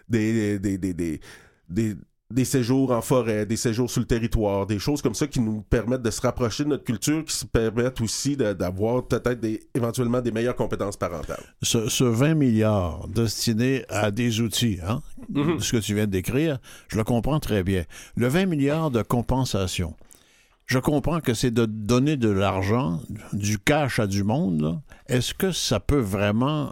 des, 0.10 0.60
des, 0.60 0.78
des, 0.78 0.94
des 0.94 1.22
des 1.70 1.96
séjours 2.44 2.92
en 2.92 3.02
forêt, 3.02 3.46
des 3.46 3.58
séjours 3.58 3.90
sur 3.90 4.02
le 4.02 4.08
territoire, 4.08 4.66
des 4.66 4.80
choses 4.80 5.02
comme 5.02 5.14
ça 5.14 5.28
qui 5.28 5.40
nous 5.40 5.62
permettent 5.62 6.02
de 6.02 6.12
se 6.12 6.22
rapprocher 6.22 6.64
de 6.64 6.70
notre 6.70 6.84
culture, 6.84 7.24
qui 7.26 7.36
se 7.36 7.46
permettent 7.46 8.02
aussi 8.02 8.36
d'avoir 8.36 9.04
peut-être 9.08 9.40
des, 9.40 9.62
éventuellement 9.74 10.22
des 10.22 10.32
meilleures 10.32 10.56
compétences 10.56 10.98
parentales. 10.98 11.44
Ce, 11.62 12.04
20 12.04 12.34
milliards 12.34 13.08
destiné 13.08 13.86
à 13.90 14.12
des 14.12 14.42
outils, 14.42 14.80
hein, 14.86 15.02
mm-hmm. 15.32 15.60
ce 15.60 15.72
que 15.72 15.78
tu 15.78 15.96
viens 15.96 16.06
de 16.06 16.12
décrire, 16.12 16.58
je 16.88 16.98
le 16.98 17.04
comprends 17.04 17.40
très 17.40 17.64
bien. 17.64 17.84
Le 18.16 18.28
20 18.28 18.48
milliards 18.48 18.92
de 18.92 19.02
compensation, 19.02 19.96
je 20.66 20.80
comprends 20.80 21.20
que 21.20 21.34
c'est 21.34 21.52
de 21.52 21.66
donner 21.66 22.18
de 22.18 22.30
l'argent, 22.30 23.00
du 23.34 23.60
cash 23.60 24.00
à 24.00 24.08
du 24.08 24.24
monde. 24.24 24.80
Est-ce 25.08 25.34
que 25.34 25.52
ça 25.52 25.80
peut 25.80 26.00
vraiment 26.00 26.72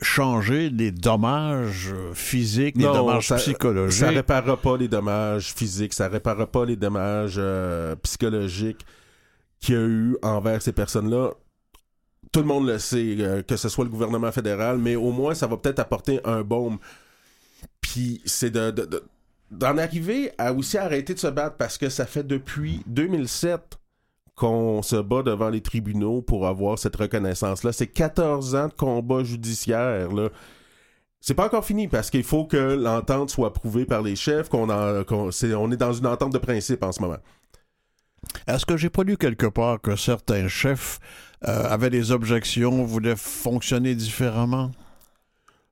changer 0.00 0.70
les 0.70 0.90
dommages 0.92 1.92
physiques, 2.14 2.76
les 2.76 2.84
dommages 2.84 3.32
psychologiques? 3.34 3.98
Ça 4.00 4.10
réparera 4.10 4.56
pas 4.56 4.76
les 4.76 4.88
dommages 4.88 5.52
physiques, 5.52 5.92
ça 5.94 6.08
réparera 6.08 6.46
pas 6.46 6.64
les 6.64 6.76
dommages 6.76 7.34
euh, 7.38 7.94
psychologiques 8.02 8.84
qu'il 9.60 9.74
y 9.74 9.78
a 9.78 9.80
eu 9.82 10.16
envers 10.22 10.62
ces 10.62 10.72
personnes-là. 10.72 11.32
tout 12.30 12.40
le 12.40 12.46
monde 12.46 12.68
le 12.68 12.78
sait, 12.78 13.16
euh, 13.20 13.42
que 13.42 13.56
ce 13.56 13.68
soit 13.68 13.84
le 13.84 13.90
gouvernement 13.90 14.30
fédéral, 14.30 14.78
mais 14.78 14.94
au 14.96 15.10
moins, 15.10 15.34
ça 15.34 15.46
va 15.46 15.56
peut-être 15.56 15.78
apporter 15.80 16.20
un 16.24 16.42
baume. 16.42 16.78
Puis 17.80 18.20
c'est 18.24 18.50
de, 18.50 18.70
de- 18.70 18.84
de- 18.84 19.02
d'en 19.50 19.78
arriver 19.78 20.30
à 20.38 20.52
aussi 20.52 20.76
arrêter 20.78 21.14
de 21.14 21.18
se 21.18 21.26
battre 21.26 21.56
parce 21.56 21.78
que 21.78 21.88
ça 21.88 22.04
fait 22.06 22.22
depuis 22.22 22.82
2007 22.86 23.78
qu'on 24.38 24.82
se 24.82 24.96
bat 24.96 25.22
devant 25.22 25.50
les 25.50 25.60
tribunaux 25.60 26.22
pour 26.22 26.46
avoir 26.46 26.78
cette 26.78 26.96
reconnaissance-là. 26.96 27.72
C'est 27.72 27.88
14 27.88 28.54
ans 28.54 28.68
de 28.68 28.72
combat 28.72 29.24
judiciaire, 29.24 30.12
là. 30.12 30.28
C'est 31.20 31.34
pas 31.34 31.46
encore 31.46 31.64
fini 31.64 31.88
parce 31.88 32.10
qu'il 32.10 32.22
faut 32.22 32.44
que 32.44 32.56
l'entente 32.56 33.30
soit 33.30 33.48
approuvée 33.48 33.84
par 33.84 34.02
les 34.02 34.14
chefs, 34.14 34.48
qu'on 34.48 34.70
on 34.70 35.72
est 35.72 35.76
dans 35.76 35.92
une 35.92 36.06
entente 36.06 36.32
de 36.32 36.38
principe 36.38 36.84
en 36.84 36.92
ce 36.92 37.02
moment. 37.02 37.18
Est-ce 38.46 38.64
que 38.64 38.76
j'ai 38.76 38.88
pas 38.88 39.02
lu 39.02 39.16
quelque 39.16 39.46
part 39.46 39.80
que 39.80 39.96
certains 39.96 40.46
chefs 40.46 41.00
euh, 41.46 41.64
avaient 41.68 41.90
des 41.90 42.12
objections, 42.12 42.84
voulaient 42.84 43.16
fonctionner 43.16 43.96
différemment? 43.96 44.70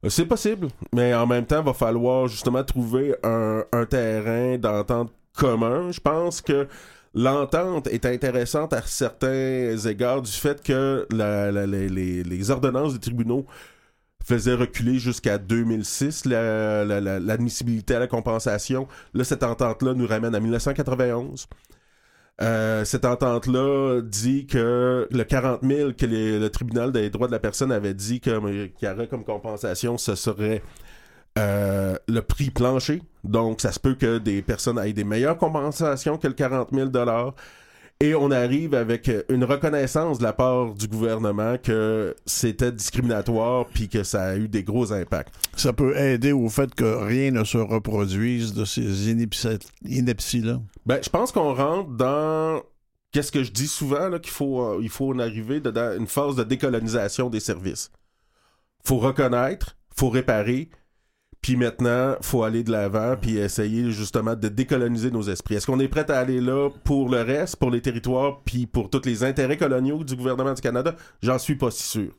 Euh, 0.05 0.09
C'est 0.09 0.27
possible, 0.27 0.69
mais 0.93 1.15
en 1.15 1.29
même 1.29 1.47
temps, 1.47 1.61
il 1.61 1.67
va 1.67 1.75
falloir 1.75 2.27
justement 2.27 2.65
trouver 2.65 3.15
un, 3.23 3.65
un 3.73 3.87
terrain 3.87 4.59
d'entente 4.59 5.13
commun. 5.33 5.93
Je 5.93 6.01
pense 6.01 6.41
que 6.41 6.67
l'entente 7.17 7.89
est 7.89 8.07
intéressante 8.07 8.73
à 8.73 8.83
certains 8.83 9.77
égards 9.87 10.23
du 10.23 10.31
fait 10.31 10.63
que 10.63 11.07
les- 11.11 12.51
ordonnances 12.51 12.93
des 12.93 13.01
tribunaux 13.01 13.47
faisaient 14.25 14.55
reculer 14.55 14.99
jusqu'à 14.99 15.39
2006 15.39 16.27
la- 16.27 16.85
la- 16.85 17.01
la- 17.01 17.19
l'admissibilité 17.19 17.95
à 17.95 18.01
la 18.01 18.07
compensation. 18.07 18.87
Là, 19.15 19.25
cette 19.25 19.43
entente-là 19.43 19.95
nous 19.95 20.07
ramène 20.07 20.35
à 20.35 20.41
1991. 20.41 21.47
Euh, 22.43 22.85
cette 22.85 23.07
entente-là 23.07 24.03
dit 24.03 24.47
que 24.47 25.09
le 25.11 25.25
40 25.25 25.63
000 25.63 25.93
que 25.95 26.05
le 26.05 26.49
tribunal 26.49 26.93
des 26.93 27.09
droits 27.09 27.29
de 27.29 27.33
la 27.33 27.39
personne 27.39 27.73
avait 27.73 27.95
dit 27.95 28.21
que- 28.21 28.67
qu'il 28.67 28.89
y 28.89 28.93
aurait 28.93 29.09
comme 29.09 29.25
compensation, 29.25 29.97
ce 29.97 30.15
serait 30.17 30.63
euh, 31.39 31.97
le 32.09 32.23
prix 32.23 32.51
plancher. 32.51 33.03
Donc, 33.25 33.61
ça 33.61 33.73
se 33.73 33.81
peut 33.81 33.95
que 33.95 34.19
des 34.19 34.43
personnes 34.43 34.79
aient 34.79 34.93
des 34.93 35.05
meilleures 35.05 35.39
compensations 35.39 36.19
que 36.19 36.29
le 36.29 36.35
40 36.35 36.71
000 36.73 36.91
et 37.99 38.15
on 38.15 38.31
arrive 38.31 38.75
avec 38.75 39.11
une 39.31 39.45
reconnaissance 39.45 40.19
de 40.19 40.23
la 40.23 40.35
part 40.35 40.75
du 40.75 40.87
gouvernement 40.87 41.57
que 41.57 42.15
c'était 42.27 42.71
discriminatoire 42.71 43.65
puis 43.73 43.89
que 43.89 44.03
ça 44.03 44.25
a 44.25 44.37
eu 44.37 44.49
des 44.49 44.63
gros 44.63 44.93
impacts. 44.93 45.33
Ça 45.57 45.73
peut 45.73 45.97
aider 45.97 46.33
au 46.33 46.51
fait 46.51 46.75
que 46.75 46.85
rien 46.85 47.31
ne 47.31 47.43
se 47.43 47.57
reproduise 47.57 48.53
de 48.53 48.67
ces 48.67 49.11
inepties- 49.11 49.67
inepties-là. 49.87 50.61
Ben, 50.85 50.99
je 51.03 51.09
pense 51.09 51.33
qu'on 51.33 51.55
rentre 51.55 51.89
dans 51.89 52.61
qu'est-ce 53.13 53.33
que 53.33 53.43
je 53.43 53.51
dis 53.53 53.67
souvent 53.69 54.11
qu'il 54.19 54.33
faut 54.33 54.61
euh, 54.61 54.79
il 54.83 54.91
faut 54.91 55.15
en 55.15 55.19
arriver 55.19 55.61
dans 55.61 55.97
une 55.97 56.07
phase 56.07 56.37
de 56.37 56.45
décolonisation 56.45 57.31
des 57.31 57.41
services. 57.41 57.91
Faut 58.85 58.99
reconnaître, 58.99 59.79
faut 59.97 60.11
réparer, 60.11 60.69
puis 61.47 61.55
maintenant 61.55 62.17
faut 62.23 62.43
aller 62.43 62.65
de 62.65 62.73
l'avant 62.73 63.15
puis 63.17 63.37
essayer 63.37 63.93
justement 63.93 64.35
de 64.35 64.49
décoloniser 64.49 65.13
nos 65.13 65.23
esprits. 65.23 65.55
Est-ce 65.55 65.67
qu'on 65.69 65.79
est 65.79 65.87
prêt 65.87 66.11
à 66.11 66.19
aller 66.19 66.41
là 66.41 66.71
pour 66.83 67.09
le 67.09 67.23
reste, 67.23 67.55
pour 67.55 67.71
les 67.71 67.81
territoires, 67.81 68.41
puis 68.45 68.67
pour 68.67 68.91
tous 68.91 69.03
les 69.05 69.23
intérêts 69.23 69.57
coloniaux 69.57 70.03
du 70.03 70.17
gouvernement 70.17 70.55
du 70.55 70.61
Canada? 70.61 70.97
J'en 71.23 71.39
suis 71.39 71.55
pas 71.55 71.71
si 71.71 71.85
sûr. 71.85 72.11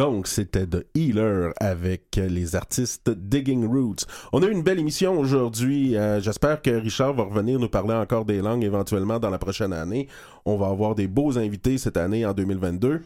Donc, 0.00 0.28
c'était 0.28 0.66
The 0.66 0.86
Healer 0.94 1.50
avec 1.60 2.16
les 2.16 2.56
artistes 2.56 3.10
Digging 3.10 3.66
Roots. 3.66 4.06
On 4.32 4.42
a 4.42 4.46
eu 4.46 4.50
une 4.50 4.62
belle 4.62 4.78
émission 4.78 5.18
aujourd'hui. 5.18 5.94
Euh, 5.94 6.22
J'espère 6.22 6.62
que 6.62 6.70
Richard 6.70 7.12
va 7.12 7.24
revenir 7.24 7.58
nous 7.58 7.68
parler 7.68 7.92
encore 7.92 8.24
des 8.24 8.40
langues 8.40 8.64
éventuellement 8.64 9.18
dans 9.18 9.28
la 9.28 9.36
prochaine 9.36 9.74
année. 9.74 10.08
On 10.46 10.56
va 10.56 10.68
avoir 10.68 10.94
des 10.94 11.06
beaux 11.06 11.36
invités 11.36 11.76
cette 11.76 11.98
année 11.98 12.24
en 12.24 12.32
2022. 12.32 13.02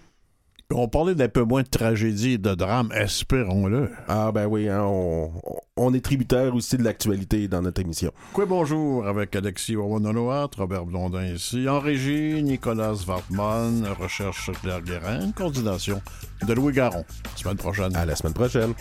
On 0.73 0.89
parlait 0.89 1.15
d'un 1.15 1.29
peu 1.29 1.43
moins 1.45 1.63
de 1.63 1.69
tragédie 1.69 2.33
et 2.33 2.39
de 2.39 2.55
drame, 2.55 2.91
espérons-le. 2.93 3.91
Ah 4.09 4.33
ben 4.33 4.47
oui, 4.47 4.69
hein, 4.69 4.83
on, 4.83 5.31
on 5.77 5.93
est 5.93 6.01
tributaire 6.01 6.55
aussi 6.55 6.79
de 6.79 6.83
l'actualité 6.83 7.49
dans 7.49 7.61
notre 7.61 7.83
émission. 7.83 8.13
Quoi 8.33 8.47
bonjour 8.47 9.07
avec 9.07 9.37
Alexis 9.37 9.77
Wawanaloat, 9.77 10.51
Robert 10.57 10.87
Blondin 10.87 11.27
ici, 11.27 11.69
en 11.69 11.81
régie, 11.81 12.43
Nicolas 12.43 12.95
Wartman, 13.07 13.87
recherche 14.01 14.51
Claire 14.63 14.81
Guérin, 14.81 15.33
coordination 15.33 16.01
de 16.47 16.55
Louis 16.55 16.73
Garon. 16.73 17.05
Semaine 17.37 17.57
prochaine. 17.57 17.95
À 17.95 18.07
la 18.07 18.17
semaine 18.17 18.35
prochaine. 18.35 18.73